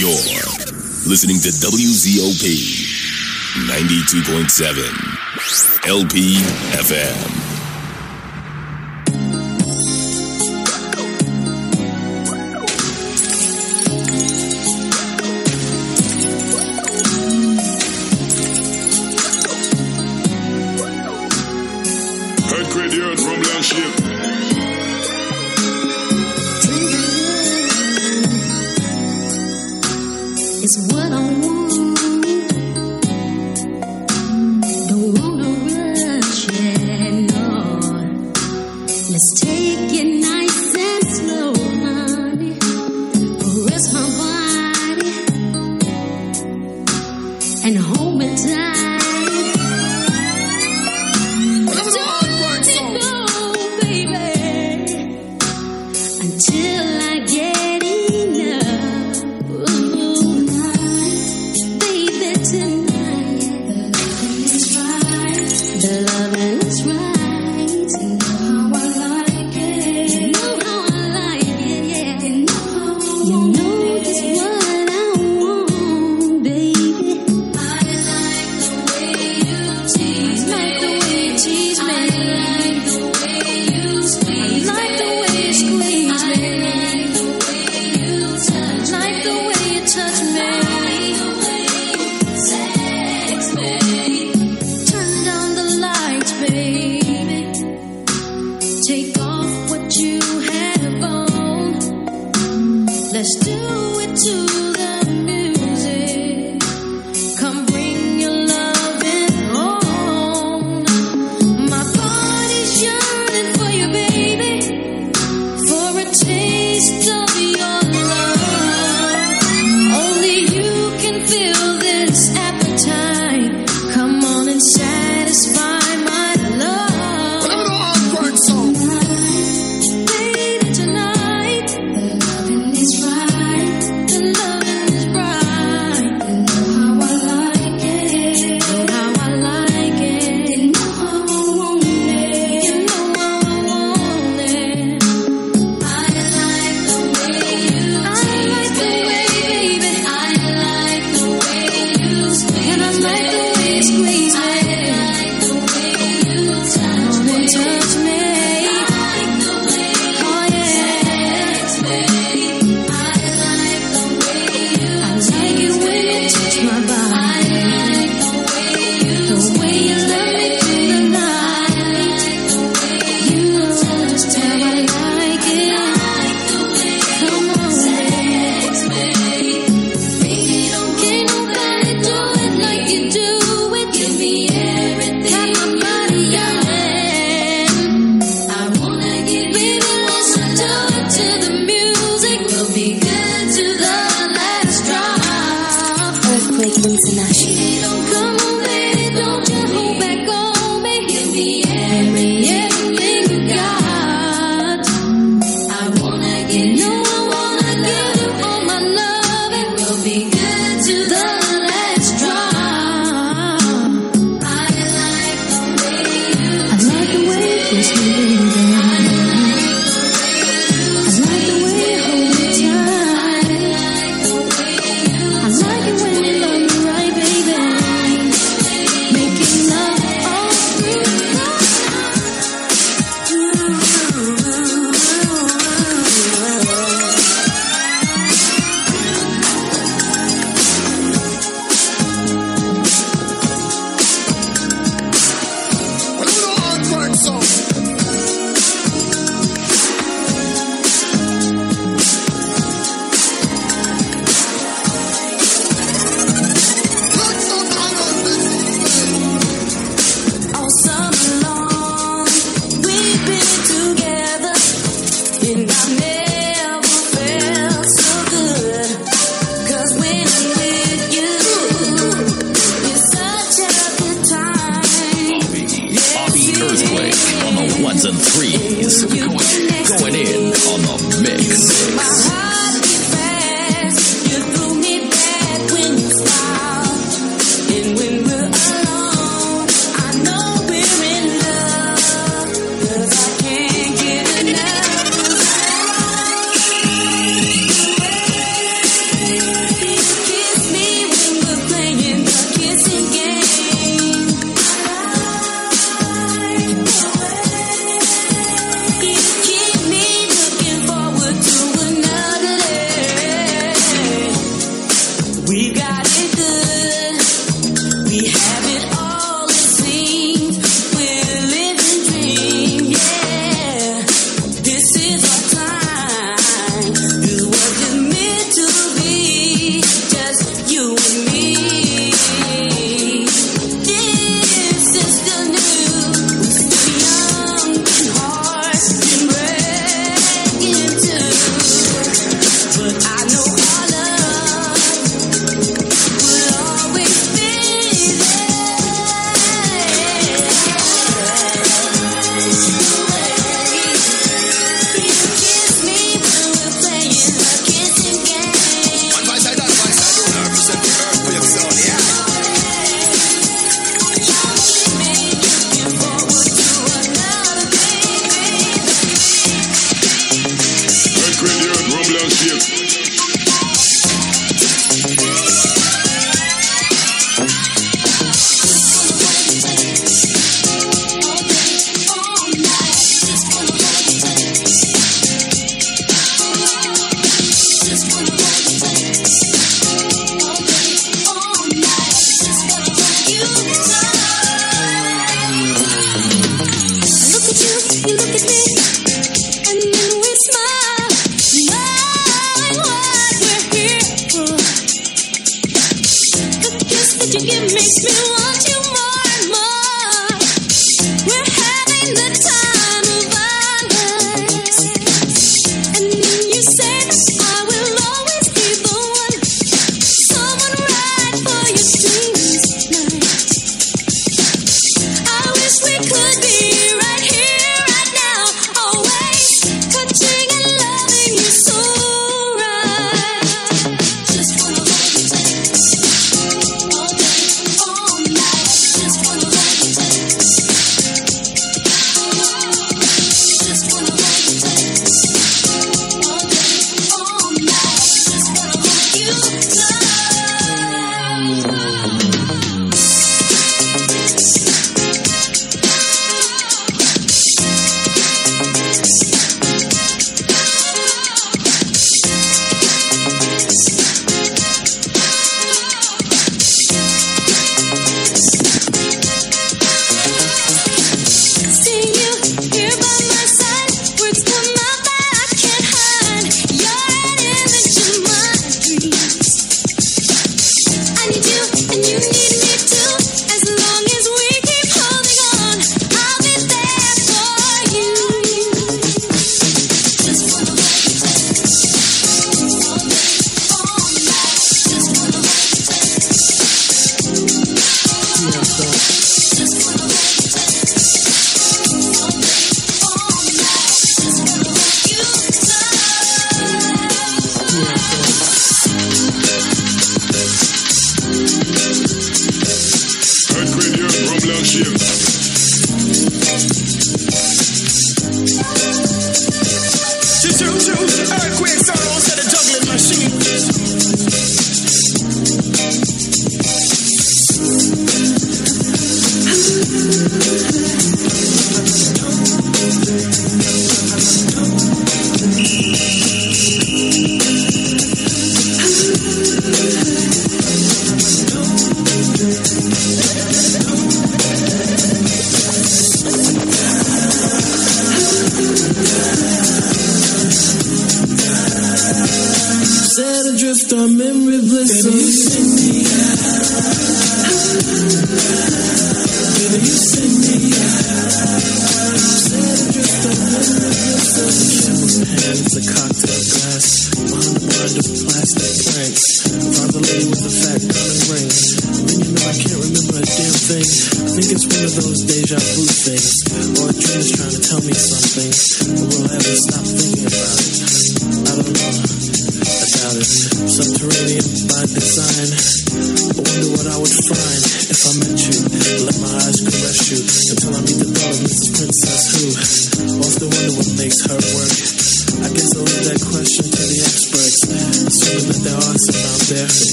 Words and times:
You're 0.00 0.08
listening 1.04 1.40
to 1.40 1.50
WZPP 1.50 2.86
92.7 3.68 5.86
LP 5.86 6.40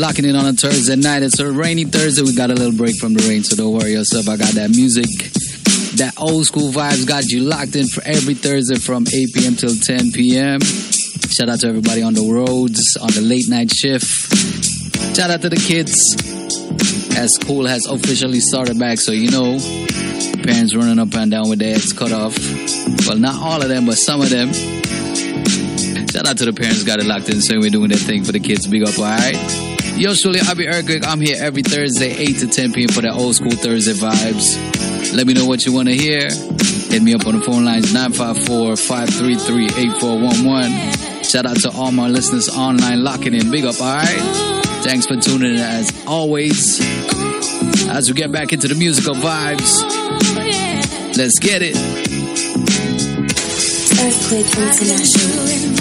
locking 0.00 0.24
in 0.24 0.34
on 0.34 0.46
a 0.46 0.52
Thursday 0.54 0.96
night. 0.96 1.22
It's 1.22 1.38
a 1.40 1.52
rainy 1.52 1.84
Thursday. 1.84 2.22
We 2.22 2.34
got 2.34 2.50
a 2.50 2.54
little 2.54 2.76
break 2.76 2.96
from 2.96 3.12
the 3.12 3.22
rain, 3.28 3.44
so 3.44 3.54
don't 3.54 3.72
worry 3.72 3.92
yourself. 3.92 4.28
I 4.28 4.36
got 4.38 4.54
that 4.54 4.70
music. 4.70 5.04
That 6.00 6.14
old 6.16 6.46
school 6.46 6.72
vibes 6.72 7.06
got 7.06 7.26
you 7.26 7.42
locked 7.42 7.76
in 7.76 7.86
for 7.86 8.02
every 8.06 8.32
Thursday 8.32 8.78
from 8.78 9.04
8 9.06 9.28
p.m. 9.34 9.54
till 9.56 9.76
10 9.76 10.12
p.m. 10.12 10.60
Shout 11.28 11.50
out 11.50 11.60
to 11.60 11.68
everybody 11.68 12.02
on 12.02 12.14
the 12.14 12.24
roads, 12.32 12.96
on 12.96 13.12
the 13.12 13.20
late 13.20 13.48
night 13.48 13.70
shift. 13.70 14.08
Shout 15.14 15.30
out 15.30 15.42
to 15.42 15.50
the 15.50 15.60
kids. 15.60 16.16
As 17.16 17.34
school 17.34 17.66
has 17.66 17.84
officially 17.86 18.40
started 18.40 18.78
back, 18.78 18.98
so 18.98 19.12
you 19.12 19.30
know, 19.30 19.58
parents 20.42 20.74
running 20.74 20.98
up 20.98 21.12
and 21.14 21.30
down 21.30 21.50
with 21.50 21.58
their 21.58 21.74
heads 21.74 21.92
cut 21.92 22.12
off. 22.12 22.38
Well, 23.06 23.18
not 23.18 23.36
all 23.36 23.60
of 23.60 23.68
them, 23.68 23.84
but 23.84 23.98
some 23.98 24.22
of 24.22 24.30
them. 24.30 24.48
Shout 26.08 26.26
out 26.26 26.38
to 26.38 26.46
the 26.46 26.54
parents 26.56 26.84
got 26.84 27.00
it 27.00 27.04
locked 27.04 27.28
in, 27.28 27.42
so 27.42 27.58
we're 27.58 27.68
doing 27.68 27.90
that 27.90 27.98
thing 27.98 28.24
for 28.24 28.32
the 28.32 28.40
kids. 28.40 28.66
Big 28.66 28.82
up, 28.82 28.98
alright? 28.98 29.36
Yo, 29.96 30.14
surely 30.14 30.40
I'll 30.40 30.54
be 30.54 30.66
Earthquake. 30.66 31.06
I'm 31.06 31.20
here 31.20 31.36
every 31.38 31.62
Thursday, 31.62 32.10
8 32.10 32.38
to 32.38 32.46
10 32.46 32.72
p.m. 32.72 32.88
for 32.88 33.02
the 33.02 33.12
old 33.12 33.34
school 33.34 33.50
Thursday 33.50 33.92
vibes. 33.92 35.14
Let 35.14 35.26
me 35.26 35.34
know 35.34 35.46
what 35.46 35.66
you 35.66 35.72
want 35.72 35.88
to 35.88 35.94
hear. 35.94 36.30
Hit 36.30 37.02
me 37.02 37.14
up 37.14 37.26
on 37.26 37.38
the 37.38 37.42
phone 37.44 37.64
lines 37.64 37.92
954 37.92 38.76
533 38.76 39.64
8411. 39.66 41.22
Shout 41.22 41.46
out 41.46 41.56
to 41.60 41.70
all 41.70 41.92
my 41.92 42.08
listeners 42.08 42.48
online 42.48 43.04
locking 43.04 43.34
in. 43.34 43.50
Big 43.50 43.64
up, 43.64 43.80
alright? 43.80 44.08
Thanks 44.82 45.06
for 45.06 45.16
tuning 45.16 45.54
in 45.54 45.60
as 45.60 45.92
always. 46.06 46.80
As 47.88 48.08
we 48.08 48.14
get 48.14 48.32
back 48.32 48.52
into 48.52 48.68
the 48.68 48.74
musical 48.74 49.14
vibes, 49.14 49.82
let's 51.16 51.38
get 51.38 51.62
it. 51.62 51.76
Earthquake 54.00 54.46
International. 54.46 55.79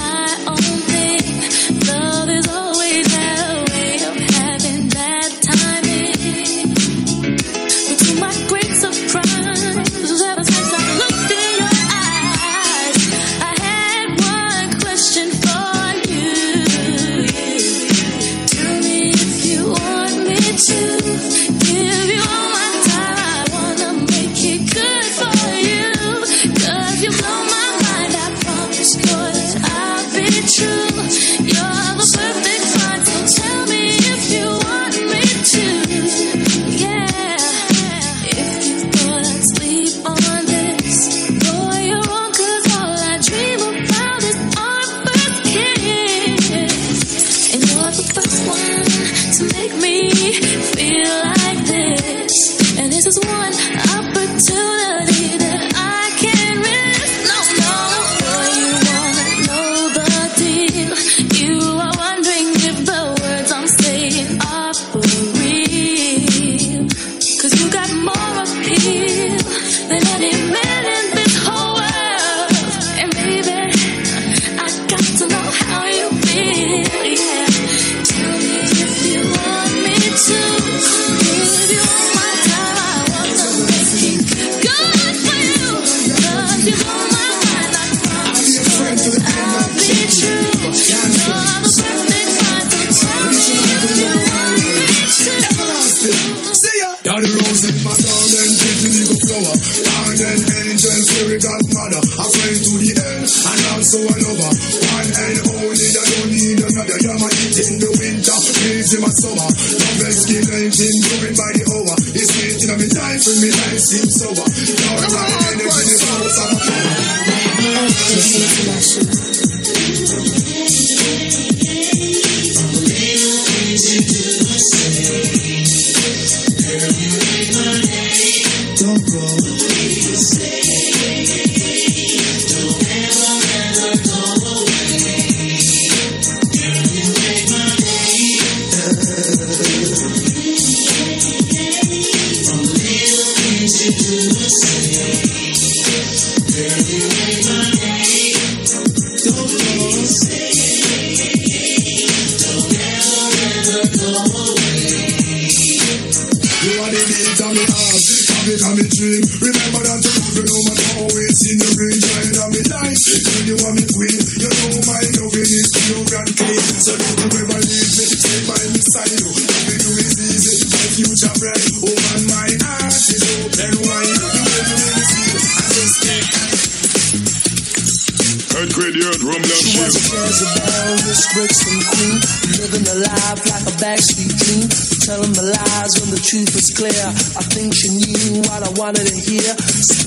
Seems 113.89 114.19
sober. 114.19 114.48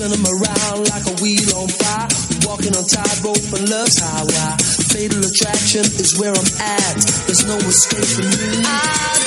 Spin 0.02 0.18
'em 0.18 0.26
around 0.26 0.88
like 0.90 1.06
a 1.06 1.22
wheel 1.22 1.56
on 1.56 1.68
fire, 1.68 2.08
walking 2.46 2.74
on 2.76 2.84
tightrope 2.84 3.52
and 3.54 3.68
love's 3.68 3.98
highway. 4.00 4.56
Fatal 4.90 5.20
attraction 5.24 5.84
is 6.00 6.18
where 6.18 6.32
I'm 6.34 6.60
at. 6.60 6.96
There's 7.26 7.44
no 7.46 7.56
escape 7.58 8.04
from 8.04 8.24
you. 8.24 8.62
I 8.64 9.21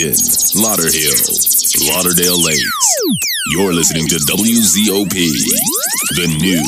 Plantation, 0.00 0.64
Lauderhill, 0.64 1.92
Lauderdale 1.92 2.40
Lakes. 2.42 2.64
You're 3.52 3.74
listening 3.74 4.08
to 4.08 4.16
WZPP, 4.16 5.12
the 6.16 6.26
new 6.40 6.62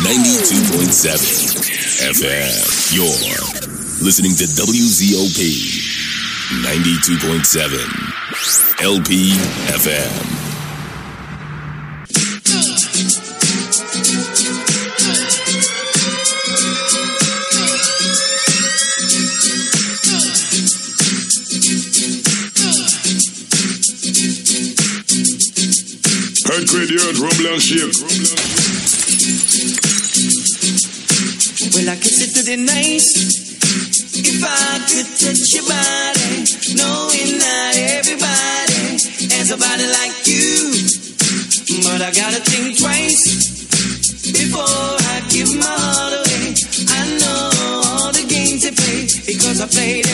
92.7 0.00 1.60
FM. 2.08 2.48
You're 2.96 3.20
listening 4.02 4.32
to 4.36 4.44
WZPP 4.44 5.84
92.7 6.64 8.82
LP 8.82 9.34
FM. 9.76 10.39
Because 49.70 50.09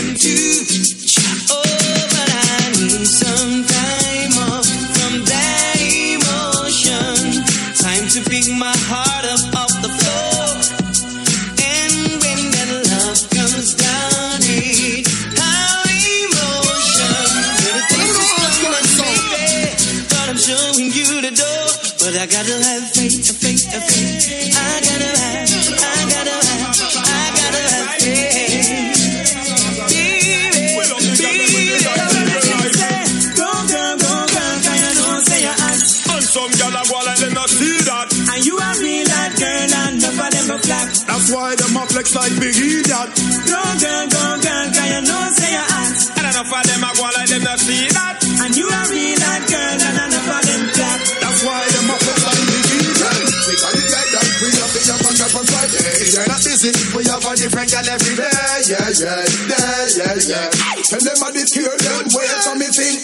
flex 41.97 42.13
like 42.13 42.37
big 42.37 42.53
idiot. 42.53 43.09
Go, 43.49 43.57
girl, 43.81 44.05
go, 44.13 44.25
girl, 44.45 44.67
'cause 44.69 44.91
you 44.93 45.01
know, 45.09 45.23
say 45.33 45.49
you're 45.57 45.65
hot. 45.73 45.97
And 46.21 46.27
enough 46.29 46.53
of 46.53 46.63
them 46.69 46.85
a 46.85 46.91
go 46.93 47.09
like 47.17 47.29
them 47.33 47.43
not 47.49 47.57
see 47.57 47.89
that. 47.97 48.21
And 48.21 48.53
you 48.53 48.69
a 48.69 48.81
real 48.93 49.17
hot 49.25 49.43
girl, 49.49 49.81
and 49.81 49.97
enough 50.05 50.29
of 50.29 50.43
them 50.45 50.63
black. 50.77 51.01
That's 51.25 51.41
why 51.41 51.65
them 51.73 51.89
a 51.89 51.97
flex 51.97 52.21
like 52.21 52.45
big 52.53 52.69
idiot. 52.77 53.17
We 53.49 53.55
got 53.57 53.73
it 53.81 53.89
like 53.97 54.11
that. 54.13 54.29
We 54.45 54.49
have 54.61 54.77
it 54.77 54.89
up 54.93 55.05
and 55.09 55.21
up 55.25 55.35
on 55.41 55.45
Friday. 55.49 55.89
They're 56.13 56.29
not 56.29 56.43
busy. 56.45 56.71
We 56.93 57.01
have 57.09 57.25
a 57.25 57.33
different 57.33 57.69
gal 57.73 57.89
every 57.89 58.15
day. 58.21 58.45
Yeah, 58.69 58.89
yeah, 58.93 59.25
yeah, 59.49 59.97
yeah, 59.97 60.15
yeah. 60.21 60.85
Tell 60.85 61.01
them 61.01 61.17
I 61.25 61.29
did 61.33 61.49
hear 61.49 61.73
them 61.81 62.05
wait 62.13 62.37
for 62.45 62.57
me 62.61 62.69
thing. 62.77 62.97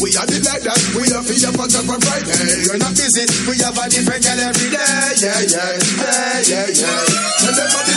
We 0.00 0.08
have 0.16 0.32
it 0.32 0.42
like 0.48 0.64
that. 0.64 0.80
We 0.96 1.04
have 1.12 1.28
it 1.28 1.44
up 1.44 1.60
and 1.60 1.74
up 1.76 1.92
on 1.92 2.00
Friday. 2.00 2.40
You're 2.64 2.80
not 2.80 2.96
busy. 2.96 3.24
We 3.44 3.60
have 3.60 3.76
a 3.76 3.84
different 3.92 4.22
gal 4.24 4.40
every 4.40 4.68
day. 4.72 5.04
Yeah, 5.20 5.44
yeah, 5.44 5.76
yeah, 5.76 6.40
yeah, 6.40 6.66
yeah. 6.72 7.04
Tell 7.44 7.52
them 7.52 7.68
I 7.68 7.89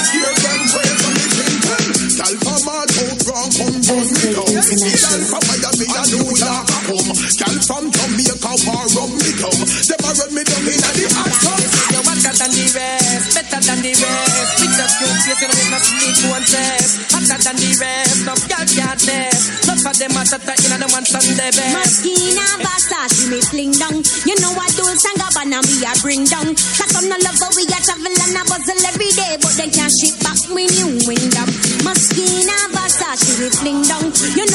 Gal 5.13 5.21
from 5.29 5.45
Miami, 5.45 5.85
I 5.93 6.01
New 6.09 6.25
York, 6.25 6.69
I 6.73 6.79
come. 6.89 7.09
Gal 7.37 7.55
from 7.69 7.85
Jamaica, 7.93 8.51
war 8.65 8.85
run 8.97 9.13
me 9.13 9.29
down. 9.37 9.61
Them 9.61 10.01
a 10.01 10.09
run 10.09 10.31
me 10.33 10.41
down 10.41 10.65
in 10.65 10.73
the 10.73 11.05
hot 11.13 11.33
tub. 11.37 11.61
You're 11.93 12.01
hotter 12.01 12.33
than 12.33 12.49
the 12.49 12.65
rest, 12.73 13.37
better 13.37 13.61
than 13.61 13.79
the 13.85 13.93
rest. 13.93 14.51
With 14.57 14.73
that 14.73 14.89
cute 14.97 15.21
face, 15.21 15.37
you 15.37 15.49
know, 15.53 15.69
not 15.69 15.85
need 16.01 16.17
to 16.17 16.29
test. 16.49 16.91
Hotter 17.13 17.39
than 17.45 17.57
the 17.61 17.71
rest, 17.77 18.25
no 18.25 18.33
girl 18.49 18.65
can't 18.65 18.97
test. 18.97 19.69
Enough 19.69 19.85
of 19.85 19.95
them 20.01 20.17
are 20.17 20.25
hotter, 20.25 20.55
you 20.57 20.69
know, 20.73 20.77
them 20.81 20.89
want 20.89 21.13
on 21.13 21.21
the 21.21 21.47
best. 21.61 21.73
Moschino 21.77 22.45
Versace 22.65 23.29
me 23.29 23.39
fling 23.53 23.73
down. 23.77 23.95
You 24.25 24.35
know 24.41 24.53
what 24.57 24.73
Dolce 24.73 25.13
and 25.13 25.17
Gabbana 25.21 25.61
me 25.61 25.77
a 25.85 25.93
bring 26.01 26.25
down. 26.25 26.57
Cause 26.57 26.89
some 26.89 27.05
no 27.05 27.17
love 27.21 27.37
but 27.37 27.53
we 27.53 27.69
a 27.69 27.77
travel 27.85 28.09
and 28.09 28.33
a 28.33 28.41
bustle 28.49 28.81
every 28.89 29.13
day, 29.13 29.37
but 29.37 29.53
they 29.61 29.69
can't 29.69 29.93
ship 29.93 30.17
back 30.25 30.41
when 30.49 30.69
you 30.73 30.89
wind 31.05 31.37
up. 31.37 31.49
Moschino, 31.85 32.57
Versace, 32.73 33.37
we 33.37 33.53
fling 33.53 33.85
down. 33.85 34.09
You 34.33 34.49
know 34.49 34.52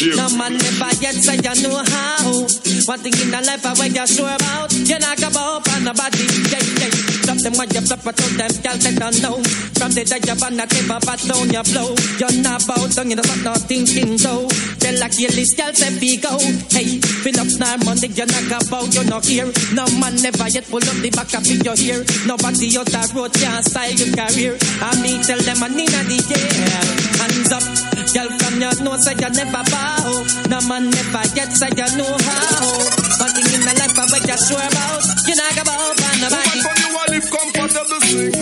and 0.00 0.16
No 0.16 0.28
man 0.38 0.52
never 0.54 0.90
yet 1.02 1.14
say 1.14 1.34
you 1.34 1.54
know 1.66 1.82
how. 1.82 2.46
One 2.86 3.00
thing 3.02 3.16
in 3.18 3.30
the 3.34 3.40
life 3.42 3.66
I 3.66 3.74
where 3.74 3.90
you 3.90 4.06
sure 4.06 4.30
about, 4.30 4.70
you 4.70 4.98
not 4.98 5.18
go 5.18 5.28
bow 5.30 5.58
for 5.58 5.80
nobody. 5.82 6.22
Yeah, 6.50 6.62
yeah. 6.78 6.92
Stop 7.26 7.38
them 7.42 7.54
when 7.58 7.68
you 7.74 7.82
flip 7.82 8.06
it 8.06 8.14
to 8.14 8.26
them, 8.38 8.52
girl, 8.62 8.76
they 8.78 8.94
don't 8.94 9.18
know. 9.22 9.36
From 9.74 9.90
the 9.92 10.04
day 10.06 10.22
you're 10.22 10.38
on 10.38 10.54
the 10.54 10.66
table, 10.70 11.02
but 11.02 11.18
down 11.26 11.50
your 11.50 11.66
flow. 11.66 11.98
You're 12.16 12.38
not 12.42 12.62
bout 12.66 12.90
down, 12.94 13.10
you're 13.10 13.18
not 13.18 13.42
not 13.42 13.60
thinking 13.66 14.18
so. 14.18 14.46
They 14.78 14.94
like 15.02 15.18
your 15.18 15.34
list, 15.34 15.58
girl, 15.58 15.74
say 15.74 15.90
be 15.98 16.16
go. 16.16 16.38
Hey, 16.70 17.02
fill 17.02 17.38
up 17.42 17.50
now 17.58 17.76
Monday, 17.82 18.14
you're 18.14 18.30
not 18.30 18.46
about, 18.54 18.94
you're 18.94 19.08
not 19.10 19.26
here. 19.26 19.50
No 19.74 19.84
man 19.98 20.14
never 20.22 20.46
yet 20.46 20.66
pull 20.70 20.84
up 20.84 20.98
the 21.02 21.10
back 21.10 21.34
up 21.34 21.44
in 21.50 21.58
your 21.66 21.76
ear. 21.82 22.06
Nobody 22.22 22.70
out 22.78 22.86
that 22.94 23.10
road 23.18 23.34
can 23.34 23.62
style 23.66 23.92
your 23.92 24.14
career. 24.14 24.54
I 24.78 24.94
me 25.02 25.18
tell 25.26 25.42
them 25.42 25.58
I 25.58 25.68
need 25.74 25.90
the 25.90 26.16
year. 26.22 26.86
Hands 27.18 27.52
up, 27.52 27.87
girl, 28.12 28.28
from 28.38 28.60
your 28.60 28.74
nose, 28.82 29.04
say 29.04 29.14
you 29.14 29.30
never 29.30 29.62
bow. 29.70 30.24
No 30.48 30.60
man 30.68 30.90
never 30.90 31.24
yet 31.34 31.52
say 31.52 31.68
you 31.68 31.88
know 31.98 32.16
how. 32.16 32.78
One 33.18 33.32
thing 33.34 33.48
in 33.54 33.62
the 33.66 33.74
life 33.74 33.98
I 33.98 34.04
bet 34.08 34.24
you're 34.28 34.38
sure 34.38 34.62
about, 34.62 35.04
you're 35.26 35.36
not 35.36 35.58
about 35.58 35.98
for 35.98 36.14
nobody. 36.22 36.38
Woman 36.38 36.58
from 36.62 36.76
you 36.78 36.90
a 36.94 37.04
live 37.12 37.28
comfortable 37.28 38.00
swing. 38.08 38.34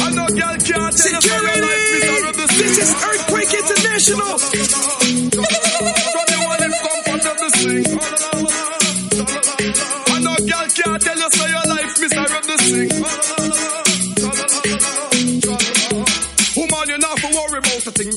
I 0.00 0.08
know 0.14 0.28
girl 0.28 0.56
can't 0.60 0.94
tell 0.96 1.12
you 1.12 1.20
for 1.20 1.40
your 1.40 1.58
life 1.64 1.84
miserable 1.90 2.46
This 2.60 2.76
is 2.78 2.90
Earthquake 3.08 3.54
International. 3.60 4.34
From 6.10 6.28
you 6.30 6.40
a 6.44 6.56
live 6.60 6.78
comfortable 6.84 7.50
swing. 7.56 7.86
I 10.06 10.18
know 10.20 10.36
girl 10.38 10.66
can't 10.76 11.00
tell 11.02 11.18
you 11.18 11.30
for 11.30 11.48
your 11.48 11.64
life 11.72 11.92
miserable 12.00 12.58
swing. 12.58 13.69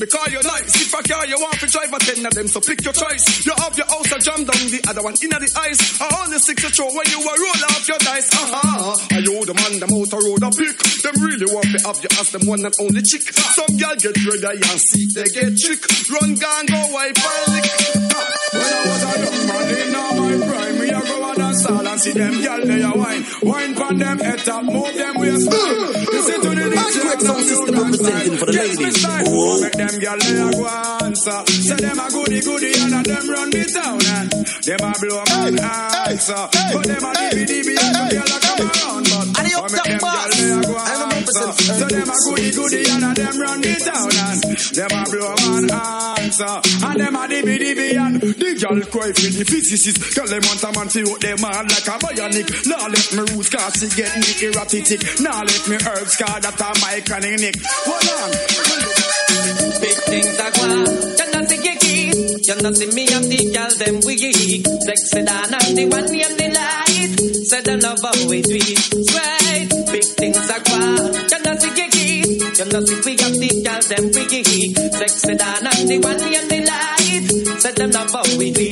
Because 0.04 0.32
you're 0.32 0.44
nice. 0.44 0.76
If 0.76 0.94
a 0.94 1.02
car 1.08 1.26
you 1.26 1.40
want 1.40 1.56
to 1.64 1.68
drive 1.68 1.94
a 1.94 2.00
ten 2.00 2.26
of 2.26 2.34
them, 2.34 2.48
so 2.48 2.60
pick 2.60 2.84
your 2.84 2.94
choice. 2.94 3.46
You 3.46 3.54
have 3.56 3.76
your 3.78 3.88
house 3.88 4.12
and 4.12 4.24
jam 4.24 4.42
down 4.44 4.64
the 4.68 4.82
other 4.88 5.02
one 5.02 5.16
inna 5.24 5.40
the 5.40 5.48
ice. 5.56 5.80
I 6.02 6.12
only 6.24 6.40
six 6.40 6.64
you 6.64 6.70
throw 6.70 6.92
when 6.92 7.08
you 7.08 7.20
a 7.24 7.34
roll 7.40 7.64
off 7.72 7.88
your 7.88 8.02
dice. 8.04 8.28
Uh-huh. 8.36 9.16
Are 9.16 9.24
you 9.24 9.46
the 9.48 9.56
man 9.56 9.80
the 9.80 9.88
motor 9.88 10.20
road 10.20 10.44
a 10.44 10.52
pick? 10.52 10.76
Them 11.08 11.16
really 11.24 11.48
want 11.48 11.72
to 11.72 11.80
have 11.88 12.00
you 12.04 12.12
as 12.20 12.28
them 12.36 12.44
one 12.44 12.66
and 12.68 12.76
only 12.84 13.02
chick. 13.02 13.24
Some 13.56 13.72
girl 13.80 13.96
get 13.96 14.16
ready 14.28 14.60
and 14.60 14.80
see 14.92 15.08
they 15.16 15.28
get 15.32 15.56
trick. 15.56 15.82
Run 16.12 16.36
gang 16.36 16.66
go 16.68 16.82
wipe 16.92 17.16
and 17.16 17.44
lick. 17.56 17.68
When 18.54 18.70
I 18.70 18.82
was 18.84 19.04
a 19.08 19.14
young 19.24 19.42
man 19.48 19.68
in 19.72 19.90
my 19.92 20.36
prime, 20.52 20.76
me 20.84 20.88
a 20.92 21.00
go 21.00 21.16
on 21.24 21.42
a 21.42 21.50
stall 21.56 21.88
and 21.88 22.00
see 22.02 22.12
them 22.12 22.36
girl 22.44 22.62
they 22.66 22.82
a 22.84 22.92
wine. 22.92 23.24
Wine 23.42 23.74
pon 23.76 23.96
them 23.98 24.20
head 24.20 24.40
top, 24.44 24.64
move 24.68 24.94
them 24.94 25.16
waist. 25.16 25.48
Listen 25.48 26.40
to 26.44 26.52
the 26.52 26.68
DJ. 26.76 27.04
System 27.24 27.76
representing 27.76 28.38
for 28.38 28.46
the 28.46 28.54
ladies. 28.54 28.80
Miss 28.80 29.02
Time. 29.04 29.26
Whoa. 29.26 29.62
Make 29.62 29.74
them 29.74 29.93
gyal 30.00 30.20
they 30.20 30.40
a 30.40 30.52
go 30.52 30.68
answer. 31.06 31.44
Say 31.52 31.76
them 31.76 32.00
a 32.00 32.10
goody 32.10 32.42
goody 32.42 32.72
and 32.80 32.94
a 32.94 33.02
them 33.04 33.30
run 33.30 33.50
the 33.50 33.64
town 33.68 34.00
and 34.18 34.32
them 34.66 34.82
a 34.82 34.94
blow 35.00 35.24
man 35.30 35.60
answer. 36.08 36.48
But 36.74 36.86
them 36.88 37.04
a 37.04 37.12
dibby 37.14 37.46
dibby 37.46 37.76
and 37.78 37.96
the 37.96 38.04
gyal 38.16 38.32
a 38.32 38.40
come 38.40 38.62
around. 38.70 39.13
But 39.64 39.72
And 39.72 39.80
the 39.80 39.80
but 39.80 39.88
make 39.88 39.96
them 39.96 40.04
uptown 40.04 40.60
a 40.60 40.68
go 40.68 40.74
boss. 40.76 40.92
And 40.92 41.00
I'm 41.00 41.12
answer. 41.24 41.40
representing 41.40 41.80
So 41.80 41.88
them 41.88 42.10
a 42.12 42.18
goody 42.20 42.52
goody 42.52 42.84
and 42.84 43.06
a 43.08 43.12
them 43.16 43.36
run 43.40 43.60
the 43.64 43.74
town 43.80 44.12
and 44.12 44.40
them 44.76 44.92
a 44.92 45.02
blow 45.08 45.36
man 45.40 45.66
answer. 45.72 46.56
And 46.84 47.00
them 47.00 47.16
a 47.16 47.24
dibby 47.32 47.56
dibby 47.64 47.90
and 47.96 48.20
the 48.20 48.50
gyal 48.60 48.84
cry 48.92 49.16
for 49.16 49.32
the 49.32 49.46
physicist. 49.48 49.98
Girl 50.20 50.28
them 50.28 50.44
want 50.44 50.68
a 50.68 50.70
man 50.76 50.88
to 50.92 51.00
out 51.08 51.22
them 51.24 51.40
hard 51.40 51.72
like 51.72 51.88
a 51.88 51.96
bionic. 51.96 52.48
Now 52.68 52.92
let 52.92 53.08
me 53.16 53.24
roots 53.32 53.48
cause 53.48 53.80
she 53.80 53.88
get 53.96 54.12
me 54.20 54.52
erratic. 54.52 55.00
Now 55.24 55.48
let 55.48 55.64
me 55.72 55.80
herbs 55.80 56.16
cause 56.20 56.44
that 56.44 56.60
a 56.60 56.70
my 56.84 57.00
cunning 57.08 57.40
nick. 57.40 57.56
Hold 57.88 58.04
on. 58.20 58.36
Big 59.80 59.98
things 60.12 60.36
are 60.44 60.52
gone. 60.60 60.92
You 60.92 61.28
not 61.32 61.48
see 61.48 61.64
your 61.64 61.78
keys. 61.80 62.48
You 62.52 62.56
not 62.60 62.76
see 62.76 62.92
me 62.92 63.08
and 63.16 63.32
the 63.32 63.40
girl 63.48 63.72
them 63.80 64.04
weak. 64.04 64.68
Sexy 64.84 65.24
down 65.24 65.56
and 65.56 65.72
the 65.72 65.88
one 65.88 66.12
and 66.12 66.36
the 66.36 66.48
light. 66.52 67.16
Say 67.48 67.62
them 67.64 67.80
love 67.80 68.04
how 68.04 68.28
we 68.28 68.42
do 68.44 68.60
it. 68.60 69.33
Things 70.24 70.50
are 70.50 70.64
gone. 70.64 71.14
You 71.14 71.60
see 71.60 71.76
your 71.76 71.90
keys. 71.92 72.60
You 72.60 72.66
not 72.72 72.88
see 72.88 72.96
we 73.04 73.12
and 73.20 73.36
the 73.44 73.50
girl 73.60 73.84
them 73.92 74.06
weak. 74.16 74.48
Sexy 74.96 75.36
down 75.36 75.68
and 75.68 75.92
and 75.92 76.48
the 76.48 76.60
light. 76.64 77.60
Say 77.60 77.72
them 77.76 77.92
love 77.92 78.10
how 78.10 78.24
we 78.40 78.52
do 78.56 78.72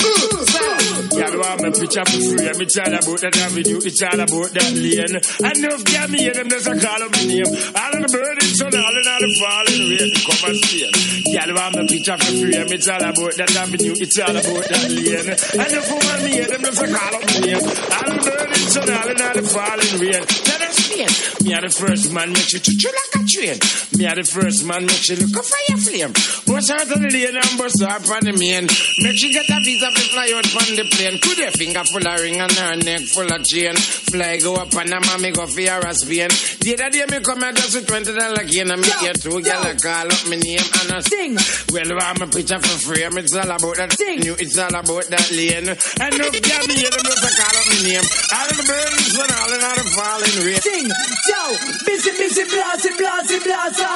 Y'all 1.11 1.35
want 1.35 1.59
me 1.59 1.69
picture 1.75 2.07
for 2.07 2.23
free. 2.23 2.55
Me 2.55 2.65
tell 2.71 2.87
about 2.87 3.19
that 3.19 3.35
avenue, 3.35 3.83
it's 3.83 3.99
all 3.99 4.15
about 4.15 4.47
that 4.55 4.71
lane. 4.79 5.15
Enough 5.19 5.83
get 5.83 6.07
me 6.07 6.19
hear 6.23 6.33
them 6.39 6.47
just 6.47 6.67
a 6.67 6.73
call 6.79 7.03
up 7.03 7.11
my 7.11 7.23
name. 7.27 7.51
All 7.51 7.93
of 7.93 7.99
the 7.99 8.09
birds, 8.15 8.55
sun, 8.55 8.71
all 8.71 8.95
in 8.95 9.07
all 9.11 9.19
the 9.19 9.29
falling 9.35 9.83
rain, 9.91 10.11
come 10.23 10.43
and 10.47 10.57
stay. 10.63 10.87
Y'all 11.35 11.51
want 11.51 11.75
me 11.75 11.83
picture 11.91 12.15
for 12.15 12.31
free. 12.31 12.63
Me 12.63 12.77
tell 12.79 13.03
about 13.03 13.35
that 13.35 13.51
avenue, 13.59 13.95
it's 13.99 14.19
all 14.23 14.31
about 14.39 14.65
that 14.71 14.87
lane. 14.87 15.35
Enough 15.35 15.89
woman 15.91 16.19
me 16.23 16.29
hear 16.31 16.47
them 16.47 16.63
just 16.63 16.79
a 16.79 16.87
call 16.87 17.11
up 17.11 17.23
my 17.27 17.37
name. 17.43 17.59
All 17.59 18.07
of 18.07 18.15
the 18.15 18.31
birds, 18.31 18.71
sun, 18.71 18.87
all 18.87 19.09
in 19.11 19.19
all 19.19 19.35
the 19.35 19.43
falling 19.51 19.93
rain. 19.99 20.23
Let 20.47 20.61
us 20.63 20.80
explain. 21.03 21.47
Me 21.47 21.53
are 21.53 21.61
the 21.61 21.69
first 21.69 22.13
man, 22.13 22.33
make 22.33 22.51
you 22.53 22.59
to 22.59 22.71
chill 22.77 22.91
like 22.91 23.15
a 23.15 23.27
train. 23.27 23.57
Me 23.97 24.05
are 24.07 24.15
the 24.15 24.23
first 24.23 24.65
man, 24.65 24.85
make 24.85 25.09
you 25.09 25.15
look 25.17 25.35
a 25.37 25.43
fire 25.43 25.77
flame. 25.77 26.13
Bust 26.47 26.71
out 26.71 26.83
of 26.83 26.89
the 26.89 27.09
lane 27.09 27.35
and 27.35 27.53
bust 27.57 27.81
up 27.81 28.05
on 28.09 28.23
the 28.25 28.33
main. 28.37 28.65
Make 29.01 29.17
she 29.17 29.33
get 29.33 29.49
a 29.49 29.57
visa 29.63 29.89
to 29.89 30.03
fly 30.11 30.29
out 30.35 30.47
from 30.47 30.75
the 30.75 30.85
plane. 30.85 31.17
Could 31.21 31.39
her 31.39 31.51
finger 31.51 31.83
full 31.85 32.05
of 32.05 32.19
ring 32.21 32.39
and 32.39 32.51
her 32.51 32.75
neck 32.77 33.01
full 33.09 33.29
of 33.29 33.41
chain. 33.45 33.75
Fly 33.75 34.37
go 34.39 34.55
up 34.55 34.73
and 34.73 34.93
a 34.93 34.99
mommy 35.01 35.31
go 35.31 35.45
for 35.47 35.61
her 35.61 35.81
pain. 35.81 36.31
The 36.61 36.69
other 36.77 36.89
day 36.89 37.05
me 37.09 37.19
come 37.23 37.43
out 37.43 37.55
just 37.55 37.75
with 37.75 37.87
twenty 37.87 38.13
dollar 38.13 38.43
gain 38.45 38.69
and 38.69 38.81
me 38.81 38.91
get 39.01 39.21
two 39.21 39.41
gyal 39.41 39.65
a 39.65 39.73
call 39.77 40.09
up 40.09 40.23
me 40.29 40.37
name 40.37 40.67
and 40.81 40.91
a 40.93 40.99
Sing. 41.01 41.35
Well, 41.73 41.91
I'm 41.97 42.21
a 42.21 42.27
picture 42.27 42.59
for 42.59 42.93
frame. 42.93 43.17
It's 43.17 43.35
all 43.35 43.49
about 43.49 43.75
that 43.77 43.95
new. 43.99 44.35
It's 44.37 44.57
all 44.57 44.69
about 44.69 45.07
that 45.09 45.27
lane. 45.31 45.67
And 45.67 46.13
no 46.17 46.25
gyal 46.29 46.63
me 46.67 46.75
hear 46.77 46.91
them 46.91 47.03
just 47.03 47.25
a 47.25 47.31
call 47.35 47.55
up 47.57 47.67
me 47.73 47.79
name. 47.89 48.05
All 48.31 48.47
of 48.47 48.55
the 48.55 48.65
birds 48.69 49.15
and 49.17 49.31
all 49.31 49.51
all 49.51 49.75
the 49.75 49.85
falling 49.95 50.37
rain. 50.45 50.61
Sing, 50.61 50.90
yo, 51.29 51.41
busy, 51.85 52.11
busy, 52.17 52.43
blasty, 52.45 52.89
blasty, 52.97 53.37
blasta. 53.39 53.91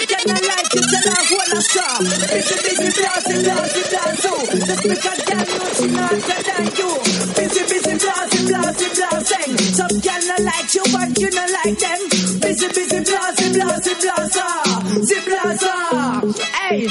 I 0.00 0.04
cannot 0.06 0.42
like 0.42 0.72
it 0.74 0.84
till 0.90 1.06
I 1.10 1.22
wanna 1.30 1.60
stop. 1.60 2.00
Busy, 2.30 2.56
busy, 2.64 2.90
blasty, 2.98 3.36
blasty, 3.44 3.82
blasto. 3.90 4.32
Just 4.66 4.82
because 4.82 5.20
girl 5.26 5.44
know 5.58 5.68
she 5.74 5.86
not 5.90 6.16
better 6.26 6.54
than 6.56 6.68
you. 6.78 6.90
Busy, 7.36 7.62
busy, 7.70 7.94
blasty, 8.02 8.40
blasty, 8.48 8.86
blasting. 8.96 9.50
Some 9.74 9.96
girl 10.00 10.22
not 10.30 10.40
like 10.40 10.70
you, 10.74 10.84
but 10.92 11.08
you 11.18 11.30
not 11.30 11.50
like 11.50 11.78
them. 11.78 12.00
Busy, 12.40 12.68
busy, 12.68 13.00
blasty, 13.08 13.46
blasty, 13.54 13.92
blasta. 14.00 14.48
See 15.06 15.20
blasta. 15.26 15.74
Hey, 16.60 16.86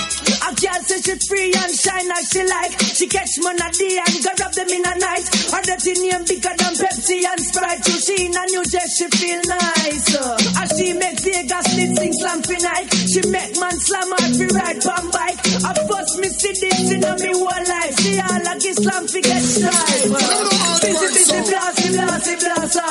a 0.80 0.86
girl 0.86 0.88
say 0.88 1.02
she 1.02 1.16
free 1.28 1.52
and 1.54 1.74
shine 1.76 2.08
like 2.08 2.28
she 2.32 2.44
like. 2.44 2.74
She 2.80 3.08
catch 3.08 3.36
money 3.40 3.70
day 3.76 4.00
and 4.00 4.16
go 4.24 4.32
rub 4.40 4.54
them 4.54 4.70
in 4.70 4.86
a 4.86 4.94
night. 5.00 5.26
Her 5.52 5.62
dirty 5.64 5.94
name 6.00 6.24
bigger 6.26 6.56
than 6.56 6.74
Pepsi 6.76 7.18
and 7.26 7.42
Sprite. 7.42 7.84
You 7.88 7.98
she 8.00 8.16
in 8.26 8.36
a 8.36 8.44
new 8.48 8.64
dress, 8.64 8.98
she 8.98 9.08
feel 9.12 9.42
nice. 9.48 10.16
Uh, 10.16 10.62
as 10.64 10.70
she 10.78 10.94
make 10.94 11.20
Vegas 11.20 11.68
lit 11.76 11.92
sing 11.98 12.14
slam 12.14 12.40
for 12.44 12.60
night. 12.60 12.88
She 13.12 13.22
make 13.28 13.54
man 13.60 13.78
slam 13.80 14.10
hard 14.16 14.34
for 14.36 14.50
ride 14.56 14.82
bum 14.84 15.06
bike. 15.12 15.40
I 15.64 15.72
first 15.88 16.14
me 16.20 16.28
see 16.30 16.54
this 16.56 16.92
in 16.92 17.04
a 17.04 17.12
me 17.18 17.32
whole 17.34 17.66
life. 17.68 17.96
She 18.00 18.20
all 18.20 18.40
like 18.44 18.64
Islam 18.64 19.04
fi 19.08 19.20
get 19.22 19.44
stripe. 19.44 20.12
Uh, 20.16 20.80
busy, 20.80 21.08
busy, 21.12 21.40
blasty, 21.50 21.88
blasty, 21.96 22.34
blasta. 22.40 22.88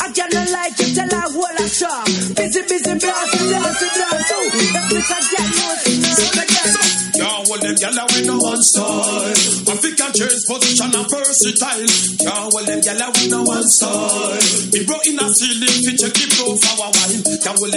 I 0.00 0.08
cannot 0.16 0.48
like 0.50 0.76
you 0.80 0.88
tell 0.94 1.12
her 1.12 1.28
whole 1.28 1.58
a 1.60 1.66
shop. 1.68 2.06
Busy, 2.36 2.62
busy, 2.68 2.94
blasty, 2.96 3.40
blasty, 3.52 3.88
blasta. 3.96 4.37
Them 7.68 7.76
gyal 7.76 8.04
with 8.08 8.26
no 8.26 8.36
one 8.38 8.62
style. 8.62 9.28
African 9.68 10.12
change 10.16 10.44
position 10.48 10.88
and 10.88 11.04
versatile. 11.04 11.84
Can't 12.16 12.48
hold 12.48 12.64
them 12.64 12.80
gyal 12.80 13.08
with 13.12 13.28
no 13.28 13.42
one 13.44 13.68
style. 13.68 14.40
Me 14.72 14.80
bro 14.88 14.96
in 15.04 15.20
a 15.20 15.26
ceiling 15.28 15.78
fi 15.84 15.92
check 16.00 16.16
for 16.32 16.48
a 16.48 16.88
while. 16.88 17.16
Can't 17.44 17.58
hold 17.60 17.72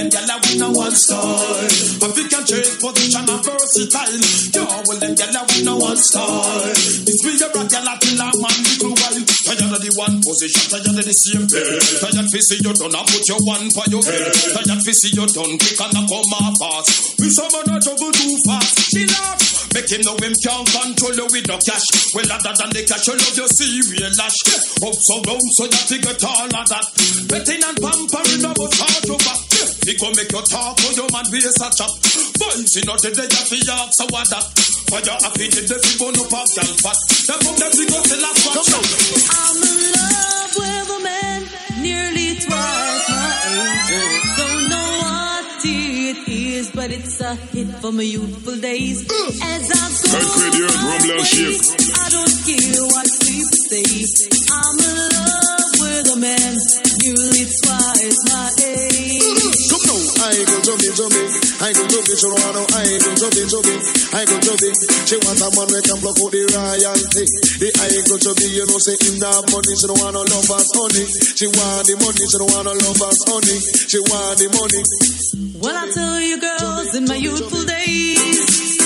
one 0.72 0.96
style. 0.96 1.68
African 2.08 2.44
change 2.48 2.72
position 2.80 3.28
and 3.28 3.44
versatile. 3.44 4.24
Yo, 4.56 4.64
well 4.88 5.00
them 5.00 5.16
gyal 5.16 5.44
with 5.44 5.66
no 5.66 5.76
one 5.76 5.98
style. 5.98 6.72
It's 6.72 7.24
me 7.28 7.36
a 7.36 7.48
rock 7.52 7.68
gyal 7.68 7.92
till 8.00 8.22
a 8.22 8.28
man 8.32 8.58
little 8.64 8.96
while. 8.96 9.31
Of 9.82 9.90
the 9.90 9.98
one 9.98 10.22
position, 10.22 10.62
tired 10.70 10.94
of 10.94 10.94
the 10.94 11.10
same 11.10 11.50
bed. 11.50 11.66
Tired 11.66 12.30
fi 12.30 12.38
see 12.38 12.62
you 12.62 12.70
done 12.70 12.94
and 12.94 13.08
put 13.10 13.26
your 13.26 13.42
one 13.42 13.66
for 13.74 13.82
your 13.90 14.06
head. 14.06 14.30
Tired 14.30 14.78
fi 14.86 14.94
see 14.94 15.10
you 15.10 15.26
done 15.26 15.58
quick 15.58 15.82
and 15.82 15.98
a 15.98 16.02
come 16.06 16.34
off 16.38 16.54
fast. 16.62 17.18
We 17.18 17.34
some 17.34 17.50
a 17.50 17.82
juggle 17.82 18.14
too 18.14 18.38
fast. 18.46 18.78
She 18.94 19.10
laugh. 19.10 19.42
Make 19.74 19.90
him 19.90 20.06
know 20.06 20.14
him 20.22 20.38
can't 20.38 20.70
control 20.70 21.18
you 21.18 21.28
with 21.34 21.50
no 21.50 21.58
cash. 21.66 22.14
Well, 22.14 22.30
other 22.30 22.54
than 22.62 22.70
the 22.78 22.86
cash, 22.86 23.10
you 23.10 23.18
love 23.18 23.38
your 23.42 23.50
serial 23.50 24.14
lash. 24.22 24.38
Up 24.86 24.94
so 25.02 25.18
round 25.26 25.50
so 25.58 25.66
that 25.66 25.90
you 25.90 25.98
get 25.98 26.22
all 26.30 26.46
of 26.46 26.66
that. 26.70 26.86
Betting 27.26 27.66
and 27.66 27.78
pampering 27.82 28.46
about 28.46 28.70
charge 28.78 29.10
you 29.10 29.18
back. 29.18 29.51
He 29.86 29.98
go 29.98 30.14
make 30.14 30.32
you 30.32 30.42
talk 30.46 30.78
for 30.78 30.94
your 30.94 31.10
man 31.10 31.26
be 31.32 31.42
a 31.42 31.52
such 31.58 31.82
up. 31.82 31.90
Bones 32.38 32.78
in 32.78 32.86
the 32.86 33.10
day 33.18 33.26
of 33.26 33.48
the 33.50 33.60
yard, 33.66 33.90
so 33.94 34.06
what 34.14 34.30
that? 34.30 34.46
For 34.94 35.02
your 35.02 35.18
happy 35.18 35.48
did 35.50 35.66
the 35.66 35.78
people 35.82 36.12
no 36.14 36.24
pop 36.30 36.46
and 36.54 36.70
fat. 36.86 37.00
The 37.26 37.36
move 37.42 37.58
that 37.58 37.74
we 37.74 37.90
go 37.90 37.98
to 37.98 38.18
last 38.22 38.46
one 38.46 38.62
shot. 38.62 38.86
I'm 39.42 39.58
in 39.58 39.78
love 39.98 40.54
with 40.54 40.98
a 40.98 41.00
man 41.02 41.40
nearly 41.82 42.38
twice 42.46 43.08
my 43.10 43.32
age. 43.58 43.90
Don't 44.38 44.70
know 44.70 44.90
what 45.02 45.66
it 45.66 46.20
is, 46.30 46.70
but 46.72 46.92
it's 46.92 47.20
a 47.22 47.34
hit 47.50 47.70
from 47.82 47.98
my 47.98 48.04
youthful 48.04 48.58
days. 48.62 49.02
As 49.42 49.66
I 49.66 49.82
go 49.98 50.14
Concrete, 50.14 50.62
my 50.62 50.70
rumble 50.78 51.10
and 51.10 51.10
way, 51.10 51.26
shake. 51.26 51.66
I 51.98 52.06
don't 52.14 52.38
care 52.46 52.86
what 52.86 53.08
people 53.26 53.58
say. 53.66 53.88
I'm 54.54 54.78
in 54.78 54.94
love 55.10 55.61
with 55.92 56.16
a 56.16 56.18
man 56.18 56.54
nearly 57.04 57.44
twice 57.44 58.20
my 58.32 58.48
age. 58.64 59.62
Come 59.72 59.84
now, 59.88 60.00
I 60.24 60.40
go 60.48 60.56
jump 60.64 60.82
it, 60.84 60.94
jump 60.96 61.16
it. 61.16 61.30
I 61.62 61.70
go 61.76 61.84
jump 61.92 62.08
it, 62.08 62.18
she 62.18 62.28
don't 62.28 62.40
want 62.40 62.54
no. 62.56 62.64
I 62.72 62.84
go 62.98 63.10
jump 63.20 63.36
it, 63.36 63.48
jump 63.52 63.68
it. 63.68 63.82
I 64.16 64.22
go 64.26 64.36
jump 64.40 64.62
it. 64.64 64.76
She 65.08 65.16
want 65.20 65.42
a 65.44 65.48
man 65.52 65.68
who 65.68 65.80
can 65.84 65.98
block 66.00 66.18
out 66.22 66.32
the 66.32 66.42
royalty. 66.56 67.26
The 67.60 67.68
I 67.84 67.92
go 68.08 68.16
jump 68.18 68.40
it, 68.40 68.52
you 68.56 68.66
know 68.66 68.80
say 68.80 68.96
him 69.04 69.20
not 69.20 69.36
have 69.36 69.48
money. 69.52 69.74
She 69.76 69.86
don't 69.88 70.00
want 70.00 70.16
no 70.16 70.24
lovers 70.24 70.70
honey. 70.72 71.06
She 71.36 71.48
want 71.52 71.84
the 71.88 71.96
money, 72.00 72.24
she 72.24 72.38
don't 72.40 72.52
want 72.52 72.66
no 72.68 72.74
lovers 72.74 73.22
honey. 73.28 73.58
She 73.92 74.00
want 74.00 74.36
the 74.40 74.48
money. 74.56 74.82
Well, 75.62 75.78
I 75.78 75.86
tell 75.94 76.20
you, 76.20 76.38
girls, 76.42 76.96
in 76.96 77.06
my 77.06 77.16
youthful 77.16 77.64
days, 77.66 78.81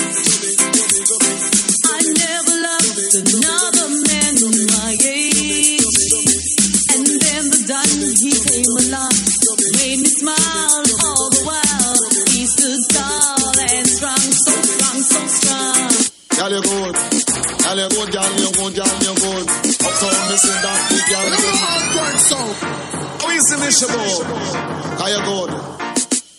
Mission, 23.66 23.90
How 23.90 25.10
you 25.10 25.18
good? 25.26 25.50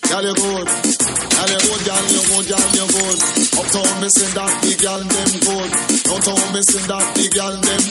Girl, 0.08 0.24
you 0.24 0.32
good. 0.32 0.64
Girl, 0.64 1.50
you 1.52 1.60
good, 1.60 1.82
girl, 1.84 2.06
you 2.08 2.24
good, 2.24 2.48
girl, 2.48 2.68
you 2.72 2.88
good. 2.88 3.20
Uptown, 3.52 4.00
see 4.08 4.32
that 4.32 4.52
big 4.64 4.80
girl, 4.80 5.04
them 5.04 5.32
good. 5.44 5.72
Downtown, 6.08 6.64
see 6.64 6.88
that 6.88 7.04
big 7.20 7.36
girl, 7.36 7.52
them. 7.52 7.84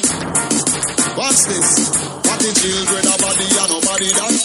Watch 1.21 1.45
this. 1.53 1.69
What 2.25 2.39
the 2.41 2.51
children 2.57 3.05
a 3.05 3.15
body 3.21 3.45
and 3.45 3.71
nobody 3.77 4.09
that. 4.17 4.41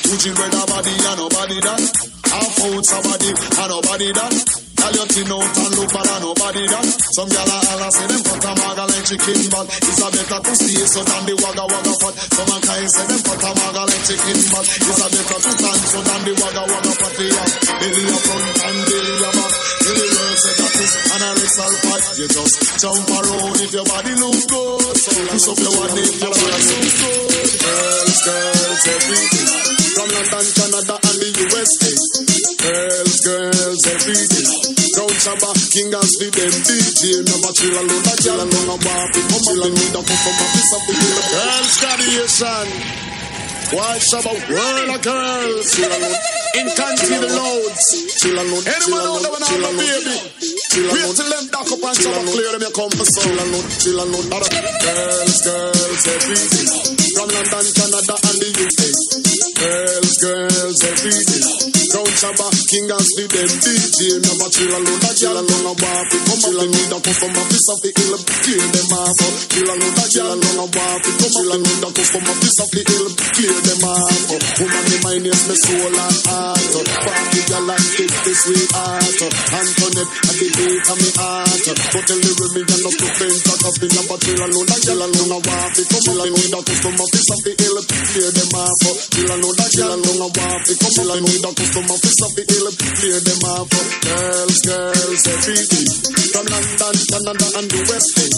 Two 0.00 0.16
children 0.16 0.48
a 0.48 0.64
body 0.64 0.96
and 0.96 1.18
nobody 1.20 1.60
that. 1.60 1.84
Half 2.32 2.56
out 2.72 2.84
somebody 2.88 3.28
and 3.36 3.68
nobody 3.68 4.12
that. 4.16 4.71
Tell 4.82 4.90
your 4.98 5.06
tin 5.14 5.30
out 5.30 5.46
and 5.46 5.74
look 5.78 5.94
and 5.94 6.10
nobody 6.26 6.66
that. 6.66 6.86
Some 7.14 7.30
gyal 7.30 7.46
a 7.46 7.56
holla 7.70 7.86
say 7.94 8.02
them 8.10 8.18
cut 8.26 8.42
a 8.42 8.50
maga 8.58 8.84
like 8.90 9.06
chicken 9.06 9.46
ball. 9.46 9.62
It's 9.62 10.02
a 10.02 10.06
better 10.10 10.40
to 10.42 10.52
stay 10.58 10.82
so 10.90 11.06
than 11.06 11.22
the 11.22 11.34
wagga 11.38 11.64
wagga 11.70 11.94
fat. 12.02 12.14
Some 12.18 12.50
a 12.50 12.56
kind 12.66 12.90
say 12.90 13.06
them 13.06 13.22
cut 13.22 13.46
a 13.46 13.50
maga 13.62 13.82
like 13.86 14.02
chicken 14.02 14.38
ball. 14.50 14.66
It's 14.66 14.98
a 14.98 15.06
better 15.06 15.38
to 15.38 15.52
dance 15.54 15.86
so 15.86 16.00
than 16.02 16.20
the 16.26 16.32
wagga 16.34 16.62
wagga 16.66 16.92
fat. 16.98 17.14
They 17.14 17.30
have 17.30 17.54
a 17.62 18.18
front 18.26 18.58
and 18.58 18.78
belly 18.82 19.14
a 19.22 19.30
back. 19.30 19.52
Belly 19.86 20.08
girl 20.18 20.34
say 20.42 20.54
that 20.58 20.74
is 20.82 20.92
anorexial 21.14 21.74
fat. 21.86 22.02
You 22.18 22.26
just 22.26 22.54
jump 22.82 23.06
around 23.06 23.58
if 23.62 23.70
your 23.70 23.86
body 23.86 24.14
look 24.18 24.40
good. 24.50 24.94
So 24.98 25.10
push 25.14 25.46
up 25.46 25.58
your 25.62 25.72
one 25.78 25.94
if 25.94 26.10
your 26.18 26.34
body 26.34 26.58
look 26.58 26.90
good. 26.90 27.50
Girls, 27.62 28.18
girls, 28.26 28.82
everything. 28.98 29.46
From 29.94 30.08
London, 30.10 30.46
Canada, 30.58 30.94
and 31.06 31.16
the 31.22 31.28
USA. 31.38 31.92
Girls, 32.66 33.16
girls, 33.22 33.82
everything. 33.86 34.71
Down 34.74 35.12
Shabba, 35.20 35.50
King 35.70 35.92
and 35.92 36.04
Speed, 36.04 36.32
them 36.32 36.54
DJ. 36.64 37.20
Never 37.24 37.52
chill 37.52 37.76
alone, 37.76 38.06
a 38.08 38.14
chill 38.16 38.36
alone, 38.36 38.80
wapi. 38.80 39.20
Come 39.28 39.42
chill 39.44 39.62
alone, 39.62 40.04
from 40.06 40.36
a 40.40 40.46
piece 40.52 40.72
of 40.72 40.82
the 40.86 40.92
hill. 40.96 41.20
Girls, 41.32 41.74
graduation. 41.78 43.11
Why 43.72 43.96
Shabba, 43.96 44.36
world 44.52 44.90
of 44.92 45.00
girls. 45.00 45.80
In 45.80 46.68
country, 46.76 47.16
the 47.16 47.30
loads. 47.32 47.84
Chill 48.20 48.36
alone, 48.36 48.64
Anyone 48.68 49.00
out 49.00 49.18
there 49.24 49.32
when 49.32 49.42
I'm 49.48 49.64
a 49.64 49.70
baby? 49.80 50.16
Wait 50.92 51.08
till 51.16 51.28
them 51.32 51.46
dock 51.48 51.72
up 51.72 51.80
and 51.80 51.96
Shabba 51.96 52.20
clear 52.36 52.52
them, 52.52 52.68
you 52.68 52.72
come 52.76 52.92
for 52.92 53.08
some. 53.08 53.24
Chill 53.24 53.40
alone, 53.40 53.68
chill 53.80 53.96
alone. 53.96 54.28
Girls, 54.28 55.38
girls, 55.40 56.04
everything. 56.04 56.68
From 57.16 57.28
London, 57.32 57.66
Canada, 57.72 58.14
and 58.28 58.38
the 58.44 58.48
UK. 58.60 58.80
Girls, 59.56 60.14
girls, 60.20 60.80
everything. 60.84 61.72
Down 61.92 62.08
Shabba, 62.08 62.48
King 62.72 62.88
and 62.88 63.04
Speed, 63.04 63.30
them 63.36 63.52
DJ. 63.52 64.20
Never 64.20 64.48
chill 64.48 64.72
alone, 64.72 65.00
chill 65.12 65.36
alone, 65.36 65.64
a 65.64 65.72
wapi. 65.76 66.16
Come 66.24 66.40
up, 66.40 66.52
they 66.56 66.68
need 66.72 66.92
a 66.92 66.96
a 66.96 67.00
piece 67.04 67.68
of 67.68 67.78
the 67.84 67.90
hill. 67.92 68.16
Clear 68.20 68.64
them 68.68 68.92
off. 68.96 69.20
Chill 69.52 69.68
alone, 69.68 69.96
chill 70.08 70.28
alone, 70.28 70.60
a 70.60 70.66
wapi. 70.72 71.10
Come 71.20 71.36
up, 71.36 71.44
they 71.52 71.60
need 71.60 71.84
a 71.84 71.88
a 71.88 71.92
piece 71.92 72.60
of 72.64 72.68
the 72.72 72.80
hill. 72.80 73.06
Clear 73.36 73.61
them 73.62 73.82
off. 73.86 74.28
Woman, 74.58 74.84
me 74.90 74.96
mind 75.02 75.26
is 75.26 75.42
me 75.48 75.56
soul 75.56 75.94
and 75.94 76.18
heart. 76.26 76.72
Party 76.82 77.40
girl 77.48 77.64
like 77.66 77.88
this, 77.96 78.12
this 78.22 78.38
sweetheart. 78.42 79.20
Antoinette, 79.22 80.12
at 80.12 80.36
the 80.36 80.48
beat 80.52 80.86
of 80.90 80.98
me 80.98 81.10
heart. 81.18 81.62
But 81.62 82.04
tell 82.06 82.20
the 82.22 82.32
women, 82.42 82.64
you're 82.66 82.82
not 82.82 82.94
to 82.98 83.08
bend, 83.18 83.38
talk 83.46 83.62
up 83.62 83.76
in 83.82 83.92
a 83.92 84.02
but 84.08 84.24
alone, 84.26 84.70
a 84.72 84.76
chill 84.82 85.00
alone, 85.02 85.32
a 85.32 85.38
wapi. 85.42 85.82
Come 85.88 86.08
up, 86.10 86.16
they 86.22 86.30
need 86.32 86.52
a 86.52 86.60
come 86.62 86.78
from 86.82 86.98
a 86.98 87.04
piece 87.12 87.30
of 87.32 87.40
the 87.42 87.52
hill. 87.56 87.78
Clear 87.82 88.30
them 88.32 88.52
off. 88.58 88.82
Chill 89.12 89.30
alone, 89.30 89.60
a 89.62 89.66
chill 89.70 89.92
alone, 89.92 90.22
a 90.22 90.28
wapi. 90.32 90.72
Come 90.82 90.96
up, 90.98 91.06
they 91.12 91.20
need 91.22 91.44
a 91.46 91.50
come 91.52 91.70
from 91.72 91.90
a 91.92 91.96
piece 92.02 92.20
of 92.22 92.32
the 92.34 92.42
hill. 92.46 92.66
Clear 92.72 93.20
them 93.22 93.42
off. 93.46 93.68
Girls, 94.02 94.58
girls, 94.66 95.22
everything. 95.28 95.86
From 96.32 96.46
London, 96.48 96.96
Canada, 97.12 97.46
and 97.60 97.68
the 97.70 97.80
West 97.86 98.16
End. 98.18 98.34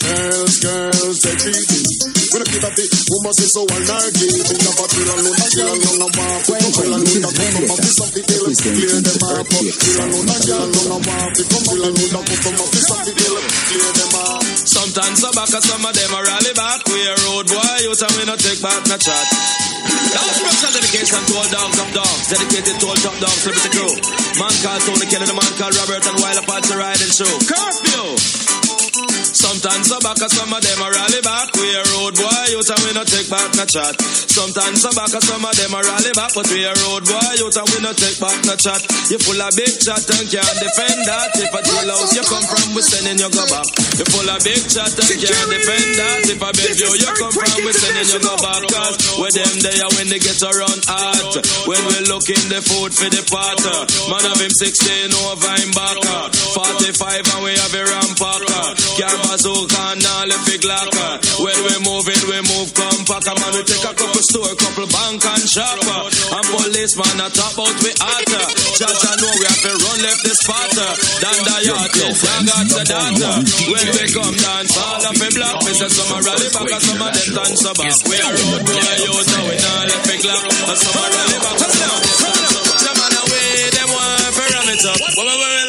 Girls, 0.00 0.56
girls, 0.60 1.20
everything. 1.26 1.86
When 2.30 2.42
I 2.42 2.46
keep 2.46 2.62
up 2.62 2.74
the 2.78 2.86
woman 3.10 3.34
say 3.34 3.48
so 3.50 3.66
and 3.66 4.59
A 4.60 4.68
a 4.68 4.76
a 4.76 5.00
a 5.10 5.30
a 5.30 5.64
a 5.64 5.80
a 5.90 6.36
a. 14.16 14.40
Sometimes 14.70 15.24
I 15.24 15.30
back, 15.32 15.48
some 15.48 15.84
of 15.84 15.92
them 15.94 16.14
are 16.14 16.24
rally 16.24 16.52
back. 16.54 16.86
We 16.88 17.00
a 17.06 17.14
road 17.26 17.46
boy, 17.48 17.76
you 17.82 17.94
tell 17.94 18.12
me 18.18 18.24
no 18.24 18.36
take 18.36 18.60
back, 18.62 18.86
no 18.86 18.96
chat. 18.96 19.26
Now 20.14 20.28
special 20.30 20.70
dedication 20.72 21.20
to 21.26 21.32
all 21.36 21.48
dogs 21.50 21.78
of 21.80 21.90
dogs, 21.94 22.28
dedicated 22.28 22.80
to 22.80 22.86
all 22.86 22.96
top 22.96 23.16
dogs, 23.20 23.46
liberty 23.46 23.70
crew. 23.70 23.92
Man 24.38 24.54
called 24.62 24.82
Tony 24.86 25.06
Kelly, 25.06 25.26
the 25.26 25.34
man 25.34 25.52
called 25.58 25.76
Robert, 25.76 26.06
and 26.06 26.16
while 26.20 26.38
apart 26.38 26.64
to 26.64 26.76
riding 26.76 27.10
show. 27.10 27.32
Curfew! 27.48 28.29
Sometimes 29.90 30.06
I 30.06 30.14
back, 30.14 30.22
and 30.22 30.30
some 30.30 30.54
of 30.54 30.62
them 30.62 30.82
are 30.86 30.94
rally 30.94 31.18
back. 31.26 31.50
We 31.58 31.66
a 31.74 31.82
road 31.98 32.14
boy, 32.14 32.46
you 32.54 32.62
tell 32.62 32.78
me 32.86 32.94
no 32.94 33.02
take 33.02 33.26
back, 33.26 33.50
no 33.58 33.66
chat. 33.66 33.98
Sometimes 34.30 34.86
I 34.86 34.94
back, 34.94 35.10
and 35.18 35.26
some 35.26 35.42
of 35.42 35.50
them 35.50 35.74
are 35.74 35.82
rally 35.82 36.14
back, 36.14 36.30
but 36.30 36.46
we 36.46 36.62
a 36.62 36.70
road 36.86 37.02
boy, 37.10 37.30
you 37.34 37.50
tell 37.50 37.66
me 37.66 37.82
no 37.82 37.90
take 37.90 38.14
back, 38.22 38.38
no 38.46 38.54
chat. 38.54 38.86
You 39.10 39.18
full 39.18 39.42
of 39.42 39.50
big 39.58 39.74
chat 39.82 40.06
and 40.14 40.30
can't 40.30 40.58
defend 40.62 41.00
that. 41.10 41.34
If 41.34 41.50
a 41.50 41.58
drill 41.66 41.90
house 41.90 42.14
you 42.14 42.22
come 42.22 42.46
from, 42.46 42.70
we 42.78 42.86
sending 42.86 43.18
you 43.18 43.30
go 43.34 43.42
back. 43.50 43.66
You 43.98 44.06
full 44.14 44.30
of 44.30 44.38
big 44.46 44.62
chat 44.70 44.94
and 44.94 45.10
can't 45.10 45.48
defend 45.50 45.90
that. 45.98 46.22
If 46.30 46.38
a 46.38 46.50
big 46.54 46.78
you 46.78 46.90
you 46.94 47.10
come 47.18 47.34
from, 47.34 47.58
we 47.66 47.74
sending 47.74 48.14
you 48.14 48.20
go 48.22 48.38
back. 48.38 48.62
Cause 48.70 48.94
where 49.18 49.34
them 49.34 49.58
there 49.58 49.90
when 49.98 50.06
they 50.06 50.22
get 50.22 50.38
around 50.38 50.86
hot. 50.86 51.34
When 51.66 51.82
we 51.90 51.98
looking 52.06 52.46
the 52.46 52.62
food 52.62 52.94
for 52.94 53.10
the 53.10 53.26
potter. 53.26 53.78
Man 54.06 54.22
of 54.22 54.38
him 54.38 54.54
16 54.54 55.10
over 55.26 55.50
him 55.58 55.74
back. 55.74 55.98
45 56.54 57.26
and 57.26 57.42
we 57.42 57.58
have 57.58 57.74
a 57.74 57.82
rampacker. 57.90 58.68
Car 58.94 59.16
bazooka 59.26 59.79
and 59.80 60.04
all 60.04 60.28
the 60.28 60.38
big 60.44 60.62
locker. 60.68 61.12
When 61.40 61.58
we 61.64 61.74
moving, 61.80 62.22
we 62.28 62.38
move 62.44 62.70
compact. 62.76 63.26
Man, 63.32 63.52
we 63.56 63.62
take 63.64 63.84
a 63.84 63.92
couple 63.96 64.24
store, 64.24 64.52
couple 64.60 64.88
bank 64.92 65.24
and 65.24 65.46
shopper. 65.48 66.02
And 66.10 66.46
policeman 66.52 67.20
a 67.24 67.28
top 67.32 67.56
out 67.56 67.76
we 67.80 67.92
hotter. 67.96 68.46
Judge 68.76 69.00
I 69.00 69.12
know 69.16 69.32
we 69.40 69.44
have 69.48 69.62
to 69.64 69.72
run 69.80 69.98
left 70.04 70.22
the 70.22 70.32
spotter. 70.36 70.90
Dan 71.24 71.38
the 71.40 71.56
yard, 71.64 71.90
yes, 71.96 72.20
I 72.20 72.36
got 72.44 72.64
the 72.68 72.80
data. 72.84 73.30
When 73.72 73.86
we 73.96 74.04
come 74.12 74.36
dance, 74.36 74.76
all 74.76 75.00
of 75.00 75.14
the 75.16 75.28
block. 75.32 75.56
We 75.64 75.72
say 75.72 75.88
some 75.88 76.12
a 76.12 76.18
rally 76.20 76.48
back 76.52 76.68
and 76.68 76.82
some 76.84 77.00
of 77.00 77.10
them 77.10 77.28
dance 77.40 77.64
back. 77.64 77.94
We 78.04 78.16
a 78.20 78.28
road 78.28 78.62
boy, 78.68 78.94
you 79.00 79.12
know 79.16 79.42
we 79.48 79.56
not 79.56 79.88
left 79.88 80.04
big 80.04 80.22
lock. 80.28 80.44
And 80.44 80.78
some 80.78 80.98
a 81.00 81.04
rally 81.08 81.38
back 81.40 81.58
and 81.60 81.72
some 81.72 81.90
of 81.90 82.00
them 82.04 82.16
dance 82.20 82.52
a 82.52 82.60
back. 82.68 82.80
Some 82.84 82.96
man 83.00 83.16
a 83.16 83.22
wait 83.32 83.80
up. 84.86 84.96
Well, 85.00 85.12
well, 85.16 85.26
well, 85.26 85.38
well. 85.38 85.68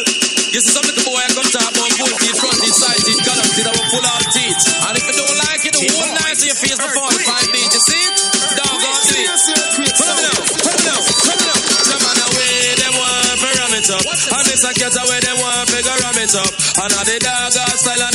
You 0.52 0.60
see 0.60 0.72
some 0.72 0.84
little 0.84 1.04
boy 1.04 1.20
I 1.20 1.28
come 1.36 1.48
top 1.52 1.76
on 1.80 1.91
teeth. 4.58 4.84
And 4.84 4.94
if 4.98 5.04
you 5.08 5.16
don't 5.16 5.38
like 5.48 5.64
it, 5.64 5.74
the 5.76 5.88
whole 5.96 6.12
night 6.12 6.36
so 6.36 6.46
your 6.46 6.58
face 6.60 6.78
will 6.78 6.92
fall 6.92 7.12
five 7.24 7.48
beat. 7.52 7.72
You 7.72 7.82
see? 7.82 8.06
Dog 8.60 8.82
on 8.84 9.00
do 9.08 9.16
it. 9.16 9.94
Follow 9.96 10.16
me 10.16 10.22
now, 10.28 10.36
follow 10.60 10.76
me 10.76 10.84
now, 10.84 11.00
follow 11.00 11.40
me 11.40 11.46
now. 11.48 11.60
Some 11.88 12.02
man 12.04 12.20
away, 12.20 12.56
them 12.76 12.94
want 13.00 13.40
to 13.40 13.50
ram 13.56 13.74
it 13.80 13.90
up. 13.92 14.04
And 14.04 14.46
this 14.48 14.64
a 14.68 14.72
cat 14.76 14.96
away, 15.00 15.20
them 15.24 15.38
want 15.40 15.72
to 15.72 15.80
ram 15.80 16.18
it 16.20 16.36
up. 16.36 16.52
And 16.52 16.92
all 16.92 17.06
the 17.08 17.18
dog 17.24 17.54
got 17.56 17.76
style 17.80 18.11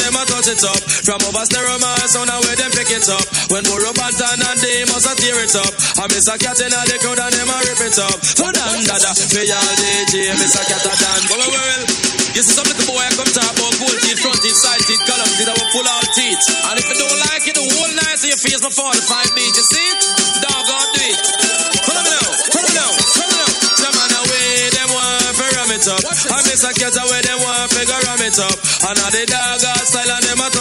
them 0.46 0.54
a 0.54 0.62
touch 0.62 0.62
it 0.62 0.62
up. 0.62 0.82
From 1.02 1.20
over 1.26 1.44
stereo 1.46 1.76
man, 1.82 2.06
sound 2.06 2.30
away, 2.30 2.54
them 2.54 2.70
pick 2.70 2.90
it 2.94 3.09
up. 3.11 3.26
When 3.50 3.66
more 3.66 3.82
Bantan 3.98 4.38
and 4.38 4.59
they 4.62 4.87
must 4.87 5.06
a 5.11 5.12
tear 5.18 5.38
it 5.42 5.54
up. 5.59 5.72
And 5.98 6.09
miss 6.14 6.28
a 6.30 6.38
cat 6.38 6.59
in 6.62 6.70
all 6.70 6.87
the 6.87 6.96
crowd 7.02 7.18
and 7.18 7.35
them 7.35 7.50
a 7.50 7.56
rip 7.66 7.82
it 7.82 7.98
up. 7.98 8.18
So 8.22 8.46
dan 8.54 8.78
dada, 8.87 9.11
uh? 9.11 9.14
for 9.14 9.42
y'all 9.42 9.74
DJ, 9.74 10.30
miss 10.38 10.54
a 10.54 10.62
cat 10.62 10.87
a 10.87 10.92
dan. 10.94 11.20
Well, 11.30 11.42
well, 11.42 11.50
well. 11.50 11.82
You 12.37 12.42
see 12.44 12.52
some 12.52 12.68
little 12.68 12.85
boy 12.85 13.00
I 13.00 13.11
come 13.16 13.32
talk 13.32 13.48
about 13.48 13.74
gold 13.80 13.98
teeth, 14.04 14.20
front 14.20 14.38
teeth, 14.44 14.61
side 14.61 14.82
teeth, 14.85 15.02
column 15.09 15.32
teeth, 15.40 15.50
I 15.50 15.54
will 15.56 15.70
pull 15.72 15.88
out 15.88 16.06
teeth. 16.12 16.42
And 16.68 16.76
if 16.78 16.85
you 16.85 16.96
don't 17.00 17.20
like 17.32 17.44
it, 17.48 17.54
the 17.56 17.64
whole 17.64 17.92
night 17.96 18.16
so 18.20 18.28
your 18.28 18.37
face 18.38 18.61
my 18.61 18.68
45 18.68 19.35
beat, 19.35 19.54
you 19.56 19.66
see? 19.66 19.88
Dog 20.44 20.68
on 20.68 20.87
do 20.92 21.00
it. 21.00 21.26
Follow 21.88 22.02
me 22.04 22.12
now, 22.12 22.28
follow 22.52 22.68
me 22.68 22.76
now, 22.76 22.92
follow 22.92 23.30
me 23.32 23.37
now. 23.40 23.52
Some 23.80 23.94
man 23.96 24.12
away, 24.20 24.68
them 24.68 24.88
want 24.92 25.32
to 25.32 25.44
ram 25.56 25.70
it 25.72 25.87
up. 25.88 26.02
And 26.04 26.42
miss 26.44 26.61
a 26.61 26.70
cat 26.76 26.92
away, 27.00 27.20
them 27.24 27.40
want 27.40 27.72
to 27.72 27.96
ram 28.04 28.20
it 28.20 28.37
up. 28.37 28.56
And 28.85 28.96
all 29.00 29.12
the 29.16 29.24
dog 29.24 29.56
got 29.64 29.95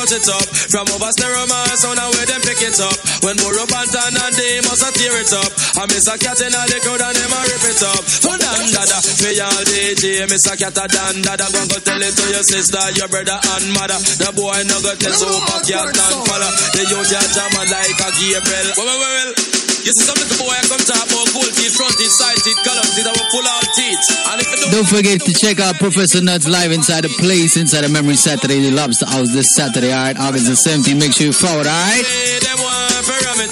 touch 0.05 0.21
it 0.21 0.29
up. 0.29 0.45
From 0.69 0.85
over 0.93 1.11
stereo 1.11 1.45
man, 1.49 1.73
sound 1.77 1.97
away, 1.97 2.25
them 2.29 2.41
pick 2.45 2.61
it 2.61 2.77
up. 2.77 2.97
When 3.25 3.35
more 3.41 3.57
up 3.57 3.73
and 3.73 3.89
down 3.89 4.13
and 4.13 4.35
they 4.37 4.61
must 4.61 4.85
a 4.85 4.89
tear 4.93 5.17
it 5.17 5.33
up. 5.33 5.49
And 5.81 5.87
miss 5.89 6.05
a 6.05 6.15
cat 6.17 6.39
in 6.45 6.53
all 6.53 6.67
the 6.69 6.77
crowd 6.81 7.01
and 7.01 7.15
them 7.17 7.33
a 7.33 7.39
rip 7.49 7.65
it 7.65 7.81
up. 7.81 8.03
So 8.05 8.31
dan 8.37 8.69
dada, 8.69 8.97
uh? 8.97 9.01
for 9.01 9.33
y'all 9.33 9.65
DJ, 9.65 10.29
miss 10.29 10.45
a 10.45 10.53
cat 10.53 10.77
a 10.77 10.85
dan 10.85 11.15
dada. 11.25 11.45
Go 11.49 11.57
and 11.57 11.69
go 11.73 11.77
tell 11.81 12.01
it 12.01 12.13
to 12.13 12.25
your 12.29 12.45
sister, 12.45 12.85
your 12.93 13.09
brother 13.09 13.39
and 13.57 13.65
mother. 13.73 13.99
The 14.21 14.29
boy 14.35 14.61
no 14.69 14.77
go 14.85 14.93
tell 14.93 15.15
so 15.15 15.29
fuck 15.49 15.65
cat 15.65 15.89
and 15.89 16.17
follow. 16.29 16.51
The 16.77 16.81
youth 16.85 17.09
ya 17.09 17.21
jamming 17.33 17.69
like 17.73 18.01
a 18.01 18.07
Gabriel. 18.13 18.67
Well, 18.77 18.85
well, 18.85 18.99
well, 19.01 19.33
well. 19.33 19.64
You 19.85 19.93
see 19.93 20.01
some 20.01 20.17
little 20.17 20.41
boy 20.41 20.49
I 20.49 20.65
come 20.65 20.81
talk 20.81 20.97
about 20.97 21.29
gold 21.29 21.53
teeth, 21.53 21.77
front 21.77 21.93
teeth, 21.93 22.09
side 22.09 22.41
teeth, 22.41 22.57
column 22.65 22.89
teeth, 22.97 23.05
will 23.05 23.29
pull 23.29 23.45
out 23.45 23.69
teeth. 23.77 24.01
And 24.33 24.41
don't 24.73 24.89
forget 24.89 25.21
to 25.21 25.31
check 25.31 25.61
out 25.61 25.77
Professor 25.77 26.25
Nuts 26.25 26.49
live 26.49 26.73
inside 26.73 27.05
the 27.05 27.13
place, 27.21 27.55
inside 27.55 27.85
the 27.85 27.93
Memory 27.93 28.17
Saturday, 28.17 28.65
the 28.65 28.73
Lobster 28.73 29.05
House 29.05 29.29
this 29.29 29.53
Saturday, 29.53 29.93
alright, 29.93 30.17
August 30.17 30.49
the 30.49 30.57
17th. 30.57 30.97
Make 30.97 31.13
sure 31.13 31.29
you 31.29 31.33
follow, 31.37 31.61
alright? 31.61 32.01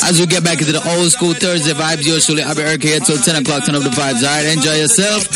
As 0.02 0.20
we 0.20 0.26
get 0.26 0.44
back 0.44 0.58
into 0.58 0.74
the 0.74 0.82
old 0.98 1.14
school 1.14 1.38
Thursday 1.38 1.78
vibes, 1.78 2.02
truly, 2.26 2.42
I'll 2.42 2.58
be 2.58 2.66
here 2.82 2.98
till 3.00 3.22
10 3.22 3.46
o'clock, 3.46 3.70
turn 3.70 3.78
up 3.78 3.86
the 3.86 3.94
vibes, 3.94 4.26
alright? 4.26 4.50
Enjoy 4.50 4.74
yourself. 4.74 5.30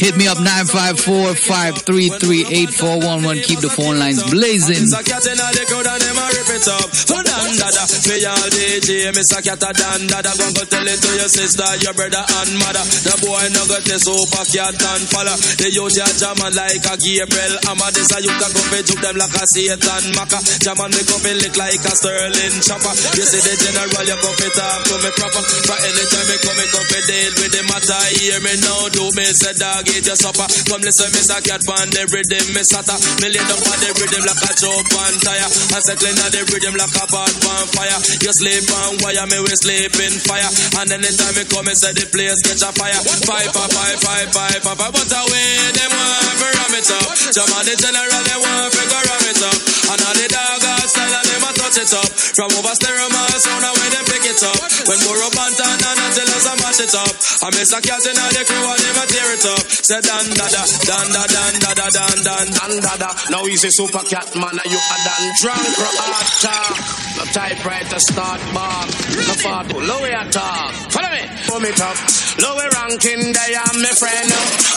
Hit 0.00 0.16
me 0.16 0.24
up 0.24 0.40
954 0.40 1.36
533 1.36 2.48
8411. 2.48 3.44
Keep 3.44 3.60
the 3.60 3.68
phone 3.68 4.00
lines 4.00 4.24
blazing. 4.32 4.88
A 4.88 5.04
cat 5.04 5.20
in 5.28 5.36
the 5.36 5.64
crowd 5.68 5.84
and 5.84 6.00
them 6.00 6.16
a 6.16 6.24
rip 6.32 6.48
it 6.48 6.64
up. 6.64 6.88
So 6.96 7.20
dan 7.20 7.52
dada, 7.60 7.84
for 7.84 8.16
y'all 8.16 8.48
DJ, 8.48 9.12
a 9.12 9.42
cat 9.44 9.60
a 9.60 9.70
dan 9.76 10.08
dada. 10.30 10.38
Go 10.38 10.46
and 10.46 10.56
go 10.56 10.64
tell 10.64 10.86
it 10.86 11.00
to 11.00 11.10
your 11.16 11.30
sister, 11.30 11.70
your 11.82 11.94
brother 11.94 12.22
and 12.22 12.50
mother. 12.58 12.84
The 13.06 13.14
boy 13.22 13.46
no 13.54 13.62
got 13.66 13.82
this 13.84 14.02
super 14.06 14.44
cat 14.46 14.78
and 14.78 15.04
follow. 15.10 15.36
The 15.58 15.68
youth 15.72 15.96
ya 15.96 16.06
jamming 16.18 16.54
like 16.54 16.86
a 16.86 16.94
Gabriel. 16.96 17.54
I'm 17.66 17.80
a 17.80 17.88
this 17.90 18.10
a 18.14 18.18
you 18.22 18.32
can 18.34 18.50
go 18.52 18.62
fi 18.70 18.80
juke 18.82 19.02
them 19.02 19.16
like 19.18 19.34
a 19.34 19.44
Satan 19.46 20.04
Maka. 20.14 20.38
Me 20.90 21.02
go 21.06 21.16
fi 21.22 21.32
lick 21.38 21.56
like 21.56 21.84
a 21.86 21.92
Sterling 21.94 22.56
chopper. 22.62 22.94
You 23.16 23.24
see 23.26 23.42
the 23.42 23.52
general, 23.58 24.06
you 24.06 24.18
go 24.18 24.30
fi 24.38 24.48
talk 24.54 24.80
to 24.86 24.94
me 25.02 25.10
proper. 25.18 25.42
For 25.66 25.78
anytime 25.78 26.26
me 26.30 26.36
come, 26.40 26.56
me 26.58 26.66
come 26.70 26.86
fi 26.90 27.00
deal 27.06 27.32
with 27.38 27.52
the 27.54 27.62
matter. 27.68 28.02
Hear 28.18 28.38
me 28.42 28.54
now, 28.62 28.88
do 28.90 29.04
me 29.14 29.26
say 29.34 29.54
dog 29.58 29.86
eat 29.90 30.06
your 30.06 30.18
supper. 30.18 30.46
Come 30.70 30.82
listen, 30.82 31.10
a 31.10 31.38
cat 31.42 31.62
pan 31.66 31.88
the 31.90 32.02
rhythm, 32.10 32.46
me 32.54 32.62
sata. 32.62 32.96
Me 33.22 33.28
lay 33.30 33.42
down 33.44 33.60
on 33.60 33.78
the 33.82 33.90
rhythm 33.98 34.22
like 34.26 34.44
a 34.46 34.50
chop 34.56 34.90
on 34.98 35.14
tire. 35.22 35.48
And 35.74 35.82
settling 35.84 36.18
on 36.22 36.30
the 36.32 36.42
rhythm 36.50 36.74
like 36.78 36.96
a 36.96 37.04
pot 37.06 37.34
on 37.34 37.66
fire. 37.74 37.98
You 38.22 38.32
sleep 38.34 38.66
on 38.82 38.98
wire, 39.02 39.26
me 39.30 39.38
we 39.42 39.54
sleep 39.58 39.94
in 40.00 40.12
fire. 40.22 40.50
And 40.80 40.92
anytime 40.92 41.34
me 41.34 41.44
come, 41.48 41.66
me 41.66 41.74
say 41.74 41.92
the 41.96 42.06
place 42.08 42.40
catch 42.44 42.62
a 42.62 42.70
fire. 42.76 43.00
Five, 43.26 43.50
five, 43.50 43.72
five, 43.72 44.28
five, 44.30 44.60
five. 44.62 44.78
But 44.78 45.10
away, 45.10 45.48
them 45.74 45.90
want 45.90 46.38
to 46.40 46.48
ram 46.48 46.74
it 46.76 46.90
up. 46.92 47.08
Jam 47.32 47.50
on 47.56 47.64
the 47.64 47.74
general, 47.74 48.22
they 48.24 48.38
want 48.38 48.72
to 48.72 48.82
go 48.86 48.98
ram 49.00 49.24
it 49.26 49.42
up. 49.42 49.58
And 49.90 50.00
all 50.04 50.16
the 50.16 50.26
dog 50.30 50.64
style, 50.86 51.14
and 51.16 51.26
them 51.26 51.44
a 51.44 51.50
touch 51.56 51.78
it 51.82 51.92
up. 51.96 52.10
From 52.36 52.50
over 52.54 52.74
stereo, 52.78 53.08
man, 53.10 53.34
sound 53.40 53.64
away, 53.66 53.88
them 53.90 54.04
pick 54.06 54.24
it 54.28 54.42
up. 54.44 54.60
When 54.86 54.98
more 55.02 55.20
up 55.24 55.34
and 55.34 55.54
down, 55.58 55.78
and 55.80 56.00
until 56.04 56.30
us 56.30 56.46
a 56.46 56.54
mash 56.62 56.80
it 56.80 56.94
up. 56.94 57.14
I 57.42 57.48
miss 57.56 57.72
a 57.74 57.80
cat 57.82 58.04
in 58.06 58.14
the 58.14 58.42
crew, 58.46 58.64
and 58.64 58.80
them 58.80 58.98
a 59.00 59.04
tear 59.10 59.30
it 59.34 59.46
up. 59.48 59.64
Say 59.66 60.00
dan 60.00 60.26
dada, 60.38 60.62
dan 60.86 61.06
da 61.10 61.22
dan 61.26 61.54
dada, 61.58 61.86
dan 61.90 62.18
dan. 62.22 62.46
Dan 62.50 62.80
dada, 62.80 63.10
now 63.30 63.44
he's 63.44 63.64
a 63.64 63.70
super 63.70 64.04
cat 64.06 64.34
man, 64.36 64.54
and 64.54 64.70
you 64.70 64.78
a 64.78 64.96
dan 65.04 65.22
drunk 65.40 65.78
or 65.78 65.90
hard 65.98 66.28
talk. 66.40 66.76
No 66.78 67.09
typewriter 67.32 68.00
start 68.00 68.40
bar, 68.54 68.86
no 68.86 69.34
fart, 69.38 69.72
low 69.72 70.02
way 70.02 70.14
talk. 70.30 70.72
Follow 70.90 71.10
me, 71.10 71.22
boom 71.46 71.64
it 71.64 71.80
up. 71.80 71.96
Lower 72.38 72.68
ranking, 72.72 73.34
they 73.34 73.52
are 73.54 73.74
my 73.78 73.92
friend. 73.94 74.30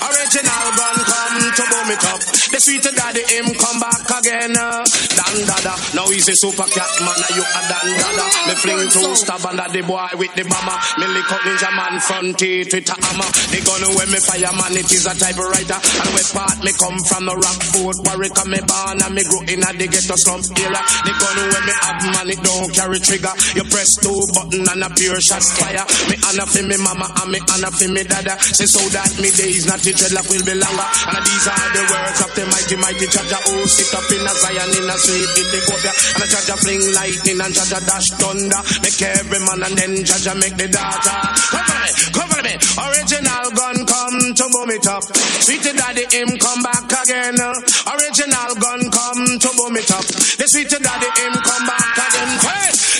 Original 0.04 0.66
gun 0.78 0.98
come 1.06 1.38
to 1.54 1.64
boom 1.70 1.90
it 1.94 2.04
up. 2.10 2.22
The 2.54 2.60
sweet 2.62 2.86
daddy 2.86 3.24
him 3.34 3.48
come 3.58 3.80
back 3.80 4.06
again. 4.06 4.54
Dan 4.54 5.36
dada, 5.50 5.74
now 5.98 6.06
he's 6.10 6.30
a 6.30 6.36
super 6.36 6.68
cat 6.70 6.92
man, 7.02 7.22
you 7.34 7.46
a 7.46 7.62
dan 7.72 7.88
dada. 7.98 8.26
Me 8.46 8.54
fling 8.62 8.86
two 8.94 9.16
stab 9.18 9.46
under 9.46 9.70
the 9.74 9.82
boy 9.86 10.10
with 10.18 10.34
the 10.38 10.46
bomber. 10.46 10.78
Me 11.02 11.06
lick 11.10 11.30
up 11.32 11.42
ninja 11.46 11.70
man 11.74 11.98
front 12.02 12.38
teeth 12.38 12.74
with 12.74 12.90
a 12.90 12.96
hammer. 13.00 13.30
The 13.50 13.60
gun 13.66 13.84
when 13.98 14.10
me 14.12 14.20
fire 14.22 14.54
man, 14.54 14.76
it 14.78 14.90
is 14.92 15.06
a 15.10 15.14
typewriter. 15.18 15.80
And 15.80 16.12
where 16.14 16.30
part 16.34 16.60
me 16.62 16.72
come 16.78 17.00
from 17.10 17.26
the 17.26 17.36
rock 17.38 17.60
fort, 17.74 17.98
Warwick 18.06 18.38
and 18.38 18.50
me 18.54 18.60
born 18.66 18.98
and 19.02 19.14
me 19.16 19.24
grow 19.26 19.42
in 19.48 19.64
a 19.64 19.72
the 19.74 19.88
ghetto 19.88 20.18
slum 20.20 20.42
area. 20.62 20.82
The 21.08 21.14
gun 21.16 21.38
when 21.48 21.64
me 21.64 21.74
have 21.80 22.02
man, 22.12 22.28
it 22.28 22.43
don't 22.44 22.70
carry 22.76 23.00
trigger. 23.00 23.34
You 23.56 23.64
press 23.66 23.96
two 23.98 24.20
button 24.36 24.68
and 24.68 24.84
a 24.84 24.90
pure 24.94 25.20
shot 25.24 25.44
fire. 25.44 25.84
Me 26.12 26.16
honor 26.28 26.48
for 26.48 26.64
me 26.64 26.78
mama 26.78 27.08
and 27.24 27.32
me 27.32 27.40
honor 27.50 27.72
for 27.72 27.90
me 27.90 28.04
dada. 28.04 28.36
Say 28.40 28.68
so 28.68 28.84
that 28.94 29.10
me 29.18 29.32
days 29.32 29.66
not 29.66 29.80
the 29.82 29.92
dreadlock 29.96 30.28
will 30.30 30.44
be 30.46 30.54
longer. 30.54 30.88
And 31.10 31.24
these 31.24 31.48
are 31.48 31.70
the 31.74 31.84
words 31.88 32.20
of 32.22 32.32
the 32.36 32.44
mighty 32.52 32.76
mighty 32.78 33.08
Jaja 33.08 33.40
who 33.48 33.64
sit 33.66 33.92
up 33.96 34.08
in 34.12 34.24
a 34.24 34.34
Zion 34.36 34.72
in 34.76 34.90
a 34.92 34.96
sweet 35.00 35.32
Ethiopia. 35.40 35.92
And 36.20 36.24
a 36.24 36.28
Jaja 36.28 36.56
fling 36.60 36.84
lightning 36.94 37.40
and 37.40 37.54
Jaja 37.56 37.80
dash 37.88 38.10
thunder. 38.20 38.62
Make 38.84 39.02
every 39.02 39.40
man 39.48 39.62
and 39.64 39.76
then 39.80 39.94
Jaja 40.04 40.34
make 40.36 40.56
the 40.60 40.68
data. 40.68 41.16
Cover 41.50 41.80
me, 41.80 41.90
cover 42.12 42.42
me. 42.44 42.54
Original 42.76 43.46
gun 43.56 43.78
come 43.88 44.20
to 44.36 44.46
boom 44.52 44.70
it 44.76 44.88
up. 44.88 45.04
Sweet 45.44 45.64
daddy 45.64 46.06
him 46.12 46.30
come 46.38 46.62
back 46.64 46.90
again. 46.92 47.38
Original 47.40 48.52
gun 48.60 48.82
come 48.92 49.24
to 49.40 49.50
boom 49.56 49.76
it 49.78 49.92
up. 49.92 50.06
The 50.40 50.46
sweet 50.48 50.70
daddy 50.70 51.10
him 51.22 51.34
come 51.34 51.66
back 51.68 51.98
again. 51.98 52.13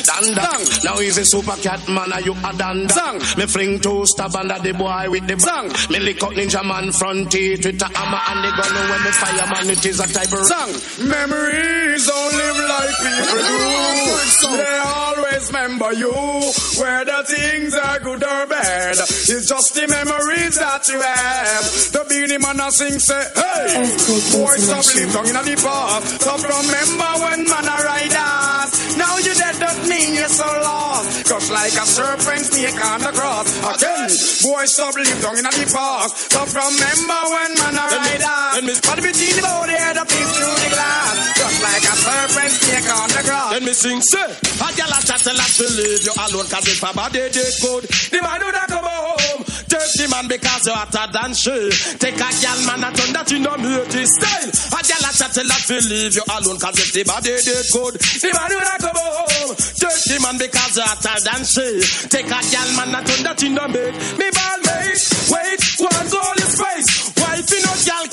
Dan 0.04 0.36
dan. 0.36 0.62
Now 0.84 0.98
he's 0.98 1.18
a 1.18 1.26
super 1.26 1.56
cat 1.62 1.88
man, 1.88 2.12
and 2.12 2.26
you 2.26 2.34
a 2.34 2.52
dan 2.58 2.88
dan. 2.88 3.16
Me 3.38 3.46
fling 3.48 3.80
two 3.80 4.06
stab 4.06 4.36
under 4.36 4.60
the 4.60 4.74
boy 4.74 5.10
with 5.10 5.28
the 5.28 5.36
bang. 5.38 5.68
Me 5.90 6.00
lick 6.00 6.22
up 6.24 6.32
ninja 6.32 6.64
man 6.66 6.92
front 6.92 7.32
teeth 7.32 7.66
with 7.66 7.82
a 7.82 7.90
hammer 7.98 8.22
and 8.30 8.44
the 8.44 8.52
gun 8.52 8.76
when 8.90 9.04
me 9.04 9.12
fire 9.12 9.48
man 9.48 9.70
it 9.70 9.86
is 9.86 10.00
a 10.00 10.08
type 10.12 10.34
of 10.34 10.44
song. 10.46 10.72
Memories 11.08 12.06
don't 12.06 12.34
live 12.36 12.60
like 12.68 12.96
people 13.00 13.38
do. 13.48 13.94
They 14.44 14.78
always 14.84 15.48
remember 15.48 15.94
you. 15.94 16.14
Whether 16.80 17.24
things 17.24 17.74
are 17.76 18.00
good 18.00 18.24
or 18.24 18.46
bad, 18.48 18.98
it's 19.00 19.48
just 19.48 19.74
the 19.76 19.88
memories 19.88 20.56
that 20.60 20.88
you 20.90 21.00
have. 21.00 21.64
The 21.94 22.06
Beenie 22.10 22.38
Man 22.40 22.60
a 22.60 22.72
sing 22.72 23.00
say, 23.00 23.24
hey, 23.36 23.88
boy, 24.36 24.56
stop 24.58 24.84
live 24.96 25.14
down 25.14 25.28
in 25.28 25.38
the 25.48 25.56
past. 25.64 26.22
Stop 26.22 26.42
remember 26.44 27.12
when 27.24 27.46
man 27.48 27.68
a 27.72 27.76
ride 27.88 28.18
us. 28.20 28.98
Now 28.98 29.18
you 29.18 29.34
dead 29.34 29.58
don't 29.60 29.88
mean 29.94 30.18
you're 30.18 30.28
so 30.28 30.46
lost. 30.46 31.30
Cause 31.30 31.50
like 31.54 31.76
a 31.78 31.86
serpent 31.86 32.46
snake 32.50 32.82
on 32.82 33.00
the 33.06 33.14
cross. 33.14 33.48
Again, 33.62 34.10
boy, 34.42 34.66
stop 34.66 34.96
live 34.98 35.22
down 35.22 35.38
in 35.38 35.46
the 35.46 35.66
past. 35.70 36.12
Stop 36.34 36.50
remember 36.50 37.22
when 37.34 37.52
man 37.62 37.78
a 37.78 37.86
ride 37.86 38.26
us. 38.26 38.82
But 38.82 39.00
between 39.06 39.36
the 39.38 39.44
body 39.46 39.78
and 39.78 39.96
the 39.98 40.06
peep 40.10 40.28
through 40.34 40.58
the 40.64 40.70
glass. 40.74 41.14
Just 41.38 41.58
like 41.62 41.86
a 41.86 41.96
serpent 42.02 42.54
snake 42.58 42.90
on 42.90 43.10
the 43.14 43.22
grass. 43.24 43.52
Let 43.54 43.64
me 43.64 43.74
sing, 43.74 44.02
say. 44.02 44.30
A 44.64 44.68
gal 44.74 44.94
a 44.94 45.00
chat 45.06 45.26
a 45.30 45.34
lot 45.38 45.52
to 45.62 45.66
leave 45.78 46.04
you 46.06 46.14
alone 46.18 46.48
cause 46.50 46.68
if 46.68 46.84
a 46.84 46.92
body 46.94 47.30
did 47.30 47.54
good, 47.62 47.84
the 48.10 48.20
man 48.22 48.42
would 48.42 48.60
come 48.68 48.86
home. 48.86 49.14
The 50.04 50.10
man 50.12 50.28
because 50.28 50.66
you're 50.68 50.76
hotter 50.76 51.08
than 51.12 51.32
she. 51.34 51.56
Take 51.96 52.20
a 52.20 52.30
gal 52.44 52.60
man 52.68 52.84
and 52.84 52.96
turn 52.96 53.12
that 53.16 53.32
you 53.32 53.40
know 53.40 53.56
me 53.56 53.72
this 53.88 54.12
style. 54.20 54.52
A 54.76 54.80
gal 54.84 55.04
a 55.08 55.12
chat 55.16 55.38
a 55.40 55.44
lot 55.48 55.64
to 55.64 55.78
leave 55.88 56.16
you 56.16 56.26
alone 56.28 56.60
cause 56.60 56.80
if 56.80 56.92
the 56.92 57.04
body 57.08 57.32
did 57.40 57.66
good, 57.72 57.96
the 57.96 58.30
man 58.36 58.52
would 58.52 58.68
have 58.68 58.84
come 58.84 59.00
home. 59.00 59.56
The 59.56 60.18
man 60.20 60.36
because 60.36 60.76
you're 60.76 60.88
hotter 60.88 61.18
than 61.24 61.42
she. 61.48 61.68
Take 62.12 62.28
a 62.28 62.40
gal 62.52 62.70
man 62.76 62.92
and 62.92 63.06
turn 63.08 63.22
that 63.24 63.40
you 63.40 63.52
know 63.56 63.68
me. 63.72 63.86
Me 64.20 64.28
ball 64.28 64.60
mate, 64.68 65.04
wait, 65.32 65.62
one 65.80 66.08
goal 66.12 66.38
is 66.44 66.54
face. 66.60 66.92
Wife 67.16 67.48
in 67.48 67.62
no 67.64 67.74
gal 67.88 68.06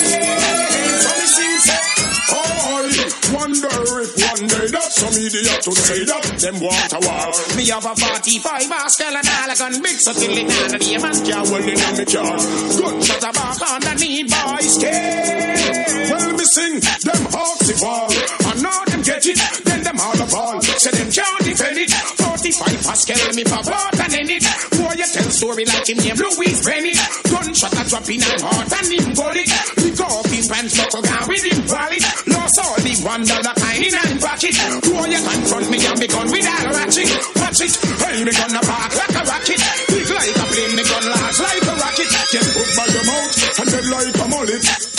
So 1.04 1.12
me 1.12 1.26
sing 1.28 1.58
say, 1.60 1.84
Oh, 2.32 2.88
wonder 3.34 3.78
some 4.94 5.18
idiot 5.18 5.58
to 5.66 5.72
say 5.74 6.06
that 6.06 6.22
them 6.38 6.62
want 6.62 6.94
a 6.94 7.00
war. 7.02 7.34
Me 7.58 7.66
have 7.74 7.82
a 7.82 7.94
45 7.98 8.70
Oscar 8.70 9.10
and 9.10 9.26
all 9.26 9.50
a 9.50 9.56
gun 9.58 9.76
big 9.82 9.98
so 9.98 10.14
till 10.14 10.38
it 10.38 10.46
down 10.46 10.70
the 10.70 10.80
man 11.02 11.18
can't 11.26 11.50
it 11.66 11.82
on 11.82 11.94
me 11.98 12.06
car. 12.06 12.38
Gunshot 12.78 13.26
a 13.26 13.32
back 13.34 13.62
underneath 13.74 14.30
boys' 14.30 14.78
skin. 14.78 16.14
Well, 16.14 16.30
me 16.38 16.46
sing 16.46 16.78
them 16.78 17.24
hawks 17.34 17.66
the 17.66 17.76
ball. 17.82 18.10
And 18.54 18.60
now 18.62 18.86
them 18.86 19.02
get 19.02 19.26
it, 19.26 19.40
then 19.66 19.82
them 19.82 19.98
all 19.98 20.14
a 20.14 20.28
ball. 20.30 20.62
Say 20.62 20.94
them 20.94 21.10
can't 21.10 21.42
defend 21.42 21.78
it. 21.82 21.90
45 21.90 22.86
Pascal 22.86 23.34
me 23.34 23.44
pop 23.50 23.66
out 23.74 23.98
and 23.98 24.14
end 24.14 24.30
it. 24.30 24.46
Boy, 24.78 24.94
you 24.94 25.10
tell 25.10 25.30
story 25.34 25.66
like 25.66 25.90
him 25.90 25.98
name 26.06 26.22
Louis 26.22 26.54
Brennan. 26.62 26.98
Gunshot 27.34 27.74
a 27.74 27.84
drop 27.90 28.06
in 28.14 28.22
and 28.22 28.42
heart 28.46 28.70
and 28.70 28.90
him 28.94 29.10
got 29.18 29.38
it. 29.42 29.50
Pick 29.74 29.98
up 30.06 30.28
him 30.30 30.46
pants, 30.46 30.78
buckle 30.78 31.02
down 31.02 31.26
with 31.26 31.46
him 31.50 31.66
wallet. 31.66 32.06
Lost 32.56 32.84
the 32.86 32.94
one 33.02 33.26
dollar 33.26 33.56
kind 33.58 33.82
in 33.82 33.96
and 33.98 34.22
pocket. 34.22 34.54
Boy, 34.86 35.10
you 35.10 35.22
confront 35.26 35.70
me 35.72 35.78
and 35.82 35.98
me 35.98 36.08
gun 36.08 36.30
with 36.30 36.46
all 36.46 36.70
ratchet. 36.70 37.10
Watch 37.42 37.62
it, 37.66 37.74
hey, 37.98 38.24
me 38.24 38.32
gonna 38.32 38.62
park 38.62 38.94
like 38.94 39.16
a 39.18 39.24
rocket. 39.26 39.62
Big 39.90 40.10
like 40.14 40.38
a 40.38 40.46
plane, 40.54 40.76
me 40.78 40.84
gun 40.86 41.06
large 41.10 41.40
like 41.42 41.66
a 41.66 41.74
rocket. 41.82 42.10
Get 42.30 42.46
put 42.54 42.70
by 42.78 42.86
your 42.94 43.06
mouth 43.10 43.60
and 43.60 43.70
then 43.74 43.86
like 43.90 44.18
a 44.22 44.28
mullet. 44.30 44.93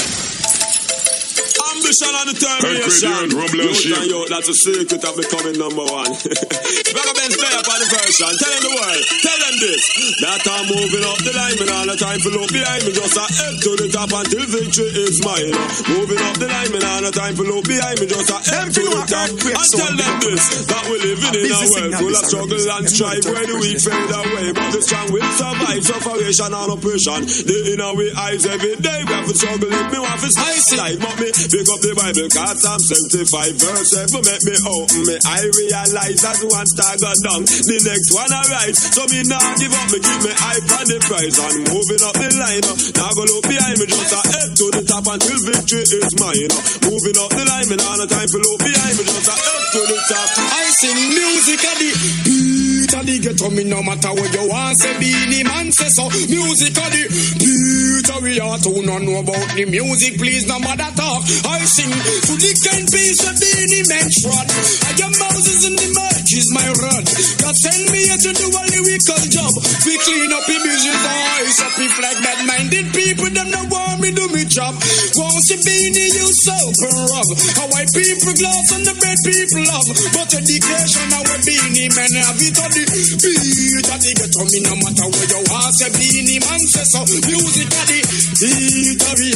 Ambition 1.94 2.10
and 2.10 2.28
determination. 2.34 3.06
Hey, 3.06 3.38
rumble 3.38 3.60
and 3.62 3.78
Youth 3.78 3.94
and 3.94 4.10
youth, 4.10 4.26
that's 4.26 4.48
a 4.50 4.56
secret 4.58 4.98
of 4.98 5.14
becoming 5.14 5.54
number 5.54 5.86
one. 5.86 6.10
Brother 6.90 7.14
Ben 7.14 7.30
play 7.30 7.54
up 7.54 7.70
on 7.70 7.78
the 7.78 7.86
version. 7.86 8.34
Tell 8.34 8.50
them 8.50 8.62
the 8.66 8.72
world. 8.74 9.02
Tell 9.22 9.38
them 9.38 9.54
this. 9.62 9.82
That 10.18 10.42
I'm 10.42 10.64
moving 10.74 11.04
up 11.06 11.18
the 11.22 11.32
line. 11.38 11.54
Man, 11.54 11.70
all 11.70 11.86
the 11.86 11.94
time 11.94 12.18
for 12.18 12.34
look 12.34 12.50
behind 12.50 12.82
me. 12.82 12.98
Just 12.98 13.14
a 13.14 13.26
head 13.30 13.54
to 13.62 13.70
the 13.78 13.86
top 13.94 14.10
until 14.10 14.42
victory 14.42 14.90
is 15.06 15.22
mine. 15.22 15.54
Moving 15.86 16.18
up 16.18 16.34
the 16.42 16.50
line. 16.50 16.70
Man, 16.74 16.82
all 16.82 17.02
the 17.06 17.14
time 17.14 17.34
for 17.38 17.46
look 17.46 17.62
behind 17.62 18.02
me. 18.02 18.06
Just 18.10 18.26
a 18.26 18.38
head 18.42 18.68
to 18.74 18.82
the 18.90 19.02
top. 19.06 19.30
And 19.30 19.68
tell 19.70 19.94
them 19.94 20.14
this. 20.18 20.42
That 20.66 20.82
we're 20.90 20.98
living 20.98 21.30
in 21.30 21.46
a 21.46 21.62
world 21.62 21.94
full 21.94 22.16
of 22.18 22.24
struggle 22.26 22.64
and 22.74 22.86
strife. 22.90 23.22
Where 23.22 23.46
the 23.46 23.54
weak 23.62 23.78
fade 23.78 24.10
away. 24.10 24.50
But 24.50 24.68
the 24.74 24.82
strong 24.82 25.14
will 25.14 25.30
survive. 25.38 25.82
Suffocation 25.86 26.50
and 26.50 26.70
oppression. 26.74 27.22
The 27.22 27.58
inner 27.70 27.94
we 27.94 28.10
eyes 28.18 28.42
every 28.50 28.82
day. 28.82 28.98
We 29.06 29.14
have 29.14 29.30
to 29.30 29.34
struggle. 29.38 29.70
If 29.70 29.86
me 29.94 29.98
want 30.02 30.18
to 30.26 30.30
stay 30.34 30.58
life. 30.74 30.98
But 30.98 31.14
me 31.22 31.30
pick 31.30 31.68
up 31.70 31.83
the 31.84 31.92
Bible. 31.92 32.28
Cause 32.32 32.56
Psalm 32.64 32.80
75 32.80 33.60
verse 33.60 33.88
7 33.92 34.24
make 34.24 34.44
me 34.48 34.56
open 34.64 35.00
me. 35.04 35.16
I 35.28 35.44
realize 35.44 36.20
that 36.24 36.40
one 36.48 36.68
star 36.68 36.96
go 36.96 37.12
down. 37.20 37.44
The 37.44 37.78
next 37.84 38.08
one 38.16 38.32
arise. 38.32 38.78
So 38.96 39.04
me 39.12 39.20
now 39.28 39.44
give 39.60 39.74
up. 39.74 39.88
Me 39.92 39.98
give 40.00 40.20
me 40.24 40.32
eye 40.32 40.62
on 40.64 40.84
the 40.88 40.98
prize. 41.04 41.36
And 41.36 41.68
moving 41.68 42.02
up 42.04 42.16
the 42.16 42.28
line. 42.40 42.64
Now 42.96 43.12
go 43.12 43.22
look 43.28 43.44
behind 43.44 43.76
me. 43.76 43.86
Just 43.90 44.16
a 44.16 44.20
head 44.24 44.50
to 44.56 44.66
the 44.72 44.82
top 44.88 45.04
until 45.04 45.38
victory 45.44 45.84
is 45.84 46.12
mine. 46.16 46.52
Moving 46.88 47.16
up 47.20 47.30
the 47.36 47.44
line. 47.44 47.68
Me 47.68 47.76
now 47.76 47.94
no 48.00 48.06
time 48.08 48.28
for 48.32 48.40
look 48.40 48.60
behind 48.64 48.94
me. 48.96 49.04
Just 49.04 49.28
a 49.28 49.36
head 49.36 49.62
to 49.76 49.80
the 49.84 49.98
top. 50.08 50.28
I 50.40 50.64
sing 50.72 51.00
music 51.12 51.60
at 51.68 51.76
the 51.76 52.53
of 52.92 53.06
the 53.06 53.16
ghetto. 53.22 53.48
Me 53.50 53.64
no 53.64 53.82
matter 53.82 54.12
what 54.12 54.32
you 54.34 54.48
want, 54.48 54.76
say 54.76 54.92
Beenie 54.98 55.44
Man 55.44 55.72
say 55.72 55.88
so. 55.88 56.10
Music 56.28 56.74
the 56.74 57.02
beat 57.38 58.08
of 58.10 58.22
we 58.24 58.40
are 58.40 58.58
to 58.58 58.70
not 58.82 59.00
know 59.02 59.20
about 59.20 59.46
the 59.54 59.64
music. 59.64 60.18
Please 60.18 60.44
no 60.46 60.58
matter 60.60 60.90
talk. 60.96 61.22
I 61.48 61.62
sing 61.64 61.92
to 61.92 62.32
the 62.36 62.52
kind 62.66 62.86
piece 62.90 63.22
of 63.24 63.34
Beenie 63.38 63.84
Man 63.88 64.08
trot. 64.10 64.48
I 64.88 64.92
am 65.06 65.12
Moses 65.16 65.60
in 65.68 65.74
the 65.78 65.88
merch 65.94 66.30
is 66.34 66.48
my 66.52 66.66
rod. 66.82 67.04
God 67.40 67.56
send 67.56 67.84
me 67.92 68.00
here 68.10 68.20
to 68.20 68.30
do 68.34 68.46
a 68.50 68.62
lyrical 68.74 69.22
job. 69.30 69.52
We 69.86 69.94
clean 70.02 70.30
up 70.34 70.44
the 70.44 70.58
music 70.60 70.96
voice 70.98 71.58
up 71.62 71.74
if 71.78 71.94
like 72.02 72.20
bad 72.20 72.40
minded 72.48 72.86
people. 72.90 73.30
Them 73.30 73.48
no 73.54 73.62
want 73.70 74.02
me 74.02 74.10
do 74.10 74.26
me 74.34 74.44
job. 74.44 74.74
Won't 75.14 75.40
see 75.46 75.60
Beenie 75.62 76.10
you 76.10 76.28
soap 76.34 76.74
and 76.90 76.96
rub. 77.08 77.28
How 77.54 77.66
white 77.70 77.92
people 77.94 78.34
gloss 78.34 78.68
and 78.74 78.84
the 78.84 78.94
red 78.98 79.18
people 79.22 79.62
love. 79.62 79.88
But 80.10 80.28
education 80.34 81.08
our 81.14 81.38
Beenie 81.46 81.92
man 81.94 82.12
have 82.18 82.40
it 82.42 82.56
on 82.58 82.70
the 82.74 82.84
beat 82.90 83.86
of 83.86 83.98
the 84.02 84.10
ghetto. 84.18 84.42
Me 84.50 84.58
no 84.66 84.74
matter 84.82 85.06
where 85.06 85.28
you 85.30 85.40
are, 85.54 85.70
say 85.70 85.90
Beenie 85.94 86.40
man 86.42 86.60
say 86.66 86.82
so. 86.82 87.06
Music 87.06 87.70
at 87.70 87.86
the 87.86 87.98
beat 88.02 89.02
of 89.02 89.14
the. 89.14 89.30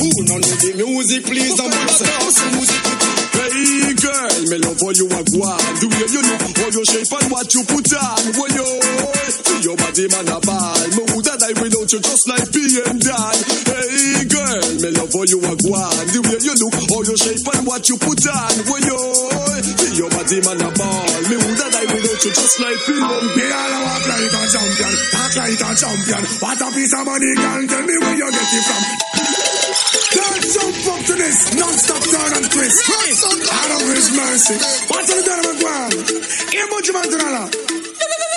Who 0.00 0.08
no 0.24 0.36
know 0.40 0.54
the 0.56 0.70
music, 0.76 1.24
please 1.24 1.54
don't 1.56 1.70
bother 1.70 2.04
talk 2.04 2.52
music. 2.52 3.27
Hey 3.38 3.94
girl, 3.94 4.36
me 4.50 4.56
love 4.58 4.80
how 4.82 4.90
you 4.90 5.06
a 5.06 5.20
go 5.22 5.38
on. 5.46 5.62
The 5.78 5.86
way 5.86 6.08
you 6.10 6.22
look, 6.26 6.42
how 6.58 6.68
you 6.74 6.82
shape 6.82 7.12
and 7.14 7.28
what 7.30 7.48
you 7.54 7.62
put 7.70 7.90
on. 7.94 8.22
When 8.34 8.50
you 8.58 8.68
your 9.62 9.76
body 9.78 10.06
man 10.10 10.26
a 10.26 10.38
ball. 10.42 10.82
Me 10.94 11.02
woulda 11.14 11.34
die 11.38 11.54
without 11.58 11.90
you 11.90 12.00
just 12.02 12.24
like 12.26 12.50
and 12.50 12.98
Dan. 12.98 13.36
Hey 13.70 14.26
girl, 14.26 14.66
me 14.82 14.88
love 14.90 15.12
how 15.14 15.22
you 15.26 15.38
a 15.38 15.52
go 15.54 15.70
on. 15.70 16.04
The 16.10 16.18
way 16.18 16.40
you 16.42 16.54
look, 16.58 16.74
how 16.90 17.00
you 17.06 17.16
shape 17.18 17.46
and 17.46 17.64
what 17.66 17.86
you 17.86 17.96
put 17.98 18.26
on. 18.26 18.54
When 18.70 18.82
you 18.82 18.98
your 19.98 20.10
body 20.10 20.38
man 20.42 20.62
a 20.62 20.70
ball. 20.74 21.10
Me 21.26 21.36
woulda 21.38 21.66
die 21.74 21.88
without 21.90 22.22
you 22.22 22.32
just 22.34 22.56
like 22.58 22.78
P 22.86 22.94
and 22.94 23.26
Me 23.34 23.44
all 23.50 23.74
a 23.74 23.78
walk 23.82 24.04
like 24.06 24.34
a 24.34 24.42
champion, 24.46 24.94
talk 25.10 25.32
like 25.38 25.62
a 25.62 25.70
champion. 25.74 26.22
What 26.38 26.60
a 26.62 26.68
piece 26.70 26.94
of 26.94 27.02
money, 27.06 27.32
girl, 27.34 27.62
tell 27.66 27.82
me 27.82 27.94
where 27.98 28.16
you 28.18 28.30
get 28.30 28.50
it 28.54 28.64
from. 28.66 29.07
Up 30.88 31.04
to 31.04 31.14
this, 31.14 31.54
non-stop 31.54 32.02
turn 32.02 32.32
and 32.40 32.50
twist. 32.50 32.88
Out 33.52 33.70
of 33.76 33.88
his 33.92 34.08
mercy. 34.16 34.56
What's 34.88 35.12
the 35.12 35.20
done 35.22 35.44
with 35.44 35.62
one? 35.62 35.90
Here, 36.52 36.66
man 36.94 37.04
to 37.04 38.27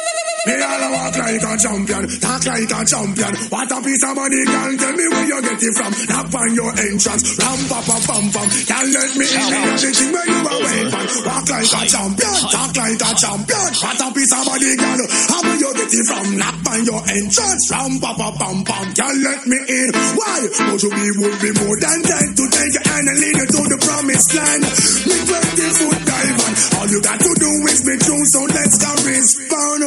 me 0.48 0.56
all 0.58 0.82
a 0.82 0.90
walk 0.92 1.16
like 1.18 1.44
a 1.44 1.54
champion, 1.58 2.04
talk 2.18 2.44
like 2.46 2.72
a 2.72 2.82
champion. 2.86 3.34
What 3.54 3.72
a 3.72 3.78
piece 3.82 4.04
of 4.04 4.14
money, 4.18 4.42
girl, 4.46 4.72
tell 4.78 4.96
me 4.98 5.06
where 5.12 5.28
you 5.30 5.40
get 5.42 5.62
it 5.62 5.74
from. 5.78 5.92
Knock 6.10 6.34
on 6.34 6.50
your 6.56 6.72
entrance, 6.74 7.24
ram 7.38 7.60
pa 7.70 7.80
pa 7.86 7.98
pam 8.10 8.26
pam. 8.34 8.48
Can't 8.66 8.90
let 8.90 9.12
me 9.18 9.26
in, 9.30 9.46
me 9.52 9.60
everything 9.70 10.10
where 10.12 10.28
you 10.30 10.42
are 10.42 10.60
waiting. 10.66 11.10
Walk 11.26 11.46
like 11.46 11.70
a 11.70 11.82
champion, 11.86 12.36
talk 12.50 12.72
like 12.74 13.02
a 13.02 13.12
champion. 13.14 13.70
What 13.82 14.02
a 14.02 14.08
piece 14.14 14.34
of 14.34 14.44
money, 14.50 14.74
girl, 14.82 15.02
how 15.30 15.42
will 15.46 15.60
you 15.62 15.72
get 15.78 15.92
it 15.94 16.06
from? 16.10 16.26
Knock 16.42 16.58
on 16.72 16.82
your 16.90 17.02
entrance, 17.06 17.64
ram 17.70 17.94
pa 18.02 18.12
pa 18.18 18.30
pam 18.34 18.58
pam. 18.66 18.86
Can't 18.98 19.20
let 19.22 19.42
me 19.46 19.60
in. 19.62 19.90
Why? 20.18 20.40
But 20.58 20.82
you 20.82 20.90
be 20.90 21.10
would 21.22 21.38
be 21.38 21.52
more 21.54 21.78
than 21.78 22.00
ten 22.02 22.28
to 22.34 22.44
take 22.50 22.74
your 22.74 22.86
hand 22.90 23.06
and 23.06 23.18
lead 23.22 23.36
you 23.38 23.46
to 23.46 23.62
the 23.70 23.78
promised 23.78 24.32
land. 24.34 24.64
Me 25.06 25.18
twenty 25.22 25.68
foot 25.78 26.00
diamond, 26.02 26.56
all 26.82 26.88
you 26.90 27.00
got 27.02 27.20
to 27.22 27.32
do 27.38 27.52
is 27.70 27.82
be 27.86 27.96
true, 28.02 28.26
so 28.26 28.42
let's 28.50 28.78
go 28.82 28.92
respond. 29.06 29.82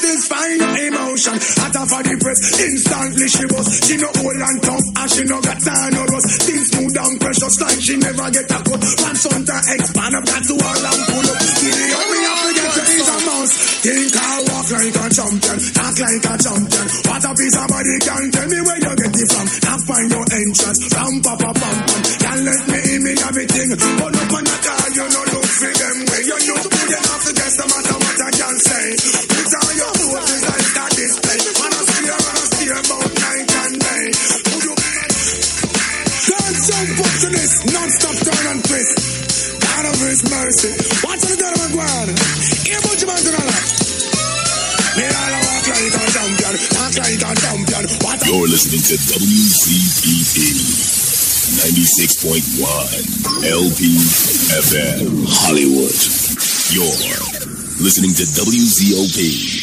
Satisfy 0.00 0.48
your 0.56 0.76
emotion. 0.88 1.36
Hotter 1.60 1.84
for 1.92 2.00
the 2.00 2.16
press, 2.24 2.40
instantly 2.56 3.28
she 3.28 3.44
was. 3.52 3.68
She 3.84 4.00
no 4.00 4.08
old 4.08 4.40
and 4.40 4.58
tough, 4.64 4.86
and 4.96 5.10
she 5.12 5.22
no 5.28 5.36
got 5.44 5.60
time 5.60 5.92
no 5.92 6.08
rust. 6.08 6.40
Things 6.40 6.66
smooth 6.72 6.96
and 6.96 7.20
precious 7.20 7.60
like 7.60 7.80
she 7.84 8.00
never 8.00 8.28
get 8.32 8.48
a 8.48 8.58
cut. 8.64 8.80
Pants 8.80 9.28
on 9.28 9.44
to 9.44 9.56
expand 9.76 10.16
up, 10.16 10.24
got 10.24 10.40
to 10.40 10.54
all 10.56 10.84
and 10.88 11.02
pull 11.04 11.28
up. 11.28 11.36
Up, 11.36 12.06
me 12.08 12.20
up 12.32 12.38
to 12.40 12.50
get 12.56 12.70
to 12.72 12.82
eat 12.96 13.10
a 13.12 13.16
mouse. 13.28 13.54
Think 13.84 14.16
I 14.16 14.32
walk 14.40 14.68
like 14.72 14.96
a 14.96 15.06
champion, 15.12 15.58
talk 15.68 15.96
like 16.00 16.24
a 16.24 16.34
champion. 16.40 16.86
What 17.04 17.24
a 17.28 17.30
piece 17.36 17.56
of 17.60 17.66
body 17.68 17.96
can 18.00 18.24
tell 18.32 18.48
me 18.48 18.58
where 18.64 18.80
you 18.80 18.94
get 19.04 19.16
it 19.20 19.28
from. 19.28 19.46
Knock 19.68 19.80
find 19.84 20.08
your 20.08 20.24
entrance, 20.32 20.80
ram 20.96 21.14
pa 21.20 21.32
pa 21.36 21.50
pam 21.52 21.76
pam. 21.76 22.02
Can't 22.24 22.40
let 22.48 22.62
me 22.72 22.78
in 22.88 23.00
me 23.04 23.12
everything. 23.20 23.68
But 24.00 24.16
up 24.16 24.32
on 24.32 24.44
the 24.48 24.56
car, 24.64 24.84
you 24.96 25.06
no 25.12 25.22
look 25.28 25.44
for 25.44 25.72
them 25.76 25.96
way. 26.08 26.22
You 26.24 26.38
know 26.40 26.56
you 26.88 26.96
have 27.04 27.20
to 27.20 27.32
guess 27.36 27.54
no 27.60 27.64
matter 27.68 27.96
what 28.00 28.16
I 28.16 28.30
can 28.32 28.56
say. 28.64 29.19
His 40.10 40.26
mercy. 40.26 40.74
Watch 41.06 41.22
the 41.22 41.38
devil 41.38 41.70
man 41.78 42.10
You're 48.26 48.50
listening 48.50 48.82
to 48.90 48.98
WZPP 48.98 50.50
96.1 51.62 53.54
LP 53.54 53.86
FM 54.58 55.30
Hollywood. 55.30 55.94
You're 56.74 56.90
listening 57.78 58.10
to 58.18 58.26
WZPP 58.34 59.62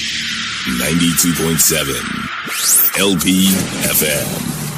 92.7 0.80 1.91
LP 3.04 3.52
FM 3.84 4.24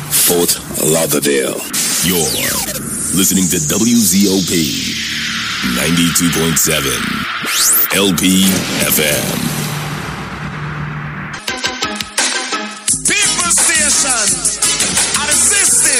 Fort 0.10 0.58
Lauderdale. 0.82 1.62
You're 2.10 2.26
listening 3.14 3.46
to 3.54 3.58
WZPP 3.70 5.19
92.7 5.60 6.88
LP 7.92 8.48
FM. 8.88 9.28
People 13.04 13.52
station 13.52 14.24
are 15.20 15.28
the 15.28 15.36
system. 15.36 16.00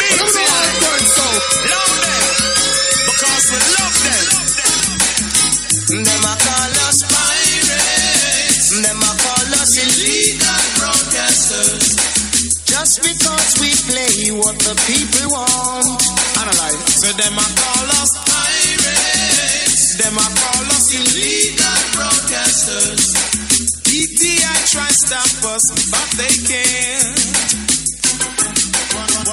Big 0.00 0.16
Come 0.16 0.48
on, 0.48 0.64
work 0.80 1.04
so. 1.12 1.28
Love 1.68 1.92
them 2.08 2.24
because 3.04 3.44
we 3.52 3.60
love 3.76 3.96
them. 4.00 4.24
Them 6.08 6.24
a 6.24 6.34
call 6.40 6.72
us 6.88 7.04
pirates. 7.04 8.80
Them 8.80 8.96
a 8.96 9.12
call 9.12 9.44
us 9.60 9.76
illegal 9.76 10.64
protesters. 10.80 12.00
Just 12.64 13.04
because 13.04 13.60
we 13.60 13.76
play 13.92 14.32
what 14.40 14.56
the 14.64 14.72
people 14.88 15.36
want. 15.36 16.00
and 16.40 16.48
I 16.48 16.54
like 16.64 16.80
So 16.88 17.12
them 17.12 17.36
a 17.36 17.44
stop 25.04 25.52
us, 25.52 25.64
but 25.92 26.08
they 26.16 26.34
can't. 26.48 27.34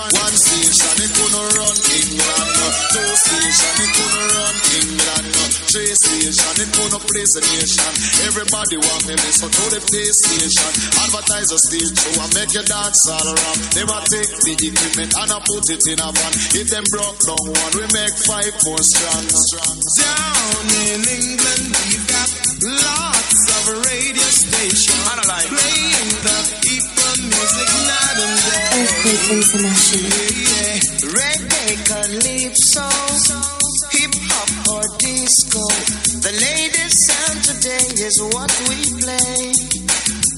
One 0.01 0.35
station, 0.35 0.95
it 0.99 1.11
couldn't 1.15 1.47
run 1.55 1.77
England. 1.95 2.49
Two 2.91 3.11
station, 3.15 3.75
it 3.79 3.91
couldn't 3.95 4.27
run 4.35 4.55
England. 4.75 5.27
Three 5.71 5.95
station, 5.95 6.55
it 6.59 6.69
couldn't 6.75 7.03
place 7.07 7.33
a 7.39 7.41
nation. 7.43 7.91
Everybody 8.27 8.77
want 8.83 9.03
me 9.07 9.15
listen 9.15 9.47
to 9.47 9.63
the 9.71 9.79
PlayStation. 9.79 10.71
Advertisers 11.07 11.63
still 11.63 11.91
show 11.95 12.19
and 12.19 12.31
make 12.35 12.51
your 12.51 12.67
dance 12.67 13.07
all 13.07 13.27
around. 13.27 13.59
They 13.71 13.85
want 13.87 14.05
take 14.11 14.31
the 14.43 14.53
equipment 14.55 15.11
and 15.15 15.29
I 15.31 15.39
put 15.47 15.63
it 15.71 15.83
in 15.87 15.99
a 16.03 16.09
van. 16.11 16.33
If 16.59 16.67
them 16.67 16.83
broke 16.91 17.19
down 17.23 17.47
one, 17.47 17.71
we 17.79 17.85
make 17.95 18.15
five 18.27 18.55
more 18.67 18.83
strong. 18.83 19.23
Down 19.31 20.65
in 20.91 20.99
England, 21.07 21.65
we've 21.87 22.07
got 22.11 22.29
lots 22.59 23.40
of 23.61 23.85
radio 23.85 24.23
stations 24.23 25.05
playing 25.45 26.11
the 26.25 26.37
people 26.65 27.13
music 27.29 27.69
night 27.85 28.17
and 28.25 28.37
day. 28.49 28.73
Earthquake 28.81 29.27
International. 29.37 30.29
Yeah, 30.49 30.77
reggae, 31.13 31.75
calypso, 31.85 32.89
hip 33.93 34.13
hop 34.31 34.51
or 34.73 34.83
disco. 34.97 35.65
The 36.25 36.33
latest 36.41 36.97
sound 37.05 37.39
today 37.43 37.85
is 38.01 38.17
what 38.33 38.51
we 38.69 38.77
play. 39.01 40.30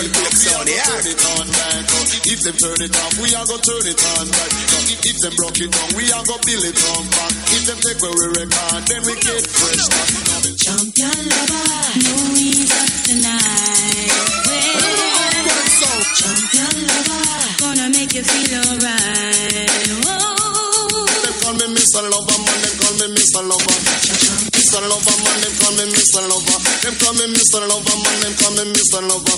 Represent 0.00 0.08
the 0.08 0.08
earthquake 0.08 0.36
sound, 0.36 0.68
yeah. 0.68 0.84
Turn 0.88 1.06
it 1.06 1.20
on 1.36 1.46
back. 1.50 1.84
If 2.24 2.40
them 2.40 2.56
turn 2.56 2.80
it 2.80 2.96
off, 2.96 3.14
we 3.20 3.28
are 3.34 3.46
gonna 3.46 3.62
turn 3.62 3.84
it 3.84 4.00
on 4.16 4.26
back. 4.30 4.50
If, 5.04 5.16
them 5.20 5.34
broke 5.36 5.60
it 5.60 5.70
down, 5.70 5.90
we 5.96 6.04
are 6.12 6.24
gonna 6.24 6.44
build 6.46 6.64
it 6.64 6.80
on 6.96 7.04
back. 7.10 7.32
If 7.52 7.62
them 7.68 7.78
take 7.84 8.00
we 8.00 8.08
record, 8.08 8.82
then 8.88 9.02
we 9.04 9.14
get 9.20 9.44
fresh 9.44 9.84
back. 9.92 10.08
Champion 10.56 11.20
lover, 11.28 11.68
no 12.00 12.14
ease 12.36 12.72
up 12.72 12.90
tonight. 13.04 14.08
Well, 15.80 16.04
champion 16.16 16.76
lover, 16.88 17.24
gonna 17.60 17.88
make 17.90 18.12
you 18.14 18.24
feel 18.24 18.64
alright. 18.72 19.99
Mr. 21.80 22.04
Lover, 22.04 22.38
man. 22.44 22.60
Them 22.60 22.76
call 22.76 22.94
me 23.00 23.06
Mr. 23.16 23.40
Lover. 23.40 23.76
Mr. 24.52 24.80
Lover, 24.84 25.16
man. 25.24 25.38
Them 25.40 25.54
call 25.56 25.72
me 25.80 25.84
Mr. 25.88 26.20
Lover. 26.28 26.58
Them 26.84 26.94
call 27.00 27.14
me 27.16 27.24
Mr. 27.32 27.60
Lover, 27.64 27.96
man. 28.04 28.16
Them 28.20 28.34
call 28.36 28.52
me 28.52 28.64
Mr. 28.68 29.00
Lover. 29.00 29.36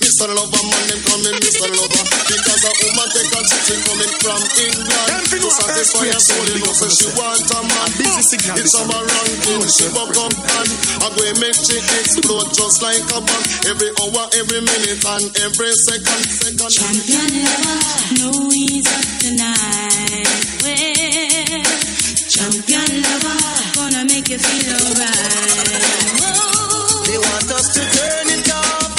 Mr. 0.00 0.26
Lover, 0.32 0.64
man. 0.64 0.84
Them 0.88 1.00
call 1.04 1.20
me 1.20 1.30
Mr. 1.36 1.68
Lover. 1.68 2.04
Because 2.24 2.64
a 2.64 2.72
woman 2.72 3.08
take 3.12 3.32
a 3.36 3.40
chicken 3.44 3.78
coming 3.84 4.14
from 4.16 4.40
England 4.64 5.28
to 5.28 5.48
satisfy 5.52 6.08
her 6.08 6.20
soul. 6.24 6.44
You 6.48 6.56
know, 6.64 6.72
so 6.72 6.88
she 6.88 7.08
want 7.20 7.44
a 7.52 7.60
man. 7.60 7.90
It's 8.16 8.72
a 8.72 8.82
ranking. 8.88 9.68
She 9.68 9.86
buck 9.92 10.16
up 10.24 10.32
and 10.32 10.70
I 11.04 11.08
go 11.12 11.20
and 11.20 11.36
make 11.36 11.52
she 11.52 11.76
explode 12.00 12.48
just 12.56 12.80
like 12.80 13.04
a 13.12 13.20
bomb. 13.20 13.44
Every 13.68 13.92
hour, 14.00 14.24
every 14.40 14.60
minute, 14.64 15.04
and 15.04 15.28
every 15.44 15.72
second. 15.84 16.24
Second. 16.32 16.72
champion 16.72 17.44
lover, 17.44 17.76
no 18.24 18.28
ease 18.56 18.88
up 18.88 19.04
tonight. 19.20 20.26
Well, 20.64 21.57
champion 21.64 23.02
lover, 23.02 23.38
gonna 23.74 24.04
make 24.06 24.28
you 24.28 24.38
feel 24.38 24.74
alright. 24.74 26.20
Oh, 26.22 27.04
They 27.06 27.18
want 27.18 27.50
us 27.50 27.66
to 27.74 27.82
turn 27.96 28.26
it 28.36 28.48
up, 28.52 28.90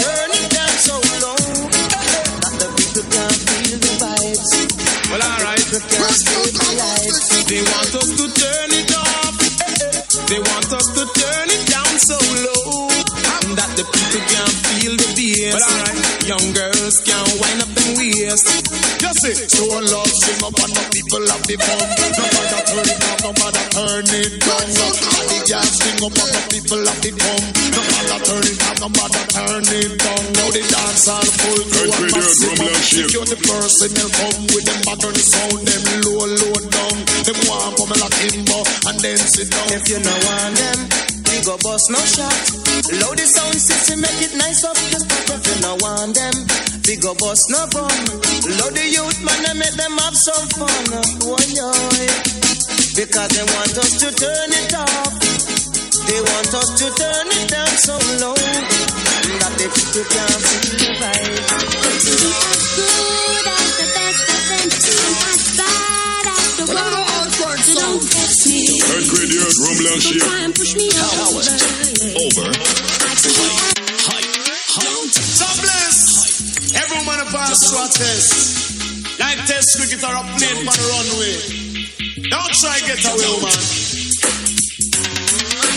turn 0.00 0.30
it 0.40 0.46
down 0.50 0.74
so 0.86 0.94
low 1.22 1.36
that 2.42 2.54
the 2.60 2.68
people 2.76 3.04
can 3.14 3.32
feel 3.46 3.78
the 3.78 3.92
vibes. 4.02 4.50
Well, 5.10 5.22
alright, 5.22 5.64
we 5.72 5.78
can 5.80 6.12
stabilize. 6.12 7.18
They 7.48 7.62
want 7.62 7.94
us 7.94 8.10
to 8.18 8.24
turn 8.40 8.70
it 8.72 8.92
up, 8.94 9.34
they 10.28 10.40
want 10.40 10.72
us 10.72 10.86
to 10.96 11.02
turn 11.20 11.48
it 11.50 11.64
down 11.70 11.92
so 11.98 12.18
low 12.18 12.88
that 13.54 13.70
the 13.76 13.84
people 13.84 14.22
can 14.32 14.50
feel 14.64 14.94
the 14.96 15.08
bass. 15.14 15.54
Well, 15.54 15.62
alright, 15.62 15.93
young 15.93 15.93
girls 15.93 15.93
can 15.93 15.93
wind 18.04 18.14
up 18.14 18.44
and 18.44 18.44
waist. 18.44 18.46
Just 19.00 19.20
say, 19.20 19.34
so 19.34 19.64
love, 19.68 20.08
sing 20.08 20.40
up 20.44 20.56
and 20.60 20.72
the 20.72 20.84
people 20.92 21.24
have 21.28 21.44
the 21.46 21.56
fun. 21.56 21.80
No 22.14 22.24
matter 22.24 22.60
turn 22.68 22.88
it 22.88 23.04
up, 23.04 23.20
no 23.24 23.30
matter 23.32 23.64
turn 23.72 24.08
it 24.12 24.32
down. 24.40 24.64
And 24.64 25.26
the 25.28 25.38
girls 25.48 25.72
sing 25.80 26.00
up 26.04 26.16
and 26.16 26.30
the 26.34 26.42
people 26.52 26.82
have 26.84 27.00
the 27.00 27.10
fun. 27.16 27.42
No 27.72 27.82
matter 27.84 28.18
turn 28.24 28.44
it 28.44 28.62
up, 28.64 28.76
no 28.80 28.88
matter 28.92 29.24
turn 29.32 29.64
it 29.64 29.92
down. 30.00 30.22
Now 30.36 30.48
the 30.52 30.62
dance 30.64 31.08
all 31.08 31.24
full 31.24 31.62
to 31.64 31.80
a 31.80 31.94
Earthquake, 31.94 32.16
earth, 32.16 32.40
rumble 32.44 32.68
and 32.68 32.74
maximum. 32.74 32.84
shake. 32.84 33.08
Security 33.08 33.38
personnel 33.44 34.10
come 34.14 34.40
with 34.52 34.64
them 34.64 34.80
pattern 34.84 35.16
sound, 35.16 35.60
them 35.64 35.82
low, 36.04 36.24
low 36.24 36.56
down. 36.68 36.96
Them 37.24 37.38
want 37.48 37.72
come 37.76 37.92
like 37.92 38.14
timber 38.20 38.62
and 38.88 38.96
then 39.00 39.18
sit 39.20 39.48
down. 39.50 39.68
If 39.72 39.84
you 39.88 39.98
know 40.00 40.18
want 40.28 40.54
them, 40.56 40.78
we 41.28 41.36
go 41.44 41.56
bust 41.60 41.88
no 41.90 42.00
shot. 42.04 42.63
Load 42.92 43.16
the 43.16 43.24
sound 43.24 43.56
system, 43.56 44.00
make 44.00 44.20
it 44.20 44.36
nice 44.36 44.64
up 44.64 44.76
the. 44.76 45.00
If 45.32 45.40
you 45.48 45.56
know 45.64 45.76
want 45.80 46.12
them, 46.12 46.36
we 46.84 46.96
go 47.00 47.14
bust 47.16 47.48
no 47.48 47.64
gun. 47.72 47.88
Load 48.60 48.76
the 48.76 48.84
youth, 48.84 49.24
man, 49.24 49.40
and 49.48 49.58
make 49.58 49.72
them 49.72 49.96
have 50.04 50.12
some 50.12 50.48
fun. 50.52 50.68
Oh, 51.24 51.40
yeah. 51.48 51.72
Because 52.92 53.30
they 53.32 53.44
want 53.56 53.72
us 53.80 53.92
to 54.04 54.12
turn 54.12 54.50
it 54.52 54.74
up. 54.76 55.12
They 56.04 56.20
want 56.20 56.52
us 56.52 56.68
to 56.76 56.86
turn 56.92 57.26
it 57.32 57.48
down 57.48 57.72
so 57.80 57.96
low 58.20 58.36
that 58.36 59.52
the 59.56 59.66
people 59.72 60.04
can't 60.04 60.40
feel 60.44 60.76
the 60.76 60.90
vibe. 61.00 61.40
good 62.76 63.46
as 63.48 63.70
the 63.80 63.86
best 63.96 64.28
of 64.28 64.42
them, 64.52 64.68
as 65.32 65.56
bad 65.56 66.26
as 66.28 66.50
the 66.58 66.66
worst. 66.74 67.03
So 67.94 68.00
don't 68.00 68.10
test 68.10 68.50
me. 68.50 68.66
Earthquake, 68.90 69.30
the 69.30 69.38
earth, 69.38 69.54
rumble 69.62 69.86
and 69.86 70.02
Don't 70.02 70.18
try 70.18 70.42
and 70.42 70.50
push 70.50 70.74
me 70.74 70.90
over. 70.98 71.46
Over. 72.26 72.50
I 72.50 73.14
can 73.14 73.30
be 73.30 73.46
So 75.14 75.46
bless. 75.62 76.74
Every 76.74 76.98
woman 76.98 77.22
a 77.22 77.26
pass 77.30 77.70
through 77.70 77.78
a 77.78 77.94
test. 77.94 78.34
Like 79.22 79.38
test 79.46 79.78
cricket 79.78 80.02
or 80.02 80.10
a 80.10 80.26
plane 80.26 80.66
on 80.66 80.74
the 80.74 80.86
runway. 80.90 81.38
Don't 82.34 82.50
try 82.58 82.82
get 82.82 82.98
away, 83.06 83.30
woman. 83.30 83.62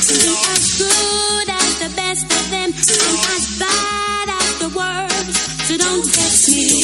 be 0.10 0.34
as 0.58 0.66
good 0.82 1.50
as 1.54 1.70
the 1.86 1.94
best 1.94 2.26
of 2.26 2.50
them, 2.50 2.74
and 2.74 3.22
as 3.30 3.46
bad 3.62 4.26
as 4.42 4.58
the 4.58 4.74
worst. 4.74 5.38
So 5.70 5.78
don't 5.78 6.02
test 6.02 6.50
me. 6.50 6.82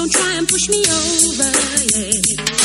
Don't 0.00 0.12
try 0.16 0.32
and 0.32 0.48
push 0.48 0.64
me 0.72 0.80
over. 0.96 1.52
Yeah. 1.92 2.57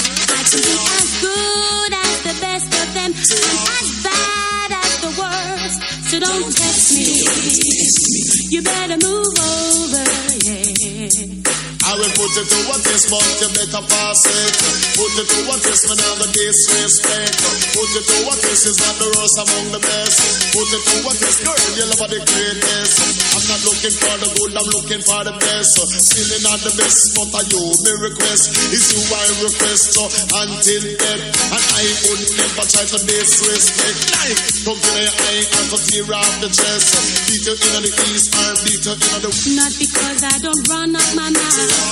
Good 1.34 1.94
as 1.94 2.18
the 2.28 2.36
best 2.42 2.70
of 2.82 2.94
them, 2.94 3.12
and 3.12 3.50
as 3.78 3.88
bad 4.04 4.70
as 4.84 4.92
the 5.06 5.12
worst. 5.22 5.80
So 6.10 6.20
don't 6.20 6.50
test 6.56 6.94
me. 6.96 7.06
You 8.54 8.62
better 8.62 8.98
move 9.06 9.34
over. 9.40 10.04
Yeah. 10.46 11.63
I 11.94 11.96
will 11.96 12.10
put 12.18 12.34
it 12.42 12.50
to 12.50 12.60
a 12.74 12.78
test, 12.82 13.06
but 13.14 13.22
you 13.38 13.50
better 13.54 13.86
pass 13.86 14.26
it. 14.26 14.54
Put 14.98 15.14
it 15.14 15.30
to 15.30 15.40
a 15.46 15.56
test, 15.62 15.86
man, 15.86 16.02
have 16.02 16.26
a 16.26 16.28
disrespect. 16.34 17.38
Put 17.70 17.94
it 17.94 18.06
to 18.10 18.18
a 18.26 18.34
test, 18.34 18.66
is 18.66 18.78
not 18.82 18.98
the 18.98 19.14
worst 19.14 19.38
among 19.38 19.68
the 19.70 19.78
best. 19.78 20.18
Put 20.58 20.74
it 20.74 20.82
to 20.90 20.96
a 21.06 21.12
test, 21.14 21.46
girl, 21.46 21.54
you 21.54 21.86
love 21.94 22.10
the 22.10 22.18
greatest. 22.18 22.98
I'm 23.38 23.46
not 23.46 23.62
looking 23.62 23.94
for 23.94 24.16
the 24.26 24.30
good, 24.42 24.54
I'm 24.58 24.70
looking 24.74 25.04
for 25.06 25.22
the 25.22 25.38
best. 25.38 25.78
Still 25.86 26.34
not 26.42 26.66
the 26.66 26.74
best, 26.82 26.98
but 27.14 27.30
I 27.30 27.42
you, 27.54 27.62
me 27.62 27.94
request. 28.10 28.74
Is 28.74 28.90
you 28.90 29.02
I 29.14 29.30
request, 29.46 29.94
so 29.94 30.10
until 30.34 30.84
death. 30.98 31.22
And 31.54 31.66
I 31.78 31.84
would 32.10 32.22
never 32.42 32.66
try 32.74 32.86
to 32.90 33.00
disrespect. 33.06 34.02
Like, 34.18 34.42
come 34.66 34.82
to 34.82 34.92
the 34.98 35.06
eye 35.14 35.46
and 35.46 35.68
to 35.70 35.78
tear 35.78 36.10
off 36.10 36.34
the 36.42 36.50
chest. 36.50 36.90
Beat 37.30 37.46
you 37.46 37.54
in 37.54 37.86
the 37.86 37.92
east 38.18 38.34
or 38.34 38.54
beat 38.66 38.82
you 38.82 38.98
in 38.98 39.20
the 39.22 39.30
west. 39.30 39.46
Not 39.54 39.74
because 39.78 40.20
I 40.26 40.36
don't 40.42 40.64
run 40.74 40.98
up 40.98 41.10
my 41.14 41.30
mouth 41.30 41.83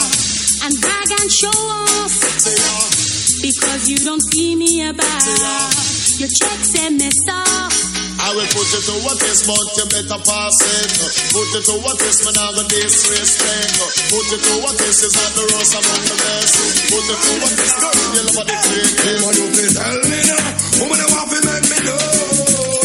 and 0.63 0.73
brag 0.81 1.09
and 1.19 1.31
show 1.31 1.49
off. 1.49 2.13
Because 3.41 3.89
you 3.89 3.97
don't 4.05 4.21
see 4.21 4.55
me 4.55 4.87
about. 4.87 5.73
Your 6.21 6.29
checks 6.29 6.77
and 6.77 6.97
me 6.97 7.09
soft. 7.09 7.91
I 8.21 8.29
will 8.37 8.45
put 8.53 8.69
it 8.69 8.83
to 8.85 8.95
a 9.01 9.13
test, 9.17 9.49
but 9.49 9.65
you 9.73 9.85
better 9.89 10.21
pass 10.21 10.61
it. 10.61 10.89
Put 11.33 11.49
it 11.57 11.63
to 11.65 11.75
a 11.81 11.91
test, 11.97 12.21
man, 12.21 12.37
I'm 12.37 12.53
a 12.53 12.63
disrespect. 12.69 13.81
Put 14.13 14.29
it 14.29 14.41
to 14.45 14.53
a 14.61 14.71
test, 14.77 15.01
is 15.01 15.13
not 15.17 15.31
the 15.33 15.43
worst 15.49 15.73
among 15.73 16.03
the 16.05 16.17
best. 16.21 16.53
Put 16.93 17.05
it 17.09 17.17
to 17.17 17.31
a 17.41 17.49
test, 17.49 17.75
girl, 17.81 17.97
you 18.13 18.23
love 18.29 18.45
the 18.45 18.57
greatest. 18.61 19.25
Woman, 19.25 19.35
you 19.41 19.47
please 19.57 19.73
tell 19.73 19.97
me 20.05 20.19
now. 20.29 20.45
Woman, 20.85 20.97
you 21.01 21.09
want 21.09 21.27
to 21.33 21.39
make 21.49 21.65
me 21.65 21.79
know. 21.81 22.05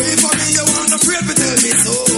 If 0.09 0.25
I 0.25 0.33
mean 0.41 0.53
you 0.57 0.65
want 0.73 0.89
to 0.89 0.99
pray, 1.05 1.21
tell 1.21 1.57
me 1.61 1.73
so. 1.85 2.16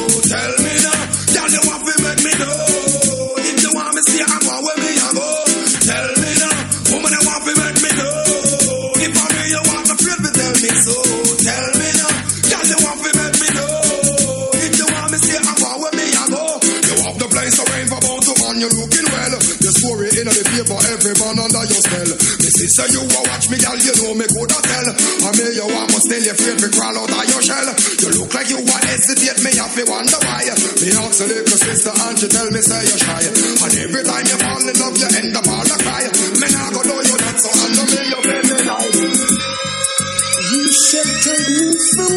For 18.59 18.75
both 18.75 18.91
of 18.91 18.99
man, 18.99 18.99
you 18.99 18.99
looking 18.99 19.07
well. 19.07 19.35
You 19.63 19.73
story 19.73 20.09
in 20.19 20.27
the 20.27 20.35
paper, 20.35 20.79
every 20.91 21.15
man 21.23 21.39
under 21.39 21.65
your 21.69 21.83
spell. 21.83 22.11
Me 22.43 22.49
sister, 22.51 22.87
you 22.91 23.03
a 23.07 23.21
watch 23.29 23.47
me, 23.51 23.57
girl, 23.59 23.79
you 23.79 23.95
know 24.03 24.15
me 24.19 24.27
good 24.27 24.51
at 24.51 24.65
tell. 24.67 24.89
I 24.89 25.29
mean, 25.37 25.53
you 25.55 25.67
want 25.69 25.89
me 25.95 25.99
still, 26.03 26.23
you 26.23 26.35
afraid 26.35 26.59
me 26.59 26.69
crawl 26.75 26.97
out 26.99 27.11
of 27.11 27.25
your 27.29 27.43
shell. 27.43 27.69
You 28.03 28.09
look 28.19 28.33
like 28.35 28.49
you 28.51 28.61
want 28.63 28.85
hesitate, 28.89 29.39
me 29.45 29.51
have 29.59 29.75
to 29.75 29.85
wonder 29.87 30.21
why. 30.27 30.43
Me 30.83 30.89
ask 30.91 31.21
a 31.23 31.27
little 31.29 31.59
sister, 31.59 31.93
and 31.95 32.17
she 32.19 32.27
tell 32.29 32.49
me 32.51 32.61
say 32.63 32.83
you're 32.83 33.03
shy. 33.03 33.23
And 33.29 33.75
every 33.79 34.03
time 34.03 34.27
you 34.27 34.39
fall 34.43 34.65
in 34.67 34.77
love, 34.79 34.97
you 34.99 35.09
end 35.13 35.37
up 35.37 35.47
all 35.47 35.68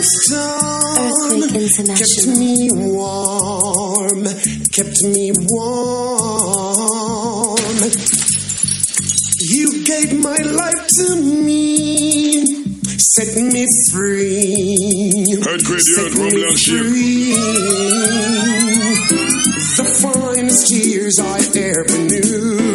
from 0.02 0.10
storm, 0.10 1.42
kept 1.96 2.28
me 2.40 2.70
warm, 2.72 4.24
kept 4.72 5.04
me 5.04 5.32
warm. 5.50 6.72
You 9.40 9.84
gave 9.84 10.20
my 10.20 10.38
life 10.38 10.88
to 10.88 11.16
me, 11.22 12.46
set 12.98 13.36
me 13.36 13.68
free. 13.92 15.38
Earthquake, 15.48 15.78
the 15.78 15.84
set 15.84 16.06
earth 16.06 16.18
rumble 16.18 16.40
me 16.40 16.56
free. 16.56 17.34
The 19.78 19.86
finest 20.02 20.72
years 20.72 21.20
I 21.20 21.40
ever 21.58 21.98
knew. 22.10 22.71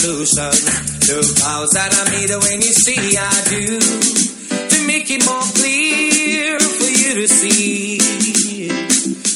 Solution 0.00 0.48
to 1.04 1.14
vows 1.44 1.70
that 1.76 1.92
I 1.92 2.08
made 2.08 2.32
when 2.32 2.64
you 2.64 2.72
see 2.72 3.20
I 3.20 3.36
do. 3.52 3.76
To 4.72 4.78
make 4.86 5.10
it 5.12 5.20
more 5.28 5.44
clear 5.60 6.56
for 6.56 6.88
you 6.88 7.10
to 7.20 7.28
see. 7.28 8.00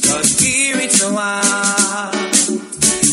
Cause 0.08 0.40
here 0.40 0.76
it's 0.80 1.02
no 1.04 1.12
while. 1.12 2.16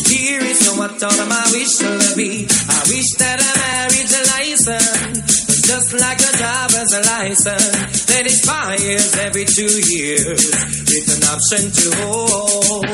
Here 0.08 0.40
is 0.40 0.64
no 0.64 0.80
what 0.80 0.96
all 1.02 1.12
of 1.12 1.28
my 1.28 1.44
wish 1.52 1.76
will 1.84 2.16
be. 2.16 2.48
I 2.48 2.80
wish 2.88 3.10
that 3.20 3.36
I 3.36 3.52
married 3.60 4.08
a 4.08 4.22
marriage 4.32 4.32
license 4.32 5.52
just 5.68 5.92
like 5.92 6.20
a 6.24 6.32
driver's 6.40 6.92
license 7.04 8.06
that 8.08 8.24
expires 8.24 9.12
every 9.20 9.44
two 9.44 9.76
years 9.92 10.40
with 10.88 11.06
an 11.16 11.22
option 11.28 11.68
to 11.68 11.86
hold. 12.00 12.88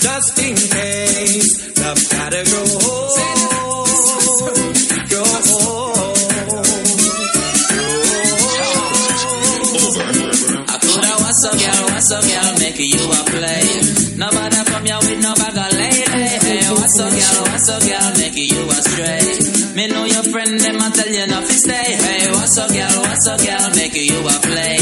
Just 0.00 0.38
in 0.40 0.56
case 0.56 1.62
love 1.82 1.98
gotta 2.10 2.42
grow. 2.48 2.62
I 2.64 3.41
up, 12.12 12.24
girl, 12.24 12.52
make 12.60 12.78
you 12.78 13.00
a 13.00 13.20
play. 13.24 13.64
Nobody 14.20 14.60
from 14.68 14.84
you 14.84 14.98
with 15.00 15.20
no 15.24 15.32
bag 15.34 15.56
of 15.56 15.72
lady. 15.72 16.04
Hey, 16.44 16.68
what's 16.68 16.98
up, 17.00 17.08
girl, 17.08 17.42
what's 17.48 17.68
up, 17.68 17.80
girl, 17.82 18.08
make 18.20 18.36
you 18.36 18.60
a 18.68 18.78
stray. 18.84 19.24
Me 19.74 19.88
know 19.88 20.04
your 20.04 20.24
friend, 20.28 20.60
them 20.60 20.76
a 20.76 20.88
tell 20.92 21.08
you 21.08 21.26
not 21.26 21.44
to 21.48 21.54
stay. 21.56 21.96
Hey, 21.96 22.30
what's 22.32 22.56
up, 22.58 22.68
girl, 22.68 22.96
what's 23.08 23.26
up, 23.26 23.40
girl, 23.40 23.68
make 23.74 23.96
you 23.96 24.18
a 24.20 24.36
play. 24.44 24.76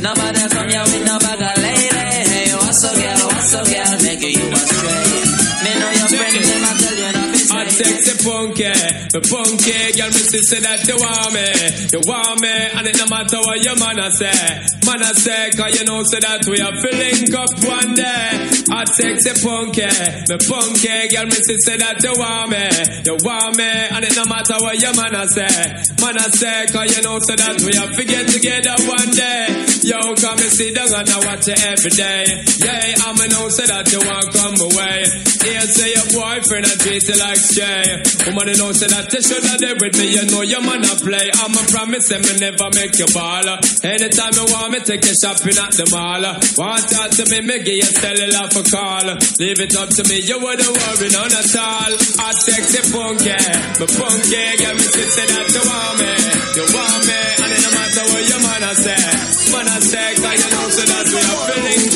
Nobody 0.00 0.44
from 0.48 0.66
you 0.72 0.82
with 0.88 1.04
no 1.04 1.16
bag 1.20 1.42
of 1.44 1.56
lady. 1.60 1.88
Hey, 2.32 2.54
what's 2.56 2.84
up, 2.84 2.96
girl, 2.96 3.28
what's 3.28 3.54
up, 3.54 3.66
girl, 3.68 3.94
make 4.00 4.24
you 4.24 4.40
a 4.48 4.60
stray. 4.64 5.40
Me 5.60 5.70
know 5.76 5.90
your 6.00 6.08
friend, 6.08 6.44
them 6.48 6.64
a 6.64 6.72
tell 6.80 6.96
you 6.96 7.12
not 7.12 7.28
to 7.28 7.38
stay. 7.38 7.84
sexy 7.84 8.14
punky, 8.24 8.64
the 8.64 8.99
punky 9.18 9.96
girl, 9.98 10.12
me 10.14 10.22
see 10.22 10.38
say 10.44 10.60
that 10.62 10.86
you 10.86 10.94
want 10.94 11.34
me, 11.34 11.42
you 11.90 12.00
want 12.06 12.38
me, 12.38 12.52
and 12.52 12.86
it 12.86 12.94
no 12.94 13.10
matter 13.10 13.42
what 13.42 13.58
your 13.58 13.74
man 13.82 13.98
a 13.98 14.06
say, 14.14 14.30
man 14.86 15.02
a 15.02 15.10
say, 15.18 15.50
cause 15.58 15.74
you 15.74 15.84
know 15.88 16.06
say 16.06 16.22
that 16.22 16.46
we 16.46 16.62
are 16.62 16.76
filling 16.78 17.26
up 17.34 17.50
one 17.66 17.94
day. 17.98 18.28
Hot 18.70 18.86
sexy 18.86 19.34
punky, 19.42 19.90
the 20.30 20.38
punky 20.38 21.10
girl, 21.10 21.26
me 21.26 21.38
see 21.42 21.58
say 21.58 21.74
that 21.80 21.98
you 22.04 22.14
want 22.14 22.54
me, 22.54 22.66
you 23.02 23.16
want 23.26 23.58
me, 23.58 23.66
and 23.66 24.04
it 24.06 24.14
no 24.14 24.24
matter 24.30 24.54
what 24.62 24.78
your 24.78 24.94
man 24.94 25.18
a 25.18 25.26
say, 25.26 25.50
man 25.98 26.14
a 26.14 26.26
say, 26.30 26.70
cause 26.70 26.86
you 26.94 27.02
know 27.02 27.18
say 27.18 27.34
that 27.34 27.58
we 27.66 27.74
are 27.74 27.90
get 28.10 28.26
together 28.28 28.76
one 28.90 29.10
day. 29.14 29.46
Yo, 29.86 29.96
come 30.18 30.36
and 30.36 30.52
sit 30.52 30.74
down 30.74 30.92
and 30.92 31.08
I 31.08 31.18
watch 31.24 31.46
you 31.48 31.56
every 31.56 31.94
day. 31.94 32.26
Yeah, 32.60 33.06
I'ma 33.06 33.26
know 33.32 33.48
say 33.48 33.66
that 33.70 33.88
you 33.88 34.02
want 34.02 34.28
come 34.34 34.58
away. 34.60 35.08
Here 35.40 35.66
say 35.70 35.94
your 35.94 36.08
boyfriend 36.12 36.66
a 36.66 36.74
treat 36.76 37.06
you 37.08 37.16
like 37.16 37.40
Jay. 37.54 38.02
Woman, 38.28 38.52
you 38.52 38.58
know 38.60 38.72
say 38.76 38.90
that 38.92 38.99
you 39.08 39.22
should 39.22 39.44
have 39.48 39.60
there 39.60 39.78
with 39.80 39.96
me. 39.96 40.12
You 40.12 40.24
know 40.28 40.42
your 40.42 40.60
man 40.60 40.84
a 40.84 40.94
play. 41.00 41.30
I'ma 41.32 41.62
promise 41.72 42.10
him 42.12 42.20
me 42.26 42.34
never 42.36 42.68
make 42.76 42.98
you 43.00 43.08
ball. 43.14 43.48
Anytime 43.80 44.34
you 44.36 44.46
want 44.52 44.76
me, 44.76 44.80
take 44.84 45.04
you 45.08 45.16
shopping 45.16 45.56
at 45.56 45.72
the 45.72 45.88
mall. 45.88 46.20
Want 46.60 46.84
talk 46.90 47.10
to 47.16 47.24
me, 47.32 47.40
me 47.40 47.56
give 47.64 47.80
you 47.80 47.90
cellular 47.96 48.46
for 48.52 48.64
call. 48.68 49.08
Leave 49.40 49.60
it 49.62 49.72
up 49.78 49.88
to 49.94 50.02
me, 50.10 50.20
you 50.20 50.36
wouldn't 50.36 50.68
worry 50.68 51.08
none 51.14 51.32
at 51.32 51.54
all. 51.56 51.92
I 52.20 52.28
text 52.34 52.74
sexy 52.74 52.82
punky, 52.92 53.36
but 53.78 53.90
punky, 53.94 54.44
get 54.58 54.74
me 54.76 54.86
to 54.90 55.02
say 55.08 55.26
that 55.28 55.48
you 55.48 55.62
want 55.64 55.94
me. 56.02 56.12
You 56.58 56.64
want 56.68 57.02
me, 57.08 57.20
and 57.40 57.50
it 57.56 57.60
no 57.64 57.70
matter 57.72 58.04
what 58.10 58.22
your 58.26 58.40
man 58.42 58.64
a 58.68 58.72
say. 58.74 59.04
Man 59.54 59.66
a 59.70 59.78
say, 59.80 60.08
cause 60.18 60.40
you 60.40 60.50
know 60.50 60.66
so 60.68 60.84
that 60.84 61.06
we 61.08 61.20
are 61.24 61.42
feeling. 61.48 61.89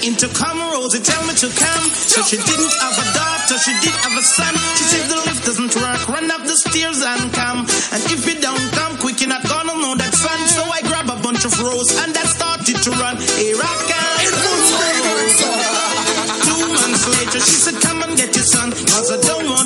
And 0.00 0.16
the 0.16 0.24
intercom 0.24 0.56
Rosie 0.72 1.00
tell 1.00 1.20
me 1.26 1.34
to 1.34 1.48
come. 1.52 1.84
So 1.92 2.22
she 2.22 2.36
didn't 2.36 2.72
have 2.80 2.96
a 2.96 3.06
daughter, 3.12 3.58
she 3.60 3.72
did 3.84 3.92
have 4.00 4.16
a 4.16 4.22
son. 4.24 4.54
She 4.76 4.84
said 4.88 5.04
the 5.08 5.16
lift 5.28 5.44
doesn't 5.44 5.74
work, 5.76 6.08
run 6.08 6.30
up 6.30 6.40
the 6.42 6.56
stairs 6.56 7.02
and 7.04 7.32
come. 7.32 7.66
And 7.92 8.02
if 8.08 8.24
you 8.24 8.40
don't 8.40 8.72
come 8.72 8.96
quick, 8.96 9.20
you're 9.20 9.28
not 9.28 9.44
gonna 9.44 9.76
know 9.76 9.94
that 9.96 10.14
fun. 10.14 10.40
So 10.48 10.64
I 10.64 10.80
grab 10.88 11.10
a 11.10 11.20
bunch 11.20 11.44
of 11.44 11.52
rose 11.60 11.92
and 12.00 12.16
I 12.16 12.24
started 12.24 12.80
to 12.80 12.90
run. 12.96 13.16
Here 13.36 13.60
I 13.60 13.72
come. 13.92 14.10
Two 16.48 16.64
months 16.72 17.04
later, 17.20 17.40
she 17.44 17.56
said, 17.60 17.76
come 17.82 18.02
and 18.02 18.16
get 18.16 18.34
your 18.34 18.44
son. 18.44 18.72
Cause 18.72 19.12
I 19.12 19.20
don't 19.20 19.48
want 19.52 19.59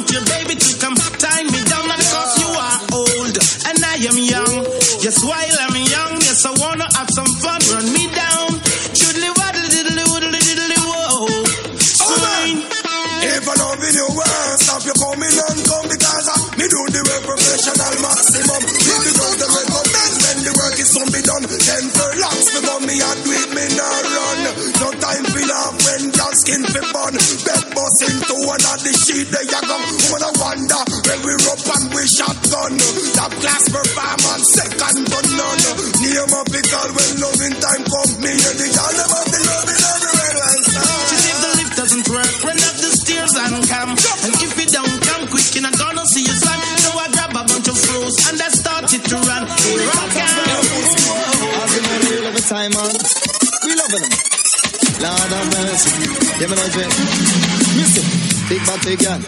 skin 26.44 26.62
fi 26.68 26.80
bun. 26.92 27.14
Bed 27.16 27.64
bust 27.72 28.00
into 28.04 28.36
one 28.44 28.64
of 28.68 28.78
the 28.84 28.92
sheet 28.92 29.28
they 29.32 29.48
a 29.48 29.60
gum. 29.64 29.80
Woman 29.80 30.22
I 30.28 30.30
wonder 30.36 30.82
when 31.08 31.18
we 31.24 31.32
rope 31.48 31.68
and 31.72 31.86
we 31.96 32.04
shotgun. 32.04 32.72
Top 33.16 33.32
class 33.40 33.64
performance, 33.72 34.46
second 34.52 35.08
to 35.08 35.18
none. 35.40 35.62
Name 36.04 36.34
up 36.36 36.48
because 36.52 36.90
when 36.92 37.12
loving 37.24 37.56
time 37.64 37.84
come, 37.88 38.12
me 38.20 38.32
and 38.36 38.56
the 38.60 38.68
girl 38.68 38.92
them 38.92 39.10
have 39.16 39.28
the 39.32 39.40
loving 39.40 39.82
everywhere 39.88 40.34
like 40.44 40.64
She 41.08 41.16
said 41.16 41.38
the 41.40 41.50
lift 41.64 41.74
doesn't 41.80 42.06
work, 42.12 42.34
run 42.44 42.60
up 42.60 42.76
the 42.76 42.90
stairs 42.92 43.34
and 43.40 43.56
come. 43.64 43.92
And 43.96 44.34
if 44.44 44.52
you 44.60 44.68
don't 44.68 44.96
come 45.00 45.24
quick, 45.32 45.48
you're 45.56 45.64
not 45.64 45.76
gonna 45.80 46.04
see 46.04 46.28
your 46.28 46.36
son. 46.36 46.58
So 46.84 46.90
I 46.92 47.08
grab 47.08 47.32
a 47.32 47.42
bunch 47.48 47.68
of 47.72 47.78
froze 47.80 48.16
and 48.28 48.36
I 48.36 48.48
started 48.52 49.00
to 49.00 49.16
run. 49.16 49.44
Here 49.48 49.88
I 49.96 50.06
come. 50.12 50.44
As 51.56 51.72
in 51.72 51.84
the 51.88 51.96
real 52.04 52.36
time, 52.44 52.72
man. 52.76 52.92
We 53.64 53.72
loving 53.80 54.04
them. 54.04 54.33
Lord 55.04 55.32
have 55.36 55.48
mercy. 55.52 55.90
Give 56.38 56.48
me 56.48 56.56
no 56.56 56.66
drink. 56.72 56.92
Listen, 57.76 58.06
big 58.48 58.62
body 58.64 58.96
girl. 58.96 59.20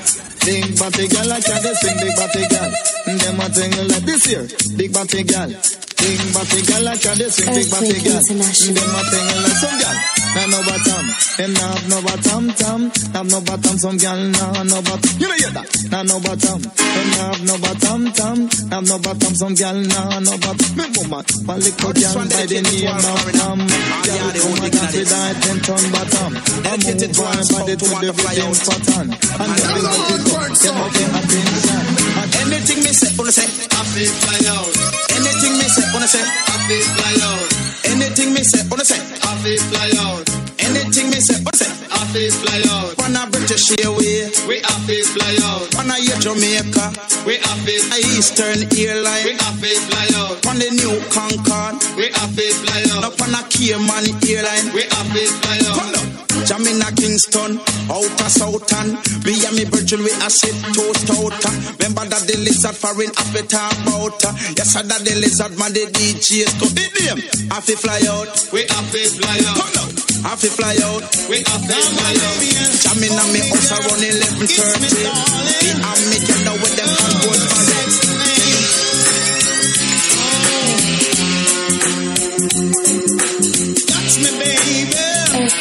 Big 0.47 0.79
body 0.79 1.09
girl, 1.09 1.33
I 1.33 1.41
can't 1.41 1.77
sing 1.77 1.97
big 2.01 2.17
body 2.17 2.49
girl. 2.49 2.73
Mm, 3.05 3.19
them 3.21 3.41
a 3.41 3.49
thing 3.51 3.89
like 3.89 4.05
this 4.05 4.25
here. 4.25 4.49
Big 4.77 4.93
body 4.93 5.23
girl. 5.25 5.86
Big 5.97 6.21
body 6.33 6.61
girl, 6.63 6.89
I 6.89 6.97
can't 6.97 7.19
sing 7.33 7.51
big 7.55 7.71
body 7.71 7.89
Earthquake 7.89 8.05
girl. 8.05 8.21
International. 8.21 8.75
Them 8.77 8.95
a 8.95 9.01
thing 9.11 9.27
like 9.43 9.59
some 9.59 9.79
girl. 9.81 9.97
Nah 10.37 10.47
no 10.53 10.61
bottom. 10.69 11.07
Them 11.37 11.53
nah 11.57 11.73
have 11.73 11.89
no 11.89 11.99
bottom, 12.05 12.45
tom. 12.53 12.81
Have 13.17 13.29
no 13.31 13.41
bottom, 13.41 13.77
some 13.79 13.97
gal 13.97 14.21
nah 14.21 14.63
no 14.63 14.83
bottom. 14.83 15.13
You 15.19 15.29
know 15.29 15.37
hear 15.41 15.53
that? 15.57 15.69
Nah 15.91 16.03
no 16.05 16.21
bottom. 16.21 16.61
Them 16.61 17.09
nah 17.17 17.33
have 17.33 17.45
no 17.49 17.57
bottom, 17.57 18.01
tom. 18.13 18.39
Have 18.71 18.85
no 18.87 18.97
bottom, 19.01 19.35
some 19.35 19.55
gal 19.55 19.75
nah 19.75 20.21
no 20.21 20.37
bottom. 20.37 20.69
Me 20.77 20.85
woman, 21.01 21.25
one 21.49 21.61
little 21.65 21.93
gal 21.97 22.15
by 22.15 22.45
the 22.45 22.61
name 22.61 22.93
of 22.93 23.33
Tom. 23.33 23.59
Gal 24.05 24.29
come 24.37 24.61
and 24.61 24.73
dance 24.77 24.97
with 24.97 25.09
that 25.09 25.35
ten 25.41 25.59
ton 25.65 25.85
bottom. 25.91 26.33
I 26.37 26.77
move 26.77 27.17
her 27.17 27.41
body 27.49 27.75
to 27.81 27.87
the 27.89 28.11
rhythm 28.13 28.53
pattern. 28.53 29.09
And 29.17 29.51
the 29.57 29.65
big 29.73 29.85
body 29.89 30.17
go, 30.21 30.37
get 30.53 30.77
up 30.77 30.93
in 30.93 31.09
attention. 31.17 31.96
Anything 32.43 32.83
me 32.83 32.93
say, 32.93 33.11
wanna 33.17 33.33
say, 33.33 33.47
feel 33.47 34.11
fly 34.23 34.41
out. 34.51 34.73
Anything 35.17 35.55
me 35.59 35.67
say, 35.71 35.87
wanna 35.93 36.09
say, 36.09 36.25
feel 36.69 36.87
fly 36.97 37.15
out. 37.23 37.49
Anything 37.87 38.35
me 38.35 38.43
say, 38.43 38.63
wanna 38.69 38.85
say, 38.85 39.01
feel 39.43 39.61
fly 39.71 39.91
out. 40.03 40.27
Anything 40.59 41.11
me 41.11 41.21
say, 41.21 41.39
wanna 41.45 41.57
say, 41.57 41.71
I 41.91 41.99
feel 42.13 42.33
fly 42.43 42.61
out. 42.75 42.99
Wanna 42.99 43.31
British 43.31 43.71
Airway, 43.79 44.27
we 44.49 44.57
feel 44.87 45.07
fly 45.15 45.35
out. 45.47 45.75
Wanna 45.75 45.95
hear 46.03 46.19
Jamaica, 46.19 46.87
we 47.27 47.39
feel 47.65 47.83
Eastern 48.19 48.67
Airline, 48.75 49.25
we 49.25 49.35
feel 49.63 49.81
fly 49.89 50.07
out. 50.19 50.37
On 50.47 50.59
the 50.59 50.71
new 50.75 50.95
Concorde, 51.15 51.79
we 51.97 52.11
feel 52.35 52.55
fly 52.63 52.83
out. 52.97 53.05
Up 53.05 53.21
on 53.23 53.35
a 53.35 53.43
Cayman 53.49 54.07
Airline, 54.27 54.67
we 54.75 54.83
feel 54.83 55.31
fly 55.41 55.59
out. 55.71 56.16
Jamming 56.47 56.79
a 56.79 56.91
Kingston, 56.95 57.59
outer 57.91 58.31
Southern. 58.31 58.95
Me 59.27 59.35
and 59.43 59.57
me 59.59 59.67
Virgil, 59.67 59.99
we 59.99 60.15
a 60.23 60.31
sit 60.31 60.55
toast 60.71 61.11
out. 61.11 61.35
Remember 61.83 62.07
that 62.07 62.23
the 62.31 62.39
lizard 62.39 62.79
foreign 62.79 63.11
it 63.11 63.51
about. 63.51 64.23
Yes, 64.55 64.79
I 64.79 64.83
that 64.87 65.03
the 65.03 65.19
lizard 65.19 65.59
man, 65.59 65.75
the 65.75 65.91
DJs 65.91 66.55
go 66.63 66.67
the 66.71 66.87
name. 67.03 67.19
I 67.51 67.59
fi 67.59 67.75
fly 67.75 67.99
out, 68.07 68.31
we 68.55 68.63
a 68.63 68.79
fi 68.95 69.11
fly 69.11 69.39
out. 69.43 69.75
I 70.23 70.39
fi 70.39 70.49
fly 70.55 70.79
out, 70.87 71.03
we 71.27 71.43
a 71.43 71.57
fi 71.67 71.79
fly 71.83 72.15
out. 72.15 72.41
Jamming 72.79 73.19
on 73.19 73.29
me 73.35 73.43
around 73.43 74.03
eleven 74.07 74.47
thirty. 74.47 75.03
Me 75.03 75.71
and 75.75 76.03
me 76.15 76.19
get 76.23 76.47
out 76.47 76.59
with 76.63 76.75
them 76.79 76.91
convoy 76.95 77.76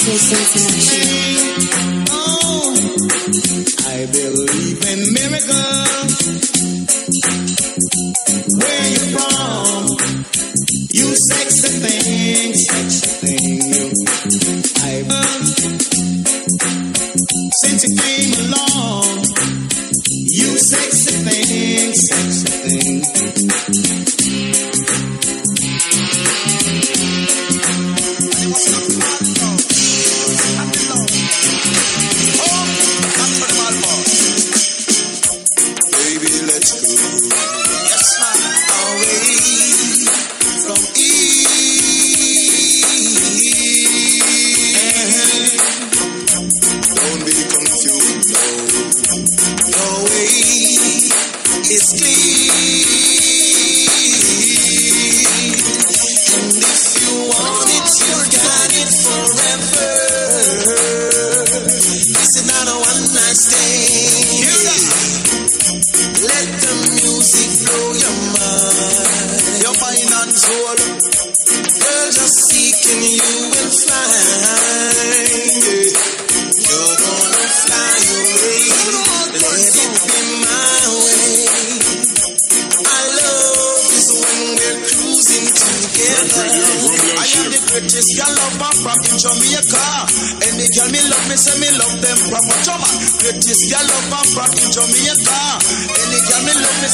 Oh, 0.07 1.04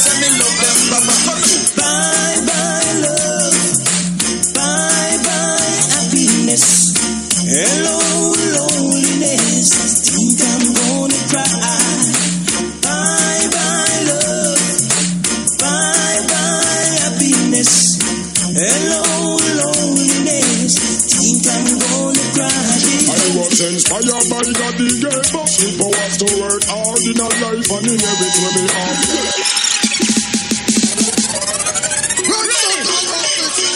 me 0.04 0.18
me 0.18 0.38
love 0.38 0.61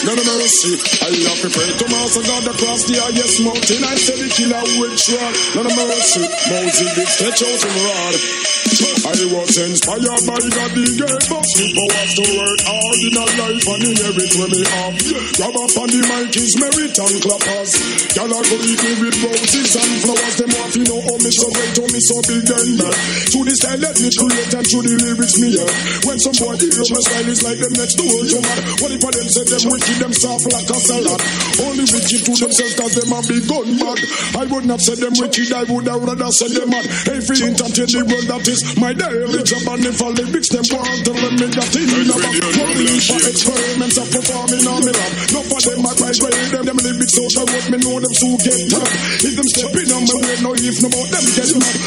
No, 0.07 0.15
no, 0.15 0.23
mercy. 0.23 0.79
I 1.03 1.11
have 1.27 1.41
to 1.43 1.49
Master 1.91 2.23
God 2.23 2.47
across 2.47 2.87
the 2.87 2.95
highest 2.95 3.43
mountain. 3.43 3.83
I 3.83 3.95
said 3.99 4.15
the 4.15 4.31
killer 4.31 4.63
witch 4.79 5.11
rod. 5.11 5.35
No, 5.53 5.67
no, 5.67 5.75
mercy. 5.75 6.23
Moses 6.47 6.95
did 6.95 7.07
stretch 7.09 7.43
out 7.43 7.59
him 7.59 7.75
rod. 7.75 8.46
I 8.77 9.17
was 9.33 9.57
inspired 9.57 10.21
by 10.29 10.37
God, 10.37 10.71
the 10.77 10.85
gave 10.85 11.17
us 11.33 11.49
the 11.57 11.65
power 11.73 12.05
to 12.13 12.25
work 12.37 12.61
hard 12.61 12.99
in 13.01 13.15
our 13.17 13.33
life 13.41 13.65
and 13.73 13.83
in 13.89 13.97
everything 14.05 14.49
we 14.53 14.61
have. 14.69 14.93
Grab 15.33 15.57
up 15.57 15.73
on 15.81 15.89
the 15.89 16.01
mic 16.05 16.37
is 16.37 16.53
merit 16.61 16.93
and 16.93 17.17
clappers. 17.25 17.73
Are 18.21 18.29
going 18.29 18.77
to 18.77 18.91
with 19.01 19.17
roses 19.17 19.73
and 19.81 19.93
flowers. 20.05 20.35
Them 20.37 20.51
want 20.61 20.71
to 20.77 20.81
know 20.85 20.99
how 21.09 21.17
me 21.17 21.31
so 21.33 21.47
great, 21.49 21.73
how 21.73 21.89
me 21.89 22.01
so 22.03 22.17
big 22.29 22.45
and. 22.45 22.77
To 22.77 23.39
the 23.49 23.53
style 23.57 23.81
let 23.81 23.97
me 23.97 24.09
create 24.13 24.53
and 24.53 24.67
to 24.69 24.77
the 24.85 24.93
lyrics 24.93 25.35
me 25.41 25.47
yeah. 25.57 25.71
When 26.05 26.17
some 26.21 26.37
boy 26.37 26.53
hear 26.61 26.85
my 26.93 27.01
style 27.01 27.29
is 27.33 27.41
like 27.41 27.57
them 27.57 27.73
next 27.81 27.97
door, 27.97 28.13
you 28.29 28.41
mad. 28.45 28.61
What 28.77 28.93
if 28.93 29.01
I 29.01 29.09
them 29.09 29.29
say 29.31 29.45
them 29.47 29.63
wicked, 29.73 29.97
them 30.05 30.13
soft 30.13 30.45
like 30.53 30.69
a 30.69 30.77
salad? 30.77 31.21
Only 31.65 31.85
wicked 31.89 32.21
to 32.29 32.33
themselves 32.45 32.75
cause 32.77 32.93
them 32.93 33.09
a 33.09 33.19
big 33.25 33.41
gun 33.49 33.67
mad. 33.81 33.99
I 34.37 34.43
wouldn't 34.45 34.69
have 34.69 34.83
said 34.85 35.01
them 35.01 35.17
wicked, 35.17 35.49
I 35.49 35.65
would 35.65 35.87
have 35.89 36.03
rather 36.05 36.29
said 36.29 36.53
them 36.53 36.69
mad. 36.69 36.85
Hey, 37.09 37.25
free 37.25 37.41
entertain 37.41 37.89
the 37.89 38.03
world 38.05 38.27
that 38.27 38.45
is 38.45 38.66
my 38.75 38.91
daily 38.91 39.41
job 39.47 39.63
and 39.71 39.85
if 39.87 40.01
I 40.03 40.07
lyrics 40.11 40.49
them 40.51 40.65
want 40.67 41.07
to 41.07 41.11
let 41.15 41.33
me 41.39 41.47
that 41.47 41.71
in 41.79 41.87
the 41.87 42.15
back. 42.19 42.35
Only 42.59 42.99
for 42.99 43.21
experiments 43.23 43.95
of 43.95 44.07
performing 44.11 44.67
on 44.67 44.81
me 44.83 44.91
lab. 44.91 45.11
No 45.31 45.39
for 45.47 45.59
them 45.63 45.87
I 45.87 45.91
try 45.95 46.11
to 46.11 46.27
them, 46.51 46.65
them 46.67 46.79
lyrics 46.83 47.15
so 47.15 47.23
I 47.23 47.43
what 47.47 47.65
me 47.71 47.77
know 47.79 47.97
them 48.03 48.11
so 48.11 48.27
get 48.43 48.59
top. 48.67 48.89
If 49.23 49.33
them 49.39 49.47
stepping 49.47 49.89
on 49.95 50.03
my 50.03 50.15
way, 50.19 50.37
no 50.43 50.51
if 50.57 50.77
no 50.83 50.87
about 50.91 51.07
them 51.07 51.25
get 51.37 51.51
mad. 51.55 51.77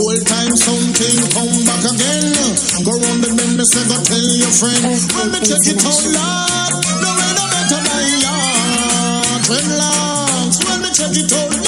Old 0.00 0.22
time 0.22 0.54
something 0.54 1.18
come 1.34 1.56
back 1.66 1.84
again. 1.90 2.30
Go 2.86 2.92
round 2.94 3.20
the 3.20 3.30
bend, 3.34 3.54
me 3.58 3.64
say 3.66 3.84
go 3.90 3.96
tell 4.00 4.30
your 4.38 4.52
friend. 4.54 4.82
Oh, 4.86 4.94
oh, 4.94 5.18
when 5.18 5.26
me 5.34 5.38
check 5.42 5.66
it 5.66 5.82
out 5.82 6.04
loud, 6.14 6.72
no 7.02 7.10
way 7.10 7.30
no 7.36 7.44
better 7.50 7.80
my 7.84 8.00
yard. 8.22 9.40
Dreadlocks, 9.44 10.58
when 10.62 10.78
me 10.78 10.90
check 10.94 11.16
it 11.16 11.32
out 11.34 11.59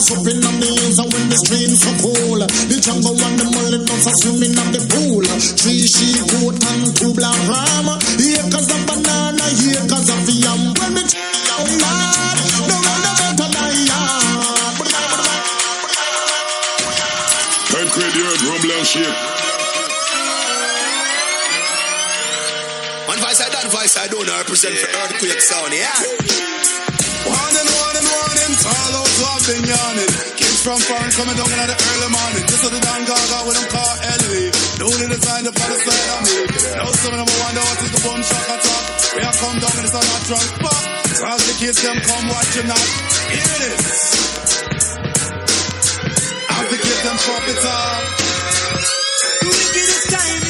Bible, 0.00 0.24
because 0.24 0.24
up 0.24 0.24
in 0.32 0.40
the 0.40 0.50
hills 0.64 0.98
and 0.98 1.12
when 1.12 1.28
the 1.28 1.36
streams 1.36 1.80
so 1.84 1.92
cool, 2.00 2.40
the 2.40 2.76
jungle 2.80 3.20
and 3.20 3.36
the 3.36 3.44
mud 3.52 3.84
dogs 3.84 4.06
are 4.08 4.16
swimming 4.16 4.56
up 4.56 4.72
the 4.72 4.80
pool. 4.88 5.24
Three 5.60 5.84
sheep, 5.84 6.24
goat 6.32 6.56
and 6.56 6.88
two 6.96 7.12
black 7.12 7.36
ram. 7.48 7.88
Acres 8.16 8.68
of 8.72 8.80
banana, 8.88 9.44
acres 9.44 10.08
of 10.08 10.24
yam. 10.24 10.72
When 10.80 10.90
me 10.96 11.02
check 11.04 11.20
it 11.20 11.50
out 11.52 11.68
loud, 11.68 12.36
no 12.64 12.76
way 12.80 12.96
no 13.04 13.12
better 13.12 13.48
my 13.52 13.68
yard. 13.84 14.72
But 14.80 14.88
the 14.88 14.96
Bible, 14.96 15.20
the 15.20 15.28
Bible. 15.28 15.60
Head 17.70 17.88
crate, 17.92 18.14
you 18.16 18.24
heard 18.24 18.42
rumble 18.48 18.72
and 18.72 18.86
shake. 18.88 19.20
One 23.04 23.20
voice 23.20 23.40
I 23.42 23.48
done 23.52 23.68
voice, 23.68 23.94
I 24.00 24.06
don't 24.08 24.24
know, 24.24 24.32
I 24.32 24.40
represent 24.48 24.74
for 24.80 24.88
earthquake 24.96 25.40
sound, 25.40 25.72
yeah. 25.74 26.49
Been 29.50 29.66
yawning. 29.66 30.12
Kids 30.38 30.60
from 30.62 30.78
foreign 30.86 31.10
coming 31.18 31.34
down 31.34 31.50
in 31.50 31.58
the 31.66 31.74
early 31.74 32.10
morning. 32.14 32.44
Just 32.46 32.62
so 32.62 32.68
the 32.70 32.78
damn 32.78 33.02
gaga 33.02 33.38
with 33.46 33.56
them 33.58 33.68
car 33.74 33.92
LV. 34.14 34.32
Newly 34.78 35.06
designed 35.10 35.46
the 35.46 35.52
other 35.54 35.80
side 35.82 36.08
of 36.14 36.20
me. 36.22 36.34
Now 36.78 36.90
some 36.94 37.12
of 37.14 37.18
them 37.18 37.30
wonder 37.42 37.62
what 37.66 37.78
is 37.82 37.90
the 37.90 38.00
boom 38.06 38.20
shock 38.22 38.46
attack. 38.46 38.84
We 39.10 39.20
have 39.26 39.38
come 39.42 39.58
down 39.58 39.74
and 39.74 39.86
it's 39.90 39.96
a 39.98 40.02
natural 40.06 40.44
spot. 40.54 40.84
As 41.34 41.40
the 41.50 41.54
kids 41.58 41.78
them 41.82 41.98
come 41.98 42.26
watching 42.30 42.68
that. 42.70 42.86
Here 43.34 43.54
it 43.58 43.62
is. 43.74 43.86
As 46.46 46.66
the 46.70 46.78
kids 46.78 47.02
them 47.02 47.18
pop 47.26 47.44
it 47.50 47.62
up. 47.66 48.02
Wickedest 49.50 50.06
time, 50.14 50.49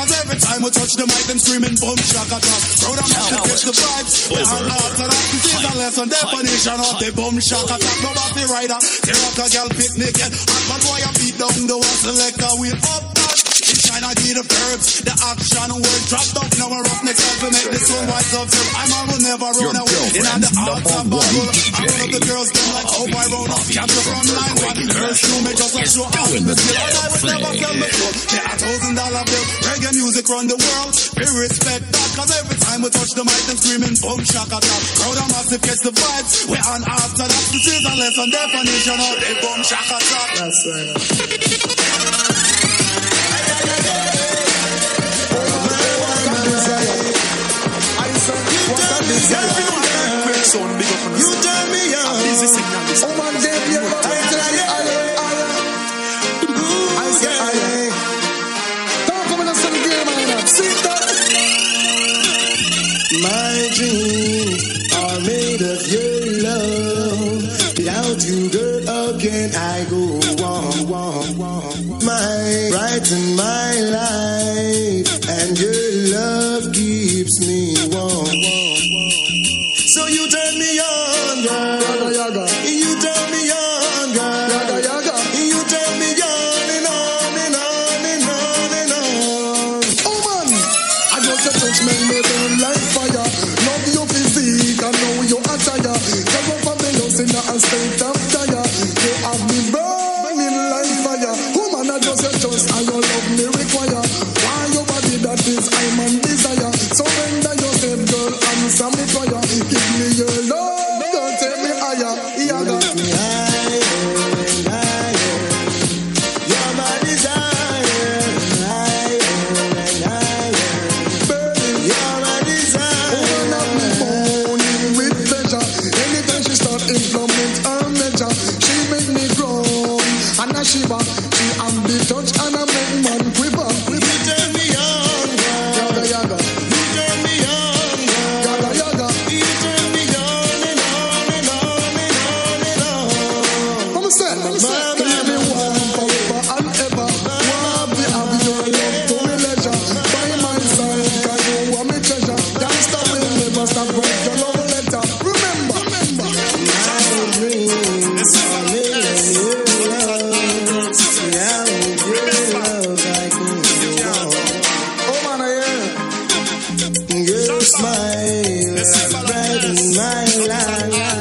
Cause 0.00 0.16
every 0.16 0.40
time 0.40 0.64
we 0.64 0.70
touch 0.72 0.96
the 0.96 1.04
mic, 1.04 1.28
them 1.28 1.36
screaming 1.36 1.76
boom 1.76 2.00
shaka 2.00 2.40
top 2.40 2.62
Crowd 2.80 3.04
and 3.04 3.10
mash 3.12 3.28
to 3.28 3.40
catch 3.44 3.64
the 3.68 3.74
vibes. 3.76 4.32
We 4.32 4.40
are 4.40 4.64
orthodox, 4.64 5.24
this 5.28 5.44
is 5.44 5.60
a 5.60 5.72
lesson 5.76 6.08
definition 6.08 6.78
of 6.80 6.96
the 6.96 7.08
boom 7.12 7.36
shaka 7.36 7.76
top 7.76 8.00
No 8.00 8.08
bossy 8.16 8.48
rider, 8.48 8.80
tear 8.80 9.20
up 9.28 9.36
a 9.36 9.46
girl 9.52 9.68
picnic. 9.68 10.16
Hot 10.24 10.64
man 10.72 10.80
boy, 10.88 11.04
I 11.04 11.12
beat 11.20 11.36
down 11.36 11.52
the 11.68 11.76
one 11.76 11.96
selector 12.00 12.48
wheel 12.56 12.80
up 12.80 13.19
that 13.90 13.98
in 13.98 14.06
China, 14.06 14.14
give 14.14 14.36
the 14.38 14.44
verbs, 14.46 15.02
the 15.02 15.14
action 15.26 15.70
word 15.74 16.02
dropped 16.06 16.36
up. 16.38 16.50
Now 16.58 16.68
we're 16.70 16.86
up 16.86 17.00
next 17.02 17.22
up 17.26 17.36
to 17.42 17.48
make 17.50 17.70
this 17.74 17.86
one 17.90 18.06
wise 18.06 18.32
up. 18.38 18.46
I'm 18.78 18.90
on 18.94 19.04
will 19.10 19.22
never 19.22 19.50
run 19.50 19.76
away. 19.76 20.06
In 20.14 20.40
the 20.40 20.50
heart 20.54 20.86
of 20.86 21.04
bubble, 21.10 21.48
I 21.74 21.82
run 21.90 22.00
up 22.06 22.10
the 22.14 22.22
girls, 22.22 22.48
them 22.54 22.68
like 22.70 22.90
hope 22.90 23.14
I 23.14 23.26
run 23.30 23.50
up. 23.50 23.64
Capture 23.66 24.04
from 24.06 24.26
line 24.30 24.56
one, 24.62 24.78
first 24.94 25.20
two, 25.26 25.38
me 25.42 25.52
just 25.58 25.74
a 25.74 25.84
show 25.90 26.06
off 26.06 26.30
the 26.30 26.54
skill. 26.54 26.78
And 26.80 26.94
I 26.94 27.06
would 27.10 27.24
never 27.26 27.50
sell 27.58 27.74
my 27.74 27.90
soul. 27.90 28.12
Yeah, 28.30 28.46
a 28.46 28.54
thousand 28.60 28.94
dollar 28.94 29.24
bill, 29.26 29.46
reggae 29.66 29.92
music 29.98 30.26
run 30.30 30.46
the 30.46 30.58
world. 30.58 30.92
We 31.18 31.26
respect 31.42 31.84
that, 31.90 32.08
cause 32.14 32.30
every 32.30 32.58
time 32.62 32.80
we 32.86 32.88
touch 32.94 33.12
the 33.18 33.24
mic, 33.26 33.42
them 33.50 33.58
screaming 33.58 33.96
boom 33.98 34.20
shaka 34.22 34.58
top. 34.60 34.82
Crowd 35.02 35.18
and 35.18 35.30
massive 35.34 35.62
catch 35.62 35.80
the 35.82 35.92
vibes. 35.92 36.32
We're 36.46 36.66
on 36.70 36.82
after 36.86 37.26
that. 37.26 37.44
This 37.50 37.66
is 37.66 37.82
a 37.82 37.94
lesson 37.98 38.28
definition 38.30 38.98
of 39.02 39.14
the 39.18 39.32
boom 39.42 39.60
shaka 39.66 39.98
top. 39.98 40.28
That's 40.38 40.60
right. 40.68 41.79
You 49.10 49.18
me 51.72 51.90
know, 53.74 53.90
I. 53.90 54.30
My 63.22 63.68
dreams 63.74 64.62
are 64.94 65.20
made 65.26 65.60
of 65.60 65.82
your 65.90 66.14
love. 66.46 67.42
Without 67.76 68.18
you, 68.24 68.48
girl, 68.50 69.18
can 69.18 69.50
I 69.56 69.84
go 69.90 70.20
on? 70.46 70.86
My 72.04 72.68
brighten 72.70 73.34
my 73.34 73.72
life, 73.98 75.28
and 75.28 75.58
your 75.58 75.82
love 76.14 76.72
keeps 76.72 77.40
me. 77.40 77.79
So 79.90 80.06
you 80.06 80.28
turn 80.28 80.56
me 80.56 80.78
on, 80.78 81.42
girl. 81.42 82.49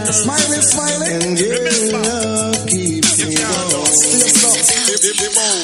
Smiling, 0.10 0.62
smiling, 0.62 1.22
and 1.22 1.39
your 1.39 1.53
love 1.93 2.66
keeps 2.66 3.14
me 3.20 3.30
warm. 3.30 3.70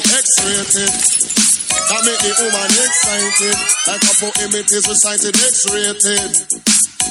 X-rated. 0.06 0.92
That 1.90 2.02
make 2.06 2.22
the 2.22 2.30
woman 2.38 2.70
excited. 2.78 3.58
Like 3.90 4.06
a 4.06 4.14
poem 4.22 4.54
it 4.54 4.70
is 4.70 4.86
recited 4.86 5.34
X-rated. 5.34 6.30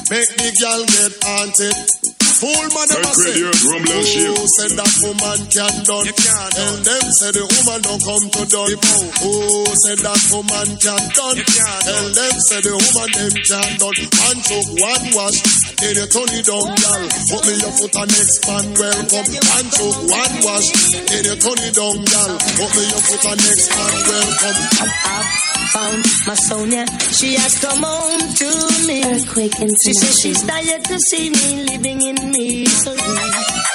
Make 0.07 0.31
the 0.39 0.49
girl 0.63 0.85
get 0.87 1.11
haunted. 1.27 2.14
Fool 2.35 2.67
man 2.75 2.87
never 2.91 2.99
Earthquake, 2.99 3.31
say. 3.31 3.39
yeah, 3.39 3.55
rumble 3.71 3.95
and 3.95 4.03
shit. 4.05 4.27
Oh, 4.27 4.43
said 4.59 4.73
that 4.75 4.91
woman 5.07 5.39
can 5.47 5.75
done. 5.87 6.07
And 6.11 6.77
them 6.83 7.05
say 7.15 7.31
the 7.31 7.43
woman 7.47 7.79
don't 7.79 8.01
come 8.03 8.25
to 8.27 8.43
done. 8.51 8.75
Oh, 9.23 9.71
said 9.79 9.99
that 10.03 10.19
woman 10.35 10.67
can 10.83 11.03
done. 11.15 11.39
And 11.39 12.07
them 12.11 12.35
say 12.43 12.59
the 12.59 12.75
woman 12.75 13.09
them 13.15 13.33
can 13.39 13.69
done. 13.79 13.97
Man 14.19 14.37
took 14.43 14.67
one 14.83 15.05
wash, 15.15 15.39
then 15.79 15.95
you 15.95 16.07
turn 16.11 16.29
it 16.35 16.43
down, 16.43 16.67
girl. 16.75 17.03
Put 17.31 17.41
me 17.47 17.53
your 17.55 17.71
foot 17.71 17.95
on 18.03 18.07
next 18.11 18.37
man 18.43 18.65
welcome. 18.75 19.27
Man 19.31 19.65
took 19.71 19.95
one 20.11 20.35
wash, 20.43 20.67
then 21.07 21.23
you 21.23 21.35
turn 21.39 21.59
it 21.63 21.71
down, 21.71 21.97
girl. 22.03 22.33
Put 22.35 22.71
me 22.75 22.83
your 22.83 23.03
foot 23.07 23.23
on 23.31 23.37
next 23.39 23.67
man 23.71 23.95
welcome. 24.11 25.54
Found 25.73 26.05
my 26.27 26.35
Sonia. 26.35 26.85
She 27.11 27.35
has 27.35 27.59
come 27.59 27.83
home 27.83 28.19
to 28.41 28.87
me. 28.87 29.03
Earthquake 29.03 29.55
She 29.83 29.93
says 29.93 30.19
she's 30.19 30.41
tired 30.43 30.83
to 30.85 30.99
see 30.99 31.29
me 31.29 31.63
living 31.65 32.01
in 32.01 32.31
misery. 32.31 33.74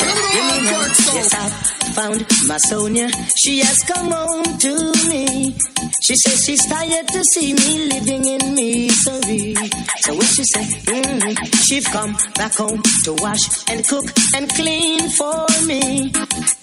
Yes, 0.00 1.34
I 1.34 1.48
found 1.94 2.26
my 2.48 2.56
Sonia. 2.58 3.08
She 3.36 3.60
has 3.60 3.78
come 3.84 4.10
home 4.10 4.58
to 4.58 4.92
me. 5.08 5.54
She 6.02 6.16
says 6.16 6.44
she's 6.44 6.66
tired 6.66 7.06
to 7.08 7.24
see 7.24 7.54
me 7.54 7.88
living 7.88 8.24
in 8.24 8.54
misery. 8.54 9.54
So 10.00 10.14
what 10.14 10.26
she 10.26 10.44
say? 10.44 10.64
Mm, 10.90 11.64
she've 11.66 11.84
come 11.84 12.12
back 12.34 12.54
home 12.54 12.82
to 13.04 13.12
wash 13.22 13.44
and 13.70 13.86
cook 13.86 14.04
and 14.34 14.48
clean 14.50 15.08
for 15.10 15.46
me, 15.66 16.12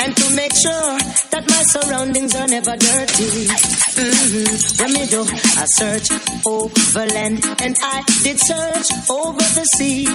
and 0.02 0.12
to 0.18 0.36
make 0.36 0.54
sure 0.54 0.94
that 1.32 1.44
my 1.48 1.64
surroundings 1.74 2.36
are 2.36 2.48
never 2.48 2.76
dirty. 2.76 3.48
hmm 3.96 4.84
When 4.84 4.94
me 4.94 5.06
do 5.08 5.22
I 5.62 5.66
search 5.66 6.08
over 6.46 7.06
land, 7.16 7.40
and 7.64 7.76
I 7.82 8.04
did 8.24 8.38
search 8.40 8.90
over 9.10 9.46
the 9.58 9.66
sea, 9.78 10.06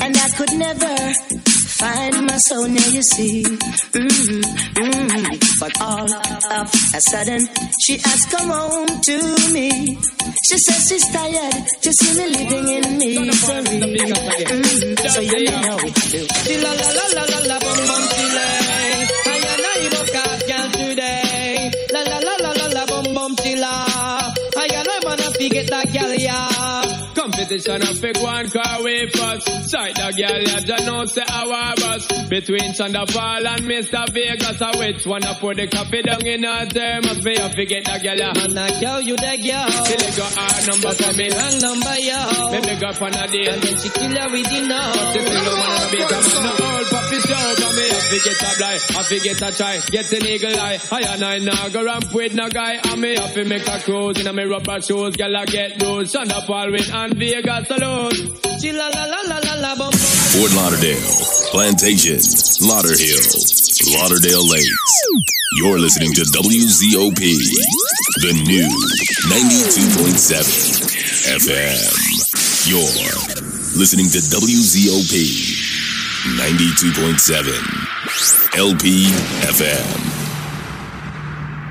and 0.00 0.16
I 0.16 0.28
could 0.36 0.52
never 0.58 0.94
find 1.78 2.26
my 2.26 2.36
soul 2.38 2.63
near 2.66 2.88
you 2.96 3.02
see. 3.02 3.42
hmm 3.44 4.42
hmm 4.78 5.36
But 5.60 5.72
all 5.80 6.10
of 6.12 6.68
a 6.94 7.00
sudden, 7.00 7.40
she 7.82 7.94
has 7.98 8.20
come 8.26 8.50
home 8.50 8.88
to 9.08 9.16
me. 9.52 9.98
She 10.48 10.56
says 10.58 10.88
she's 10.88 11.06
tired 11.12 11.66
to 11.82 11.92
see 11.92 12.12
me 12.18 12.26
living 12.36 12.68
in 12.76 12.98
misery. 12.98 13.80
Mhm. 13.80 15.10
So 15.14 15.20
you 15.20 15.44
know 15.44 15.78
la 16.64 16.72
la 16.72 16.88
la 17.16 17.24
la 17.32 17.38
la 17.50 17.58
bum 17.64 17.78
bum 17.88 19.33
Competition 27.54 27.82
of 27.82 27.98
fake 28.00 28.20
one 28.20 28.50
car 28.50 28.82
way 28.82 29.06
first. 29.06 29.70
Sight 29.70 29.94
the 29.94 30.10
girl, 30.18 30.42
ya 30.42 30.58
just 30.66 30.86
know 30.86 31.04
say 31.04 31.22
our 31.22 31.74
bus. 31.76 32.06
Between 32.28 32.74
Thunderfall 32.74 33.46
and 33.46 33.62
Mr. 33.62 34.08
Vegas, 34.10 34.60
I 34.60 34.76
which 34.76 35.06
one 35.06 35.22
I 35.22 35.34
put 35.34 35.56
the 35.56 35.68
coffee 35.68 36.02
down 36.02 36.26
in 36.26 36.42
her 36.42 36.66
thermos. 36.66 37.24
I 37.24 37.48
forget 37.54 37.84
the 37.84 37.98
girl. 38.02 38.42
And 38.42 38.58
I 38.58 38.68
tell 38.80 39.00
you 39.00 39.16
that 39.16 39.38
girl. 39.38 39.70
She 39.86 39.94
let 39.94 40.16
go 40.18 40.26
our 40.34 40.58
number 40.66 40.92
for 40.98 41.12
me. 41.14 41.30
Wrong 41.30 41.56
number 41.62 41.96
yo. 42.02 42.50
Me 42.50 42.58
big 42.66 42.82
up 42.82 43.02
on 43.02 43.14
a 43.14 43.26
day. 43.30 43.46
And 43.46 43.62
then 43.62 43.78
she 43.78 43.88
kill 43.88 44.14
her 44.18 44.28
with 44.34 44.50
the 44.50 44.60
know. 44.66 44.90
But 44.94 45.14
if 45.14 45.22
you 45.30 45.40
don't 45.46 45.58
wanna 45.62 45.86
be 45.94 45.98
a 46.02 46.10
man, 46.10 46.42
no 46.42 46.52
old 46.74 46.86
puppy 46.90 47.18
show. 47.22 47.46
Come 47.54 47.76
me, 47.78 47.86
I 47.86 48.00
forget 48.10 48.42
a 48.42 48.50
blind, 48.58 48.82
I 48.82 49.02
forget 49.06 49.42
a 49.46 49.48
try. 49.54 49.74
Get 49.94 50.10
an 50.10 50.26
eagle 50.26 50.58
eye. 50.58 50.78
I 50.90 51.00
and 51.06 51.22
I 51.22 51.38
now 51.38 51.68
go 51.68 51.84
ramp 51.84 52.12
with 52.12 52.34
no 52.34 52.48
guy. 52.48 52.82
And 52.82 53.00
me 53.00 53.14
have 53.14 53.32
to 53.34 53.44
make 53.44 53.68
a 53.68 53.78
cruise 53.78 54.18
in 54.18 54.26
a 54.26 54.32
me 54.32 54.42
rubber 54.42 54.82
shoes. 54.82 55.14
Girl, 55.14 55.36
I 55.36 55.44
get 55.46 55.78
those. 55.78 56.10
Thunderfall 56.10 56.72
with 56.72 56.90
and 56.92 57.14
Vegas 57.14 57.43
alone. 57.48 58.12
Chilla 58.60 58.88
la 58.94 59.04
la 59.04 59.20
la 59.28 59.38
la 59.38 59.54
la 59.60 59.74
bum. 59.76 59.92
Fort 59.92 60.52
Lauderdale, 60.54 60.96
Plantation, 61.50 62.18
Lauderhill, 62.60 63.20
Lauderdale 63.92 64.46
Lakes. 64.48 64.70
You're 65.58 65.78
listening 65.78 66.12
to 66.14 66.22
WZPP, 66.22 67.20
the 68.22 68.32
new 68.44 68.68
92.7 69.28 70.44
FM. 71.36 71.78
You're 72.68 73.04
listening 73.78 74.08
to 74.10 74.18
WZPP 74.18 75.14
92.7 76.38 78.58
LP 78.58 79.06
FM. 79.52 80.13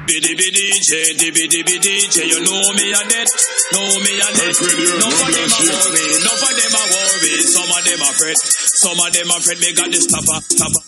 Biddy 0.05 0.35
biddy 0.35 0.63
DJ, 0.73 1.15
dibby 1.15 1.47
dibby 1.47 1.79
DJ, 1.79 2.27
you 2.27 2.43
know 2.43 2.73
me 2.75 2.91
a 2.91 3.01
net, 3.07 3.29
know 3.71 3.87
me 4.03 4.13
a 4.19 4.29
net. 4.35 4.55
None 4.59 5.13
of 5.13 5.31
them 5.31 5.47
a 5.47 5.63
worry, 5.63 6.05
none 6.19 6.43
of 6.43 6.51
them 6.59 6.75
a 6.75 6.83
worry. 6.91 7.33
Some 7.39 7.71
of 7.71 7.83
them 7.85 8.01
a 8.01 8.09
fret, 8.11 8.37
some 8.37 8.99
of 8.99 9.13
them 9.13 9.31
a 9.31 9.39
fret. 9.39 9.59
Me 9.59 9.73
got 9.73 9.91
this 9.91 10.07
tapper, 10.07 10.39
tapper, 10.59 10.83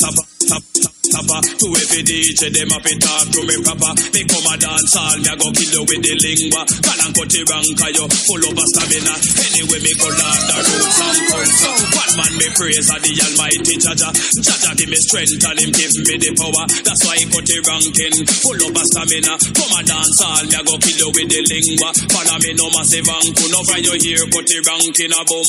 tapper, 0.00 0.37
tapper, 0.48 0.80
tapper, 0.80 1.08
tapper. 1.12 1.40
To 1.60 1.66
every 1.76 2.02
DJ, 2.02 2.48
them 2.48 2.72
up 2.72 2.86
and 2.88 3.00
talk 3.00 3.26
to 3.28 3.40
me 3.44 3.56
proper. 3.60 3.92
Me 4.16 4.22
come 4.24 4.48
a 4.48 4.54
dance 4.56 4.96
all, 4.96 5.16
me 5.20 5.28
a 5.28 5.34
go 5.36 5.48
kill 5.52 5.72
you 5.76 5.82
with 5.84 6.00
the 6.00 6.14
lingua. 6.16 6.62
Call 6.64 7.00
and 7.04 7.12
cut 7.12 7.28
the 7.28 7.42
rank, 7.44 7.80
you 7.92 8.06
full 8.08 8.44
of 8.48 8.58
stamina. 8.72 9.14
Anyway, 9.44 9.80
me 9.84 9.92
go 10.00 10.08
land 10.08 10.44
the 10.48 10.56
roots 10.64 11.00
and 11.04 11.20
up. 11.28 11.80
One 11.98 12.14
man 12.16 12.32
me 12.40 12.48
praise 12.56 12.88
of 12.88 13.00
the 13.04 13.12
Almighty 13.12 13.74
Jaja. 13.76 14.08
Jaja 14.40 14.70
give 14.78 14.88
me 14.88 14.98
strength 14.98 15.44
and 15.44 15.58
him 15.60 15.70
give 15.76 15.94
me 16.08 16.14
the 16.16 16.30
power. 16.32 16.64
That's 16.86 17.02
why 17.04 17.16
he 17.20 17.26
cut 17.28 17.44
the 17.44 17.58
ranking, 17.68 18.16
full 18.24 18.56
of 18.56 18.76
stamina. 18.88 19.32
Come 19.52 19.74
a 19.76 19.80
dance 19.84 20.20
all, 20.24 20.44
me 20.48 20.56
a 20.56 20.60
go 20.64 20.74
kill 20.80 20.96
you 20.96 21.08
with 21.12 21.28
the 21.28 21.40
lingua. 21.44 21.88
Follow 22.08 22.38
me 22.40 22.50
no 22.56 22.66
massive 22.72 23.04
anku, 23.04 23.44
no 23.52 23.60
for 23.68 23.78
you 23.82 23.94
hear 24.00 24.24
cut 24.32 24.46
the 24.48 24.58
ranking 24.64 25.12
a 25.12 25.20
boom. 25.28 25.48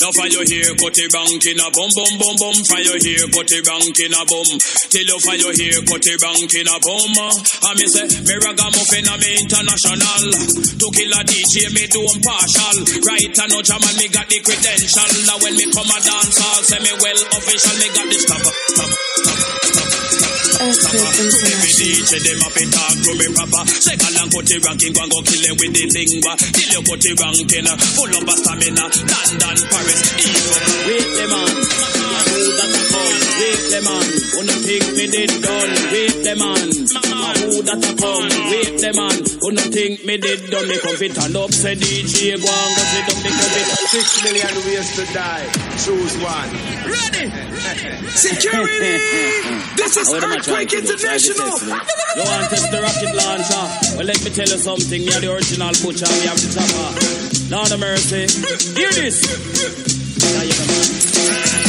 No 0.00 0.08
for 0.16 0.28
you 0.32 0.42
hear 0.48 0.70
cut 0.80 0.94
the 0.96 1.04
ranking 1.12 1.60
a 1.60 1.66
boom, 1.74 1.90
boom, 1.92 2.12
boom, 2.16 2.36
boom. 2.40 2.56
For 2.64 2.80
you 2.80 2.96
hear 3.04 3.26
cut 3.28 3.46
the 3.50 3.58
ranking 3.66 4.14
a 4.14 4.22
boom. 4.30 4.50
Till 4.94 5.08
you 5.10 5.18
for 5.18 5.34
you 5.34 5.50
hear 5.58 5.82
cut 5.82 6.02
the 6.06 6.14
ranking 6.22 6.70
a 6.70 6.76
boom. 6.78 7.14
And 7.18 7.74
me 7.74 7.86
say, 7.90 8.06
me 8.22 8.34
ragamuffin 8.38 9.10
a 9.10 9.14
me 9.18 9.30
international. 9.42 10.24
To 10.78 10.86
kill 10.94 11.14
a 11.18 11.20
DJ, 11.26 11.66
me 11.74 11.84
do 11.90 12.06
partial. 12.22 12.76
Right 13.02 13.34
no 13.50 13.58
jam 13.66 13.82
and 13.82 13.96
me 13.98 14.06
got 14.06 14.30
the 14.30 14.38
credential. 14.38 15.10
Now 15.26 15.42
when 15.42 15.58
me 15.58 15.66
come 15.74 15.90
a 15.90 15.98
dance 15.98 16.38
hall, 16.38 16.62
say 16.62 16.78
me 16.78 16.94
well 17.02 17.20
official, 17.34 17.74
me 17.82 17.88
got 17.90 18.06
this 18.06 18.22
stop, 18.22 18.44
stop, 18.46 18.90
Every 20.60 21.72
DJ 21.74 22.20
them 22.20 22.44
up 22.44 22.54
and 22.54 22.70
talk 22.70 22.94
to 23.02 23.12
me 23.18 23.26
proper. 23.34 23.64
Second 23.66 24.14
and 24.14 24.30
cut 24.30 24.46
the 24.46 24.56
ranking, 24.62 24.92
go 24.92 25.02
and 25.02 25.10
go 25.10 25.18
kill 25.26 25.42
them 25.42 25.56
with 25.58 25.72
the 25.74 25.84
lingua. 25.90 26.32
Till 26.38 26.70
you 26.70 26.82
cut 26.86 27.00
the 27.00 27.12
ranking, 27.18 27.66
full 27.96 28.12
of 28.14 28.28
a 28.28 28.34
stamina. 28.38 28.84
London, 28.86 29.58
Paris, 29.72 30.00
Europe. 30.22 30.66
Wait 30.86 31.08
them 31.18 31.79
them 33.80 33.88
on, 33.88 34.04
wanna 34.36 34.52
think 34.60 34.84
me 34.92 35.06
did 35.08 35.32
done? 35.40 35.72
Wait 35.92 36.16
them 36.24 36.42
on, 36.42 36.68
who 37.48 37.62
that 37.64 37.80
a 37.80 37.92
come? 37.96 38.28
Wait 38.52 38.76
them 38.80 38.98
on, 39.00 39.16
wanna 39.40 39.64
think 39.72 40.04
me 40.04 40.16
did 40.18 40.50
done? 40.50 40.68
Me 40.68 40.78
come 40.80 40.96
fit 40.96 41.16
and 41.16 41.36
up, 41.36 41.50
say 41.52 41.74
DJ 41.74 42.36
go 42.36 42.44
and 42.44 42.72
go 42.76 42.82
sit 42.92 43.04
down, 43.08 43.22
me 43.24 43.30
come 43.32 43.50
fit. 43.56 43.66
Six 43.88 44.06
million 44.24 44.54
ways 44.68 44.88
to 44.96 45.04
die. 45.12 45.46
Choose 45.80 46.14
one. 46.20 46.50
Ready? 46.84 47.24
Security! 48.12 48.94
This 49.76 49.96
is 49.96 50.12
Earthquake 50.12 50.72
International! 50.72 51.56
You 51.56 52.24
want 52.28 52.44
to 52.44 52.48
test 52.52 52.70
the 52.70 52.80
rocket 52.84 53.12
launcher? 53.16 53.64
Well, 53.96 54.06
let 54.06 54.20
me 54.24 54.30
tell 54.30 54.48
you 54.48 54.60
something. 54.60 55.00
You're 55.00 55.20
the 55.20 55.32
original 55.32 55.72
butcher. 55.80 56.10
We 56.20 56.26
have 56.28 56.36
the 56.36 56.48
chopper. 56.52 57.54
Lord 57.54 57.72
of 57.72 57.80
mercy. 57.80 58.28
Hear 58.76 58.92
this. 58.92 59.24
Yeah, 60.20 60.42
you 60.42 60.52
know, 60.52 61.52
man. 61.54 61.59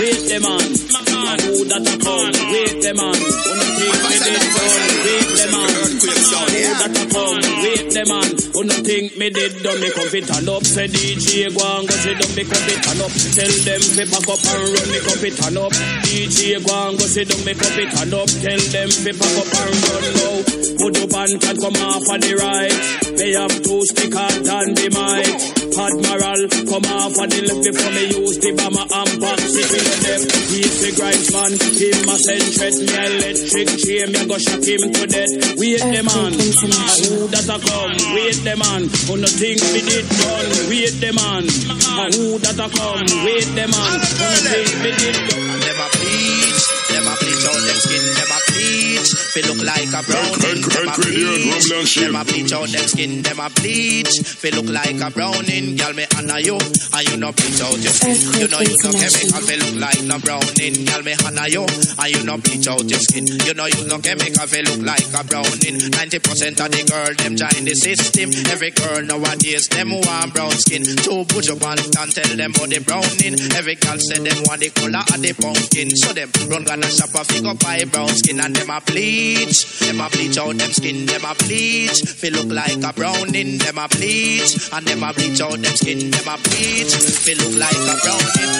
Wait 0.00 0.22
them 0.28 0.44
on. 0.46 0.64
Man, 1.12 1.38
who 1.44 1.64
that 1.68 1.84
a 1.84 1.94
come? 2.00 2.32
Wait 2.52 2.80
them 2.82 2.98
on. 3.00 3.12
Wanna 3.12 3.68
think 3.76 3.94
me 4.02 4.16
did 4.24 4.52
done? 4.56 4.80
Wait 5.04 5.28
them 5.36 5.54
on. 5.54 5.72
Who 5.72 6.70
that 6.80 6.96
a 6.96 7.04
come? 7.12 7.40
Wait 7.62 7.88
them 7.92 8.10
on. 8.12 8.28
Wanna 8.56 8.78
think 8.84 9.16
me 9.16 9.28
did 9.30 9.62
done? 9.62 9.80
Me 9.80 9.90
come 9.92 10.08
fit 10.08 10.30
and 10.30 10.48
up. 10.48 10.64
Say 10.64 10.88
DJ 10.88 11.52
go 11.52 11.60
and 11.60 11.88
go 11.88 11.94
sit 12.00 12.16
down. 12.18 12.30
Me 12.36 12.42
come 12.44 12.64
fit 12.64 12.86
and 12.88 13.00
up. 13.04 13.12
Tell 13.12 13.54
them 13.68 13.82
fi 13.82 14.04
pack 14.08 14.28
up 14.32 14.42
and 14.42 14.62
run. 14.72 14.88
Me 14.92 14.98
come 15.04 15.18
fit 15.20 15.38
and 15.44 15.58
up. 15.58 15.72
DJ 16.08 16.40
go 16.64 16.72
and 16.88 16.98
go 16.98 17.04
sit 17.06 17.28
down. 17.28 17.40
Me 17.44 17.52
come 17.52 17.72
fit 17.76 17.92
and 17.92 18.14
up. 18.16 18.28
Tell 18.40 18.62
them 18.72 18.88
fi 18.88 19.12
pack 19.12 19.34
up 19.40 19.50
and 19.52 19.72
run 19.82 20.04
now. 20.16 20.36
Put 20.80 20.96
up 21.04 21.14
and 21.20 21.36
can 21.40 21.56
come 21.60 21.78
off 21.84 22.08
on 22.10 22.20
the 22.20 22.32
right. 22.40 22.80
They 23.16 23.32
have 23.36 23.54
two 23.62 23.84
stick 23.86 24.12
hard 24.14 24.40
on 24.40 24.74
the 24.74 24.88
mic. 24.88 25.62
Admiral 25.72 26.42
come 26.68 26.86
off 26.92 27.18
on 27.18 27.28
the 27.28 27.40
left 27.46 27.62
before 27.64 27.92
me 27.92 28.04
use 28.12 28.38
the 28.38 28.50
bomber 28.52 28.82
and 28.82 29.20
box 29.20 29.54
it 29.56 29.68
the. 29.70 29.81
He's 30.52 30.76
the 30.82 30.90
grind 30.94 31.24
man. 31.32 31.52
Him 31.56 32.08
a 32.08 32.16
send 32.20 32.46
threat 32.54 32.76
me 32.76 32.92
electric 32.92 33.68
chain. 33.82 34.08
Me 34.12 34.20
go 34.28 34.36
shock 34.38 34.62
him 34.62 34.82
to 34.92 35.04
death. 35.06 35.32
Wait 35.58 35.82
them 35.82 36.08
on. 36.08 36.32
Who 36.32 37.26
that 37.32 37.48
a 37.48 37.56
come? 37.58 37.94
Wait 38.14 38.38
them 38.44 38.62
on. 38.62 38.82
Who 39.08 39.16
no 39.16 39.28
think 39.28 39.60
we 39.72 39.80
did 39.82 40.06
done? 40.08 40.50
Wait 40.68 40.96
them 41.00 41.18
on. 41.18 41.44
And 41.48 42.12
who 42.14 42.38
that 42.38 42.60
a 42.60 42.68
come? 42.68 43.06
Wait 43.24 43.48
them 43.56 43.72
on. 43.72 43.92
Who 43.98 44.24
no 44.28 44.40
think 44.50 44.70
we 44.82 44.90
did 44.92 45.18
done? 45.28 45.52
Bleach, 45.92 46.88
them 46.88 47.06
a 47.06 47.14
bleach 47.16 47.44
out 47.46 47.60
them 47.62 47.78
skin, 47.82 48.04
a 48.22 48.38
bleach. 48.52 49.21
Fi 49.32 49.40
look 49.48 49.64
like 49.64 49.88
a 49.88 50.04
brownie. 50.04 50.60
Them 50.60 50.92
a 50.92 50.96
bleach, 51.00 51.96
them 51.96 52.16
a 52.16 52.22
bleach 52.22 52.52
out 52.52 52.68
them 52.68 52.84
skin, 52.84 53.22
them 53.22 53.40
a 53.40 53.48
bleach. 53.48 54.20
Fi 54.20 54.50
look 54.52 54.68
like 54.68 55.00
a 55.00 55.08
browning. 55.08 55.72
Girl 55.80 55.94
me 55.96 56.04
honor 56.20 56.36
you, 56.36 56.60
and 56.60 57.04
you 57.08 57.16
no 57.16 57.32
bleach 57.32 57.64
out 57.64 57.80
your 57.80 57.96
skin. 57.96 58.12
You 58.36 58.48
know 58.52 58.60
you 58.60 58.76
no 58.84 58.92
chemical. 58.92 59.40
Fi 59.40 59.56
look 59.56 59.76
like 59.80 60.04
no 60.04 60.16
browning. 60.20 60.84
Girl 60.84 61.00
me 61.00 61.16
honor 61.24 61.48
you, 61.48 61.64
and 61.64 62.08
you 62.12 62.20
no 62.28 62.36
bleach 62.44 62.68
out 62.68 62.84
your 62.84 63.00
skin. 63.00 63.24
You 63.24 63.54
know 63.56 63.72
you 63.72 63.88
no 63.88 63.96
chemical. 64.04 64.44
Fi 64.44 64.60
look 64.68 64.84
like 64.84 65.08
a 65.16 65.24
browning. 65.24 65.80
Ninety 65.96 66.20
percent 66.20 66.60
of 66.60 66.68
the 66.68 66.84
girl 66.84 67.12
them 67.16 67.32
join 67.32 67.64
the 67.64 67.72
system. 67.72 68.28
Every 68.52 68.68
girl 68.76 69.00
nowadays 69.00 69.64
them 69.72 69.96
want 69.96 70.36
brown 70.36 70.52
skin. 70.60 70.84
Two 70.84 71.24
put 71.24 71.48
your 71.48 71.56
pants 71.56 71.88
and 71.88 72.12
tell 72.12 72.36
them 72.36 72.52
about 72.52 72.68
the 72.68 72.84
browning. 72.84 73.40
Every 73.56 73.80
girl 73.80 73.96
say 73.96 74.20
them 74.20 74.44
want 74.44 74.60
the 74.60 74.68
color 74.76 75.00
of 75.08 75.24
the 75.24 75.32
pumpkin. 75.32 75.88
So 75.96 76.12
them 76.12 76.28
run 76.52 76.68
gonna 76.68 76.92
shop 76.92 77.16
a 77.16 77.24
figure 77.24 77.56
buy 77.56 77.80
brown 77.88 78.12
skin 78.12 78.36
and 78.36 78.52
them 78.52 78.68
a 78.68 78.76
bleach. 78.84 79.21
Them 79.22 80.00
a 80.00 80.08
bleach 80.10 80.38
out 80.38 80.56
them 80.56 80.72
skin. 80.72 81.06
Them 81.06 81.24
a 81.24 81.34
bleach. 81.34 82.02
Feel 82.02 82.32
look 82.32 82.50
like 82.50 82.82
a 82.82 82.92
browning. 82.92 83.58
Them 83.58 83.78
a 83.78 83.88
bleach 83.88 84.72
and 84.72 84.86
them 84.86 85.02
a 85.02 85.12
bleach 85.12 85.40
out 85.40 85.58
them 85.58 85.76
skin. 85.76 86.10
Them 86.10 86.28
a 86.28 86.36
bleach. 86.38 86.94
Feel 86.94 87.38
look 87.38 87.56
like 87.58 87.76
a 87.76 87.96
browning. 88.02 88.52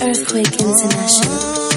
Earthquake 0.00 0.60
International. 0.60 1.73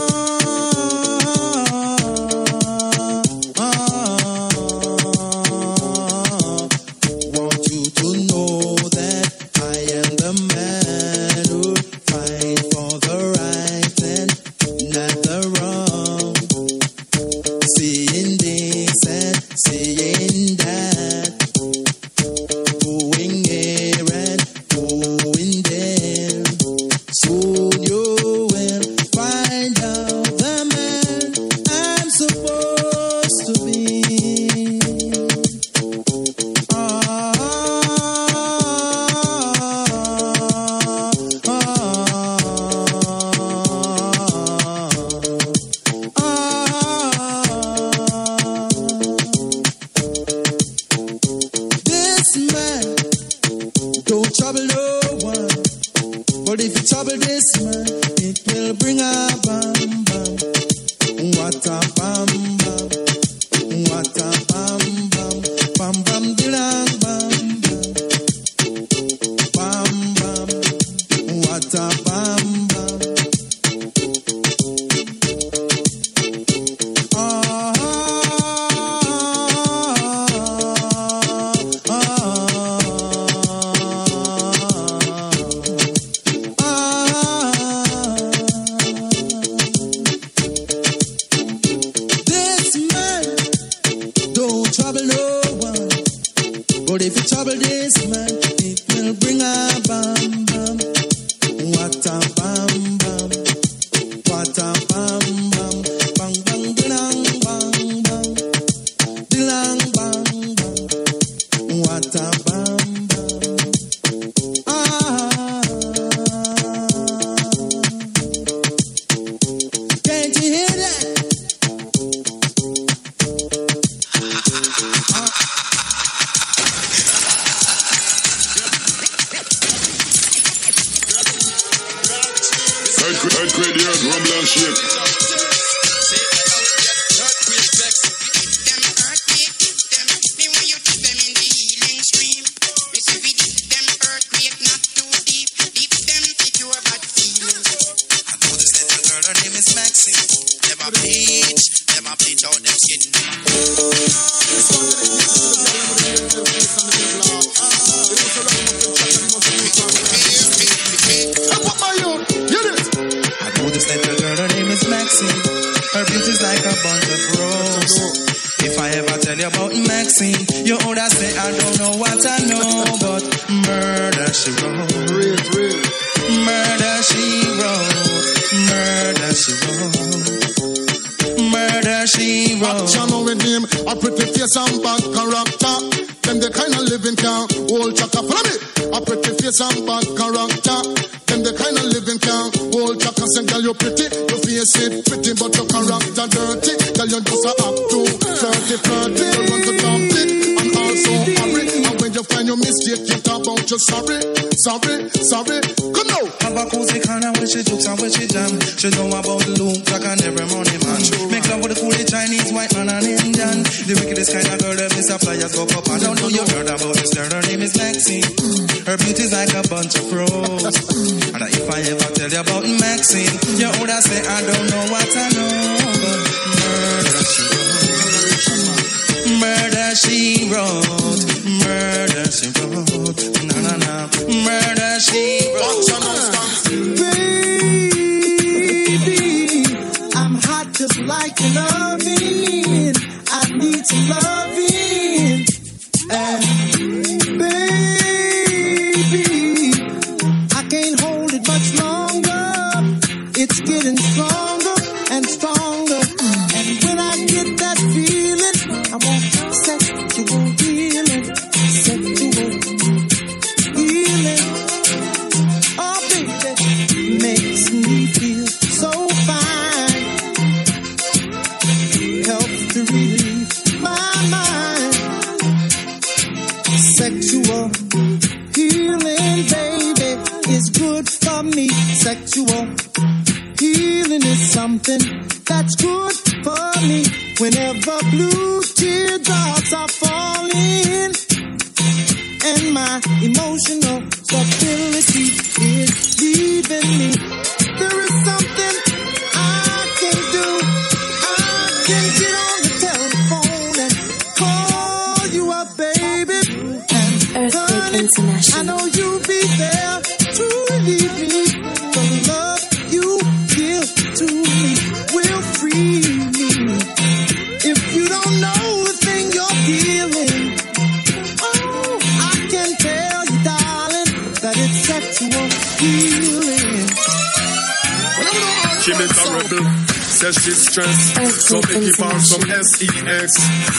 Yes. 330.28 331.48
So 331.48 331.56
make 331.56 331.88
it 331.88 331.98
bounce 331.98 332.36
from 332.36 332.44
SEX. 332.52 333.32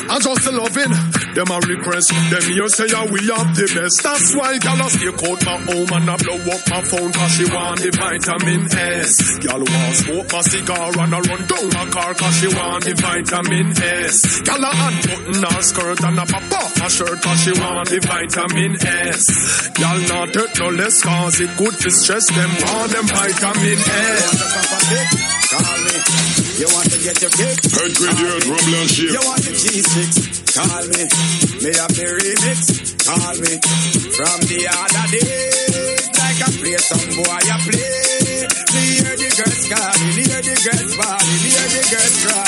I 0.08 0.18
just 0.18 0.46
a 0.46 0.52
loving. 0.52 0.92
Them 1.36 1.50
a 1.52 1.60
repress. 1.60 2.08
Them 2.08 2.44
you 2.48 2.68
say 2.70 2.88
yeah, 2.88 3.04
we 3.04 3.20
have 3.28 3.52
the 3.52 3.68
best. 3.76 4.02
That's 4.02 4.32
why 4.32 4.56
y'all 4.56 4.88
stay 4.88 5.12
out 5.12 5.44
my 5.44 5.56
home 5.68 5.92
and 5.92 6.08
I 6.08 6.16
blow 6.16 6.40
up 6.48 6.62
my 6.72 6.80
phone 6.88 7.12
cause 7.12 7.32
she 7.36 7.44
want 7.52 7.84
the 7.84 7.92
vitamin 7.92 8.64
S. 8.72 9.12
Y'all 9.44 9.60
want 9.60 9.94
smoke 10.00 10.32
my 10.32 10.40
cigar 10.40 10.88
and 10.88 11.14
I 11.14 11.20
run 11.20 11.42
down 11.44 11.68
my 11.68 11.86
car 11.92 12.14
cause 12.16 12.36
she 12.40 12.48
want 12.48 12.84
the 12.84 12.94
vitamin 12.96 13.68
S. 13.76 14.16
Y'all 14.48 14.64
a 14.64 14.70
unbutton 14.72 15.42
her 15.44 15.62
skirt 15.62 16.00
and 16.00 16.16
I 16.16 16.24
pop 16.24 16.48
off 16.48 16.76
her 16.80 16.88
shirt 16.88 17.20
cause 17.20 17.40
she 17.44 17.52
want 17.60 17.92
the 17.92 18.00
vitamin 18.00 18.72
S. 18.80 19.68
Y'all 19.76 20.00
not 20.08 20.32
hurt 20.32 20.52
no 20.58 20.68
less 20.72 20.96
cause 21.04 21.40
it 21.44 21.52
good 21.60 21.76
to 21.76 21.90
stress 21.90 22.26
them 22.32 22.50
want 22.64 22.88
them 22.88 23.04
vitamin 23.04 23.78
S. 23.84 25.17
Call 25.48 25.80
me. 25.80 25.96
You 26.60 26.68
want 26.76 26.92
to 26.92 26.98
get 27.00 27.16
your 27.24 27.32
kick? 27.32 27.56
Heard 27.72 27.92
Graveyard 27.96 28.44
Rum 28.52 28.66
Lounge. 28.68 28.98
You 29.00 29.16
want 29.24 29.40
the 29.40 29.56
G6? 29.56 30.44
Call 30.52 30.84
me. 30.92 31.08
may 31.64 31.72
I 31.72 31.88
be 31.88 32.04
remix? 32.04 32.60
Call 33.00 33.32
me. 33.40 33.56
From 34.12 34.38
the 34.44 34.60
other 34.68 35.06
day, 35.08 35.96
like 36.20 36.40
I 36.44 36.48
play 36.52 36.76
some 36.76 37.00
boy, 37.16 37.32
I 37.32 37.56
play. 37.64 38.28
Hear 38.76 39.16
the 39.16 39.28
girls 39.40 39.64
me 40.16 40.22
hear 40.28 40.42
the 40.44 40.52
girls 40.52 40.94
falling, 41.00 41.40
hear 41.40 41.68
the 41.72 41.82
girls 41.96 42.16
cry. 42.24 42.47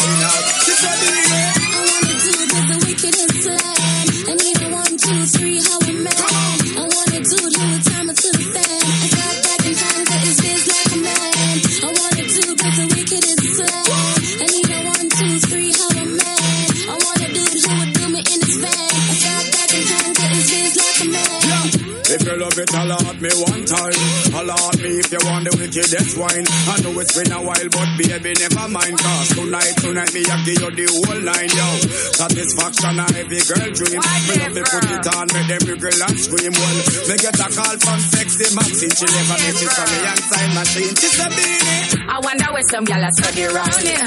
If 25.10 25.18
you 25.18 25.26
want 25.26 25.42
the 25.42 25.58
wickedest 25.58 26.14
wine, 26.22 26.46
I 26.70 26.86
know 26.86 26.94
it's 27.02 27.18
been 27.18 27.34
a 27.34 27.42
while, 27.42 27.66
but 27.74 27.90
baby, 27.98 28.30
never 28.30 28.70
mind. 28.70 28.94
Cause 28.94 29.34
tonight, 29.34 29.74
tonight, 29.82 30.14
me, 30.14 30.22
I 30.22 30.38
give 30.46 30.62
you 30.62 30.70
the 30.70 30.86
whole 30.86 31.18
nine, 31.26 31.50
yo. 31.50 31.66
Satisfaction, 32.14 32.94
I 32.94 33.10
every 33.18 33.42
girl 33.42 33.66
dream. 33.74 33.98
Me 34.06 34.34
love 34.38 34.54
to 34.54 34.62
put 34.70 34.86
it 34.86 35.06
on, 35.10 35.26
make 35.34 35.50
every 35.50 35.76
girl 35.82 35.98
and 36.06 36.14
scream. 36.14 36.54
Well, 36.54 36.78
me 37.10 37.14
get 37.18 37.42
a 37.42 37.48
call 37.50 37.74
from 37.82 37.98
sexy 38.06 38.54
Maxine. 38.54 38.94
She 38.94 39.06
never 39.10 39.38
misses 39.42 39.72
from 39.74 39.88
me 39.90 39.98
and 39.98 40.22
time 40.30 40.52
machine. 40.54 40.94
She's 40.94 41.18
a 41.18 41.26
beanie. 41.26 42.06
I 42.06 42.16
wonder 42.22 42.48
where 42.54 42.66
some 42.70 42.86
gal 42.86 43.02
are 43.02 43.10
study 43.10 43.50
round 43.50 43.82
here. 43.82 44.06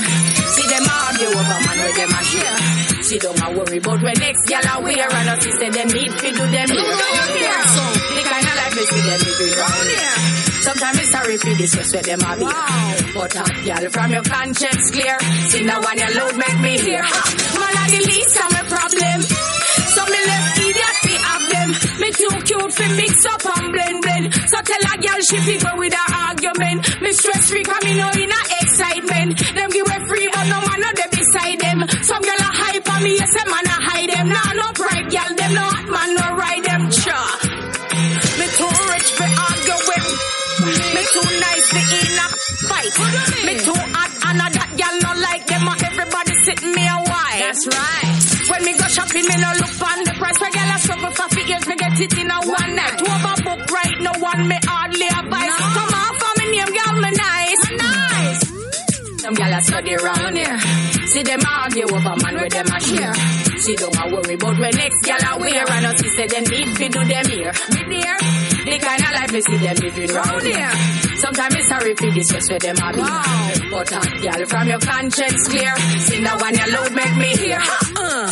See 0.55 0.67
them 0.71 0.88
argue 0.88 1.35
over 1.35 1.59
man 1.67 1.77
where 1.84 1.95
them 1.99 2.15
are 2.15 2.27
here. 2.31 2.55
She 3.03 3.19
don't 3.19 3.43
a 3.43 3.47
worry 3.51 3.84
about 3.84 3.99
where 3.99 4.19
next 4.23 4.47
gal 4.47 4.63
are 4.71 4.80
wear. 4.80 5.03
And 5.03 5.35
us, 5.35 5.43
she 5.43 5.51
said 5.51 5.75
them 5.75 5.91
need 5.91 6.15
to 6.15 6.27
do 6.31 6.43
them 6.47 6.69
here. 6.71 7.59
So, 7.75 7.84
the 7.91 8.23
kind 8.23 8.47
of 8.47 8.55
life 8.55 8.71
we 8.71 8.84
see 8.88 9.03
them 9.03 9.19
living 9.19 9.51
round 9.59 9.88
here. 9.91 10.42
Sometimes 10.64 10.98
it's 10.99 11.11
sorry 11.11 11.35
for 11.38 11.53
this 11.60 11.76
just 11.76 11.94
where 11.94 12.03
them 12.03 12.22
a 12.23 12.31
be. 12.40 12.45
But 12.48 13.35
uh, 13.35 13.44
hot 13.44 13.52
gyal 13.68 13.91
from 13.91 14.11
your 14.15 14.23
conscience 14.23 14.91
clear. 14.95 15.19
See 15.52 15.64
now 15.68 15.84
when 15.84 15.98
your 15.99 16.11
load 16.15 16.35
make 16.40 16.60
me 16.64 16.73
hear. 16.80 17.03
Ha! 17.03 17.22
Man 17.60 17.76
a 17.76 17.84
the 17.91 18.02
least 18.07 18.35
of 18.40 18.48
my 18.48 18.64
problem. 18.72 19.18
So 19.91 20.02
me 20.07 20.19
left 20.23 20.64
idiot 20.64 20.95
fi 21.03 21.15
have 21.19 21.45
them. 21.52 21.69
Me 21.99 22.10
too 22.15 22.31
cute 22.48 22.73
fi 22.80 22.88
mix 22.95 23.26
up 23.27 23.44
and 23.44 23.68
blend 23.76 23.99
blend. 24.07 24.26
So 24.48 24.57
tell 24.64 24.84
a 24.88 24.94
girl 25.03 25.19
she 25.27 25.38
fi 25.44 25.56
go 25.60 25.72
with 25.76 25.94
her 25.94 26.10
argument. 26.31 26.80
Me 27.03 27.11
stress 27.11 27.44
free 27.52 27.64
cause 27.68 27.84
me 27.84 27.99
know 27.99 28.11
in 28.15 28.31
a 28.31 28.41
excitement. 28.64 29.31
Them 29.44 29.68
give 29.68 29.84
away 29.84 29.99
free 30.07 30.27
but 30.31 30.48
no 30.48 30.64
man 30.64 30.80
not 30.80 30.95
there 30.95 31.11
beside 31.11 31.60
them. 31.60 31.77
Some 32.07 32.23
girl 32.23 32.40
a 32.40 32.49
hype 32.56 32.88
on 32.88 33.03
me, 33.03 33.19
yes 33.19 33.35
a 33.35 33.44
man 33.52 33.68
a 33.68 33.77
hide 33.84 34.10
them. 34.15 34.27
Nah 34.31 34.52
no 34.56 34.68
pride 34.80 35.11
girl, 35.11 35.31
them 35.35 35.52
no 35.60 35.82
nice 41.73 41.93
in 42.05 42.19
a 42.21 42.27
fight. 42.69 42.95
Me 43.45 43.53
too 43.59 43.81
hot 43.93 44.11
and 44.29 44.41
a 44.41 44.47
that 44.53 44.71
girl 44.77 44.95
no 45.01 45.11
like 45.21 45.45
them. 45.47 45.67
a 45.67 45.73
Everybody 45.83 46.33
sit 46.45 46.61
me 46.63 46.83
a 46.85 46.97
while. 47.01 47.39
That's 47.41 47.63
right. 47.67 48.33
When 48.49 48.61
me 48.65 48.71
go 48.77 48.87
shopping, 48.87 49.25
me 49.25 49.35
no 49.39 49.49
look 49.57 49.73
on 49.81 50.03
the 50.03 50.13
price. 50.17 50.39
A 50.43 50.79
struggle 50.79 51.11
for 51.11 51.27
few 51.29 51.45
years, 51.45 51.65
me 51.67 51.75
get 51.75 51.99
it 51.99 52.13
in 52.17 52.31
a 52.31 52.37
one 52.43 52.75
night. 52.75 52.97
Overbook 52.99 53.71
right, 53.71 53.97
no 54.01 54.11
one 54.19 54.47
me 54.47 54.57
hardly 54.63 55.07
advise. 55.07 55.55
Come 55.57 55.93
on 55.93 56.13
for 56.19 56.33
me 56.39 56.45
name, 56.51 56.71
girl, 56.71 56.95
me 57.01 57.11
nice. 57.11 57.63
nice. 57.77 58.43
Mm. 58.43 59.21
Some 59.21 59.35
gyal 59.35 59.57
a 59.57 59.61
study 59.61 59.95
round 59.95 60.37
here. 60.37 60.59
See 61.07 61.23
them 61.23 61.41
argue 61.47 61.83
over 61.83 62.15
man 62.21 62.35
with 62.41 62.53
them 62.53 62.67
a 62.67 62.79
share. 62.81 63.13
See 63.59 63.75
don't 63.75 63.95
a 63.95 64.03
worry 64.11 64.33
about 64.33 64.59
when 64.59 64.75
next 64.75 64.99
gyal 65.05 65.23
a 65.23 65.39
wear 65.39 65.65
and 65.71 65.85
us 65.85 66.01
say 66.15 66.27
them 66.27 66.43
need 66.43 66.69
fi 66.77 66.87
do 66.87 67.01
them 67.05 67.25
here. 67.29 67.53
Me 67.73 67.81
dear, 67.91 68.17
the 68.73 68.85
kind 68.85 69.03
of 69.03 69.11
life 69.11 69.31
me 69.33 69.41
see 69.41 69.57
them 69.57 69.75
living 69.77 70.15
round 70.15 70.43
here. 70.43 70.71
Sometimes 71.17 71.55
it's 71.55 71.67
sorry 71.67 71.95
for 71.95 72.11
this 72.11 72.27
just 72.29 72.49
where 72.49 72.59
them 72.59 72.77
a 72.81 72.89
be. 72.93 73.01
But 73.69 73.91
a 73.91 73.99
gyal 74.23 74.47
from 74.49 74.67
your 74.67 74.79
conscience 74.79 75.47
clear. 75.47 75.75
See 76.05 76.21
now 76.21 76.39
when 76.39 76.55
your 76.55 76.69
load 76.73 76.91
make 76.93 77.15
me 77.17 77.31
hear. 77.37 77.61
Uh. 77.95 78.29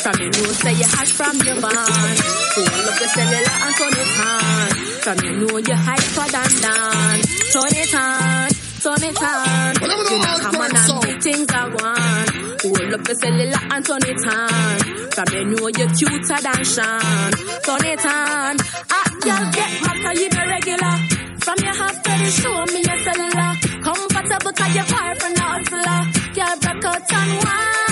From 0.00 0.16
your 0.20 0.30
nose 0.30 0.58
say 0.58 0.74
you 0.74 0.88
hot 0.88 1.08
from 1.08 1.36
your 1.46 1.60
band. 1.60 2.18
Pull 2.54 2.88
up 2.88 2.96
the 2.98 3.06
cellular 3.14 3.56
and 3.64 3.74
turn 3.76 3.96
it 4.00 4.12
on. 4.20 4.68
From 5.04 5.16
your 5.24 5.34
know 5.40 5.58
you 5.58 5.76
hyper 5.76 6.28
than 6.28 6.50
Dan. 6.60 7.18
Turn 7.52 7.74
it 7.82 7.94
on, 7.94 8.48
turn 8.84 9.02
it 9.08 9.22
on. 9.22 9.74
You 9.80 10.18
know 10.20 10.38
come 10.44 10.56
on 10.56 10.76
and 10.76 11.22
things 11.22 11.48
I 11.50 11.68
want. 11.68 12.19
Hold 12.90 13.02
up 13.02 13.06
the 13.06 13.14
and 13.70 13.84
turn 13.86 14.02
it 14.02 14.26
on. 14.26 14.78
From 15.14 15.28
you 15.32 15.44
know 15.44 15.68
you're 15.78 15.94
cuter 15.94 16.42
than 16.42 16.64
Sean. 16.64 17.30
Turn 17.62 17.86
it 17.86 18.04
on. 18.04 18.56
Ah, 18.90 19.08
girl, 19.22 19.46
get 19.54 19.70
hotter, 19.78 20.12
you 20.18 20.28
the 20.28 20.42
regular. 20.50 20.96
From 21.38 21.58
your 21.62 21.76
house 21.76 21.98
to 22.02 22.10
the 22.18 22.30
show 22.34 22.58
me 22.74 22.82
your 22.82 22.98
cellular. 23.06 23.52
Comfortable 23.86 24.52
cause 24.58 24.74
you're 24.74 24.90
far 24.90 25.14
from 25.14 25.34
the 25.34 25.40
hustler. 25.40 26.02
Girl, 26.34 26.56
break 26.58 26.84
out 26.84 27.12
and. 27.12 27.38
Wine, 27.46 27.89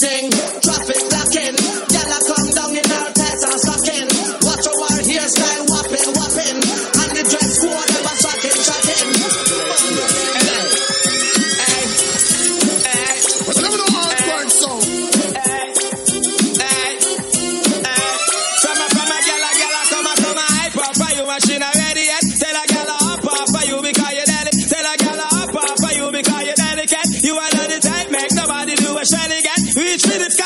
Serious 0.00 0.69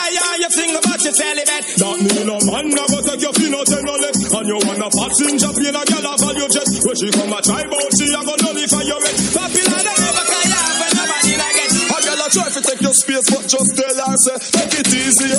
Sky 0.04 0.36
you 0.36 0.50
sing 0.50 0.76
about 0.76 1.00
your 1.00 1.14
celibate. 1.16 1.64
That 1.80 1.96
mean 1.96 2.28
a 2.28 2.36
man 2.44 2.68
go 2.76 2.98
take 3.00 3.24
your 3.24 3.32
peanut 3.32 3.72
and 3.72 3.84
no 3.88 3.94
left 3.96 4.20
And 4.20 4.46
you 4.52 4.58
want 4.60 4.84
a 4.84 4.88
passenger 4.92 5.52
plane 5.56 5.72
a 5.72 5.82
gyal 5.88 6.04
a 6.04 6.12
value 6.20 6.48
jet. 6.52 6.68
When 6.84 6.96
she 7.00 7.08
come 7.08 7.32
a 7.32 7.40
try 7.40 7.64
bout 7.64 7.88
she 7.96 8.12
a 8.12 8.20
go 8.20 8.34
nullify 8.36 8.84
your 8.84 9.00
rent 9.00 9.16
Popular 9.32 9.80
than 9.80 9.96
ever 10.04 10.24
can 10.28 10.44
you 10.44 10.60
have 10.60 10.76
nobody 10.92 11.32
like 11.40 11.60
it. 11.64 11.72
A 11.88 11.96
gyal 12.04 12.20
a 12.20 12.26
try 12.28 12.48
to 12.52 12.60
take 12.60 12.82
your 12.84 12.92
space 12.92 13.26
but 13.32 13.44
just 13.48 13.70
tell 13.72 13.96
her 13.96 14.16
say 14.20 14.36
Take 14.52 14.76
it 14.76 14.88
easy 14.92 15.30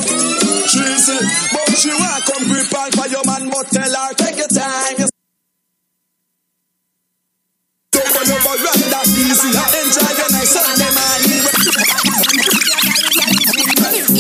Cheesy 0.66 1.18
But 1.54 1.70
she 1.78 1.92
want 1.94 2.26
come 2.26 2.50
on 2.50 2.90
for 2.90 3.08
your 3.14 3.26
man 3.30 3.44
but 3.54 3.70
tell 3.70 3.94
her 3.94 4.10
take 4.18 4.38
your 4.42 4.50
time 4.50 4.98
you 4.98 5.10
Don't 7.94 8.18
never 8.18 8.54
run 8.66 8.82
that 8.90 9.08
easy. 9.14 9.50
Enjoy 9.54 10.10
your 10.10 10.30
nice 10.34 10.52
Sunday 10.58 10.90
morning 10.90 11.65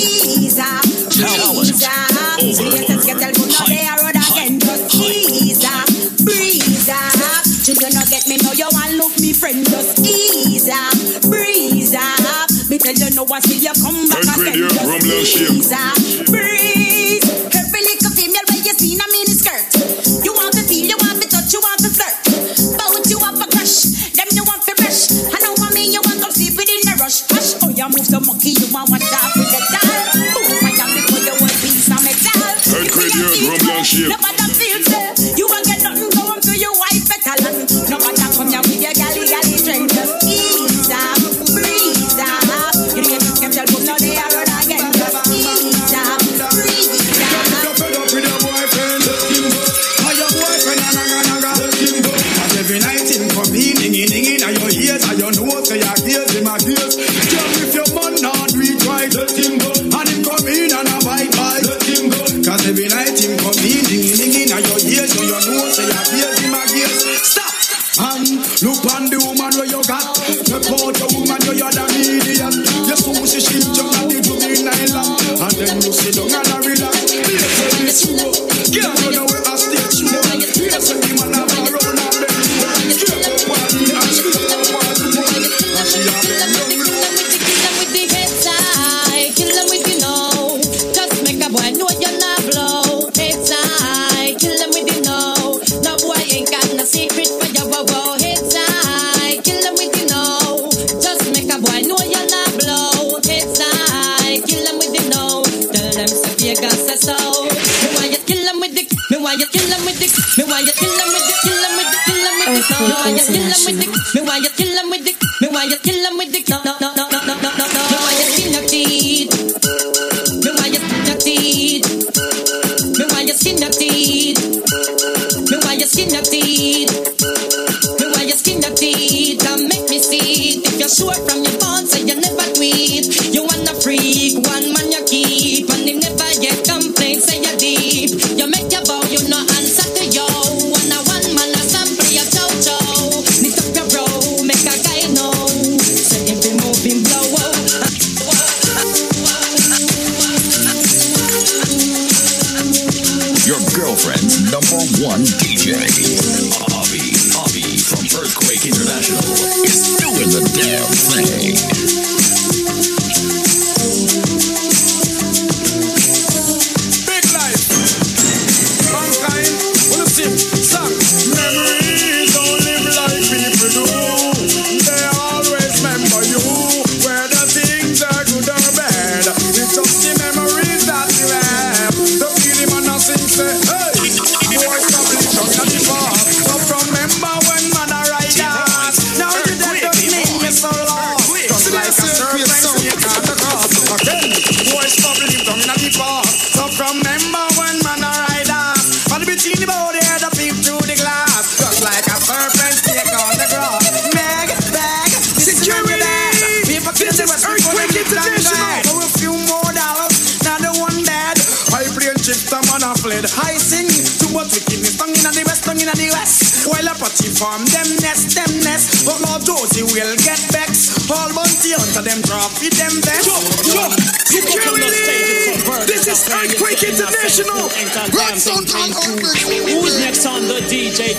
Ease 0.06 0.60
up, 0.60 0.86
ease 0.86 1.82
up. 1.82 2.38
You 2.42 2.54
just 2.54 3.06
get 3.06 3.18
tell 3.18 3.34
me 3.34 3.46
no 3.50 3.66
they 3.66 3.88
are 3.90 3.98
road 4.06 4.14
again. 4.14 4.60
Just 4.60 4.94
ease 4.94 5.66
up, 5.66 5.88
breeze 6.22 6.90
up. 6.90 7.44
Till 7.66 7.76
you 7.82 7.90
not 7.90 8.08
get 8.10 8.28
me 8.28 8.38
know 8.38 8.54
you 8.54 8.70
want 8.72 8.94
look 8.94 9.18
me 9.20 9.34
friend. 9.34 9.66
Just 9.66 10.00
ease 10.06 10.70
up, 10.70 10.94
breeze 11.26 11.96
up. 11.96 12.50
Me 12.70 12.78
tell 12.78 12.94
you 12.94 13.10
no 13.16 13.26
I 13.34 13.40
see 13.42 13.66
you 13.66 13.74
come 13.82 14.08
back 14.10 14.38
again. 14.38 14.70
Just 14.70 14.86
rum 14.86 15.02
little 15.02 16.55
rum 34.04 34.45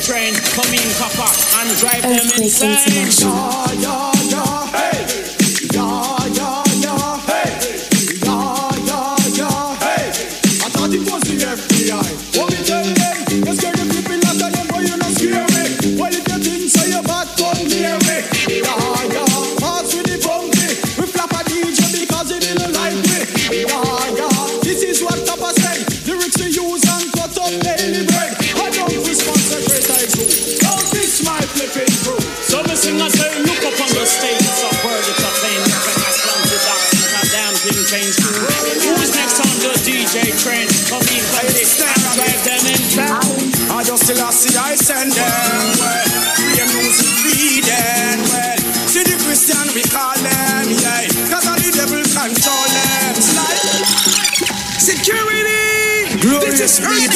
train, 0.03 0.35
come 0.35 0.73
in, 0.75 0.89
copper, 0.95 1.31
and 1.59 1.71
drive 1.79 2.03
them 2.03 2.29
insane. 2.39 3.66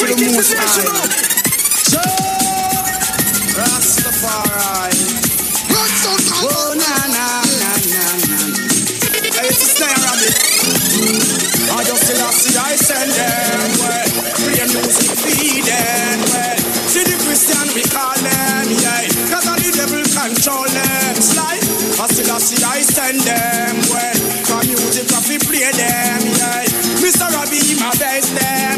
to 0.01 0.15
the 0.15 0.33
most 0.33 0.53
high. 0.57 0.81
Rastafari. 3.53 4.97
Oh, 6.41 6.73
na, 6.73 6.93
na, 7.13 7.45
na, 7.61 7.71
na, 7.85 8.03
I 11.71 11.83
just 11.85 12.01
see 12.01 12.17
them. 12.17 13.69
Well, 13.77 14.09
music, 14.73 15.13
them. 15.69 16.17
See 16.89 17.05
the 17.05 17.15
Christian 17.21 17.67
we 17.75 17.83
call 17.85 18.17
them. 18.17 18.65
Cause 19.29 19.45
I 19.47 19.55
the 19.61 19.69
devil 19.69 20.01
control 20.01 20.65
them. 20.65 21.15
Slide. 21.21 21.61
I 22.01 22.81
see 22.81 23.13
them. 23.21 23.81
Music, 24.65 25.11
I 25.13 25.21
play 25.39 25.71
them, 25.71 26.21
yeah. 26.37 26.63
Mr. 27.01 27.27
Robbie, 27.33 27.75
my 27.79 27.91
best 27.97 28.33
them. 28.35 28.70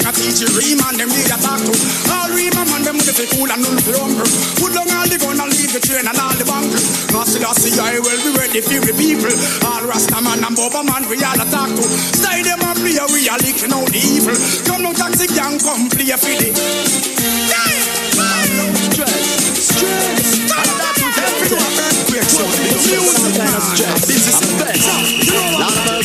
fuck 0.00 0.14
a 0.14 0.16
teach 0.16 0.40
you 0.40 0.48
ream 0.56 0.80
and 0.80 0.96
them 0.96 1.08
need 1.08 1.28
a 1.28 1.36
talk 1.36 1.60
to. 1.60 1.72
All 2.12 2.30
ream 2.32 2.52
and 2.56 2.68
man, 2.70 2.82
them 2.82 2.96
with 2.96 3.12
the 3.12 3.26
cool 3.36 3.50
and 3.50 3.60
null 3.60 3.76
for 3.84 3.92
lumber. 4.00 4.24
Put 4.56 4.72
down 4.72 4.88
all 4.88 5.08
the 5.08 5.18
gun 5.20 5.40
and 5.40 5.52
leave 5.52 5.72
the 5.72 5.80
train 5.80 6.06
and 6.08 6.16
all 6.16 6.34
the 6.36 6.44
bunker. 6.44 6.80
Nasty, 7.12 7.38
nasty, 7.40 7.70
I 7.76 8.00
will 8.00 8.20
be 8.24 8.30
ready 8.36 8.60
for 8.60 8.80
the 8.80 8.94
people. 8.96 9.32
All 9.68 9.84
Rasta 9.84 10.20
man 10.20 10.44
and 10.44 10.56
Boba 10.56 10.84
man, 10.84 11.04
we 11.08 11.20
all 11.20 11.40
attack 11.40 11.70
to. 11.76 11.84
Stay 12.16 12.42
them 12.42 12.60
and 12.64 12.78
play, 12.80 12.96
we 13.12 13.28
are 13.28 13.40
licking 13.40 13.72
out 13.72 13.88
the 13.88 14.00
evil. 14.00 14.36
Come 14.64 14.82
no 14.88 14.92
taxi 14.96 15.26
gang, 15.28 15.58
come 15.60 15.88
play 15.92 16.10
a 16.10 16.16
fiddy. 16.16 16.52
Stress, 17.40 17.84
stress, 18.96 20.08
stress 20.48 20.69
stress. 22.98 24.06
This 24.06 24.26
is 24.26 24.50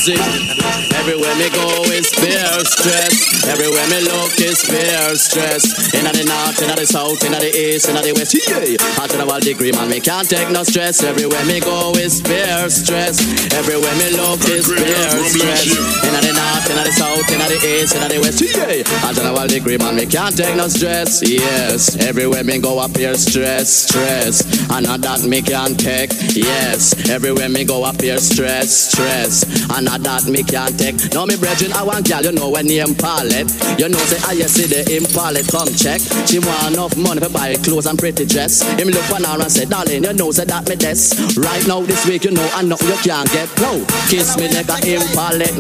Everywhere 0.06 1.36
me 1.38 1.50
go 1.50 1.66
is 1.90 2.10
fear 2.14 2.62
stress. 2.66 3.46
Everywhere 3.48 3.88
me 3.90 4.02
look 4.06 4.38
is 4.40 4.62
fear 4.62 5.16
stress. 5.16 5.66
Inna 5.96 6.12
the 6.12 6.26
north, 6.26 6.62
inna 6.62 6.76
the 6.76 6.86
south, 6.86 7.24
inna 7.24 7.40
the 7.40 7.50
east, 7.50 7.90
inna 7.90 8.02
the 8.02 8.14
west. 8.14 8.36
Yeah. 8.36 9.02
Out 9.02 9.10
to 9.10 9.18
the 9.18 9.26
world 9.26 9.42
degree, 9.42 9.72
man, 9.72 9.90
me 9.90 10.00
can't 10.00 10.30
take 10.30 10.50
no 10.52 10.64
stress. 10.64 11.02
Everywhere 11.02 11.46
me 11.46 11.60
go 11.60 11.92
is 11.94 12.22
fear 12.22 12.70
stress. 12.70 13.18
Everywhere 13.54 13.96
me 13.98 14.18
look 14.18 14.42
is 14.46 14.68
fear 14.68 15.10
stress. 15.26 15.74
Inna 16.06 16.20
the 16.22 16.34
north, 16.38 16.70
inna 16.70 16.84
the 16.86 16.94
south, 16.94 17.30
inna 17.32 17.48
the 17.50 17.60
east, 17.66 17.96
inna 17.96 18.10
the 18.10 18.20
west. 18.20 18.42
Yeah. 18.46 19.08
Out 19.08 19.16
to 19.16 19.22
the 19.22 19.34
world 19.34 19.50
degree, 19.50 19.78
man, 19.78 19.96
me 19.96 20.06
can't 20.06 20.36
take 20.36 20.56
no 20.56 20.68
stress. 20.68 21.24
Yes. 21.26 21.96
Everywhere 21.98 22.44
me 22.44 22.60
go, 22.60 22.78
I 22.78 22.88
fear 22.90 23.16
stress, 23.16 23.90
stress. 23.90 24.44
And 24.70 24.86
that 24.86 25.24
me 25.24 25.42
can't 25.42 25.80
take. 25.80 26.12
Yes. 26.36 26.75
Everywhere 26.76 27.48
me 27.48 27.64
go, 27.64 27.84
I 27.88 27.94
feel 27.94 28.20
stress, 28.20 28.92
stress. 28.92 29.48
And 29.72 29.88
I 29.88 29.96
that 30.04 30.28
me 30.28 30.44
can't 30.44 30.76
take. 30.76 31.00
Now 31.16 31.24
me 31.24 31.40
brethren, 31.40 31.72
I 31.72 31.88
want 31.88 32.04
gal, 32.04 32.20
you 32.20 32.36
know 32.36 32.52
when 32.52 32.68
name 32.68 32.92
palette. 33.00 33.48
You 33.80 33.88
know 33.88 34.04
say 34.12 34.20
I 34.28 34.36
you 34.36 34.48
see 34.52 34.68
the 34.68 34.84
him. 34.84 35.08
Come 35.16 35.72
check. 35.72 36.04
She 36.28 36.44
want 36.44 36.76
enough 36.76 37.00
money 37.00 37.24
for 37.24 37.32
buy 37.32 37.56
clothes 37.64 37.88
and 37.88 37.96
pretty 37.96 38.28
dress. 38.28 38.60
Him 38.76 38.92
look 38.92 39.08
on 39.16 39.24
her 39.24 39.40
and 39.40 39.48
say, 39.48 39.64
darling, 39.64 40.04
you 40.04 40.12
know 40.12 40.36
say 40.36 40.44
that 40.44 40.68
me 40.68 40.76
des. 40.76 41.16
Right 41.40 41.64
now 41.64 41.80
this 41.80 42.04
week, 42.04 42.28
you 42.28 42.36
know 42.36 42.44
I 42.52 42.60
know 42.68 42.76
you 42.84 43.00
can't 43.00 43.28
get 43.32 43.48
no. 43.64 43.80
Kiss 44.12 44.36
me 44.36 44.52
nigga, 44.52 44.76
him 44.84 45.00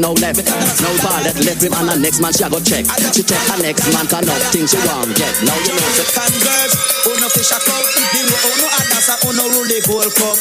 no 0.03 0.11
left, 0.19 0.43
no 0.83 0.91
palette 0.99 1.39
left 1.47 1.63
him 1.63 1.71
and 1.79 1.87
the 1.87 1.95
next 1.95 2.19
man 2.19 2.35
she 2.35 2.43
go 2.43 2.59
check. 2.59 2.83
She 3.15 3.23
check 3.23 3.39
her 3.47 3.59
next 3.63 3.87
man 3.95 4.03
can 4.11 4.27
nothing 4.27 4.67
she 4.67 4.79
want 4.83 5.15
get. 5.15 5.31
Now 5.47 5.55
you 5.63 5.71
know 5.79 5.91
say, 5.95 6.07
girls, 6.43 6.73
oh 7.07 7.15
no 7.23 7.27
fish 7.31 7.55
a 7.55 7.57
come, 7.63 7.87
you 8.19 8.23
know 8.27 8.39
oh 8.51 8.55
no 8.59 8.67
others, 8.75 9.07
oh 9.23 9.31
no 9.31 9.43
rule 9.55 9.67
the 9.71 9.79
gold 9.87 10.11
cup. 10.19 10.35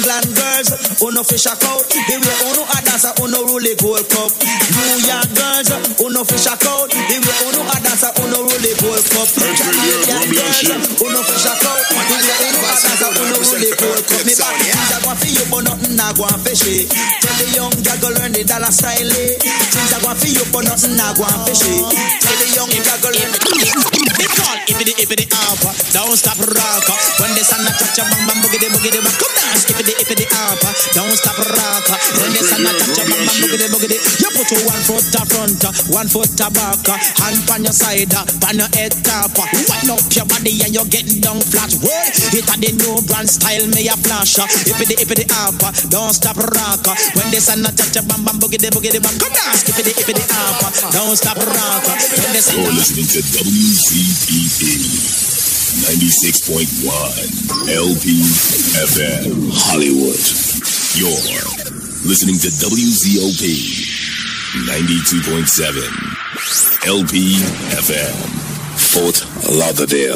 England 0.00 0.32
girls, 0.32 0.68
uno 1.04 1.20
fish 1.22 1.44
a 1.44 1.52
coat. 1.60 1.84
They 1.92 2.16
way 2.16 2.38
uno 2.48 2.64
a 2.64 2.80
dance, 2.80 3.04
a 3.04 3.12
uno 3.20 3.44
rule 3.44 3.60
the 3.60 3.76
Gold 3.76 4.08
Cup. 4.08 4.32
New 4.32 4.96
York 5.04 5.28
girls, 5.36 5.68
uno 6.00 6.24
fish 6.24 6.48
a 6.48 6.56
coat. 6.56 6.88
They 6.88 7.20
way 7.20 7.40
uno 7.44 7.68
a 7.68 7.76
dance, 7.84 8.08
a 8.08 8.10
uno 8.24 8.40
rule 8.40 8.60
the 8.64 8.72
Gold 8.80 9.04
Cup. 9.12 9.28
Jamaican 9.28 10.24
girls, 10.32 10.72
uno 11.04 11.20
fish 11.20 11.44
a 11.44 11.52
coat. 11.60 11.84
The 11.84 12.16
way 12.16 12.40
uno 12.48 12.64
a 12.64 12.72
dance, 12.80 13.04
a 13.04 13.08
uno 13.12 13.36
rule 13.44 13.60
the 13.60 13.70
Gold 13.76 14.00
Cup. 14.08 14.24
Me 14.24 14.32
back 14.40 14.56
things 14.56 14.88
a 14.88 14.98
go 15.04 15.12
for 15.12 15.28
you, 15.28 15.44
but 15.52 15.62
nothing 15.68 16.00
a 16.00 16.06
go 16.16 16.24
for 16.32 16.54
she. 16.56 16.88
Tell 16.88 17.36
the 17.36 17.46
young 17.52 17.76
girl 17.84 17.98
go 18.00 18.08
learn 18.16 18.32
the 18.32 18.40
dollar 18.48 18.72
style. 18.72 19.04
Things 19.04 19.92
a 19.92 19.98
go 20.00 20.16
for 20.16 20.32
you, 20.32 20.44
but 20.48 20.64
nothing 20.64 20.96
a 20.96 21.08
go 21.12 21.28
for 21.28 21.52
she. 21.52 21.76
Tell 22.24 22.36
the 22.40 22.46
young 22.56 22.72
girl 22.72 22.98
go 23.04 23.08
learn 23.12 23.32
It's 23.36 24.40
all 24.48 24.56
ippity 24.64 24.96
ippity 24.96 25.28
alpha. 25.44 25.70
Don't 25.92 26.16
stop 26.16 26.40
rocker. 26.40 26.96
When 27.20 27.36
the 27.36 27.44
sun 27.44 27.68
a 27.68 27.72
touch 27.76 28.00
bang 28.00 28.24
bang 28.24 28.40
boogity 28.40 28.72
boogity 28.72 29.00
bang. 29.04 29.16
Come 29.20 29.34
dance 29.36 29.68
ippity 29.90 30.20
ippity 30.20 30.26
alpha. 30.30 30.70
Don't 30.94 31.16
stop 31.16 31.38
rocker. 31.38 31.96
When 32.20 32.30
the 32.34 32.42
sun 32.44 32.66
a 32.66 32.72
touch 32.78 32.98
a 32.98 33.04
bang 33.08 33.24
bang 33.26 33.38
boogity 33.42 33.66
boogity. 33.70 33.98
You 34.20 34.30
put 34.34 34.50
your 34.50 34.62
one 34.66 34.82
foot 34.86 35.04
to 35.14 35.22
front, 35.26 35.62
one 35.90 36.08
foot 36.08 36.30
to 36.38 36.46
back, 36.50 36.86
hand 37.18 37.50
on 37.50 37.64
your 37.64 37.72
side, 37.72 38.12
on 38.14 38.58
your 38.58 38.70
head 38.76 38.94
top. 39.02 39.34
Wind 39.38 39.90
up 39.90 40.02
your 40.14 40.26
body 40.26 40.62
and 40.62 40.74
you're 40.74 40.86
getting 40.90 41.20
down 41.20 41.40
flat. 41.40 41.72
Whoa, 41.82 41.90
it 42.34 42.46
a 42.46 42.54
the 42.58 42.70
new 42.76 43.00
brand 43.06 43.28
style, 43.30 43.66
me 43.74 43.88
a 43.88 43.96
flash. 43.98 44.38
uh. 44.38 44.46
Ippity 44.46 44.94
ippity 45.02 45.26
alpha. 45.30 45.72
Don't 45.88 46.12
stop 46.12 46.36
rocker. 46.36 46.94
When 47.16 47.30
the 47.30 47.40
sun 47.40 47.64
a 47.64 47.70
touch 47.72 47.96
a 47.96 48.02
bang 48.04 48.22
bang 48.24 48.38
boogity 48.38 48.70
boogity 48.70 49.00
bang. 49.02 49.16
Come 49.18 49.32
dance 49.34 49.64
ippity 49.66 49.92
ippity 49.96 50.24
alpha. 50.30 50.68
Don't 50.92 51.16
stop 51.16 51.38
rocker. 51.38 51.94
When 52.20 52.32
the 52.34 52.42
sun 52.42 52.60
You're 52.62 52.74
listening 52.76 53.06
to 53.06 53.20
WZPP 53.22 55.19
96.1 55.80 57.72
LP 57.72 58.20
FM 58.76 59.48
Hollywood. 59.50 60.20
You're 60.92 61.08
listening 62.06 62.36
to 62.40 62.48
WZPP 62.48 63.86
92.7 64.68 65.80
LP 66.86 67.36
FM 67.80 68.12
Fort 68.92 69.24
Lauderdale. 69.56 70.08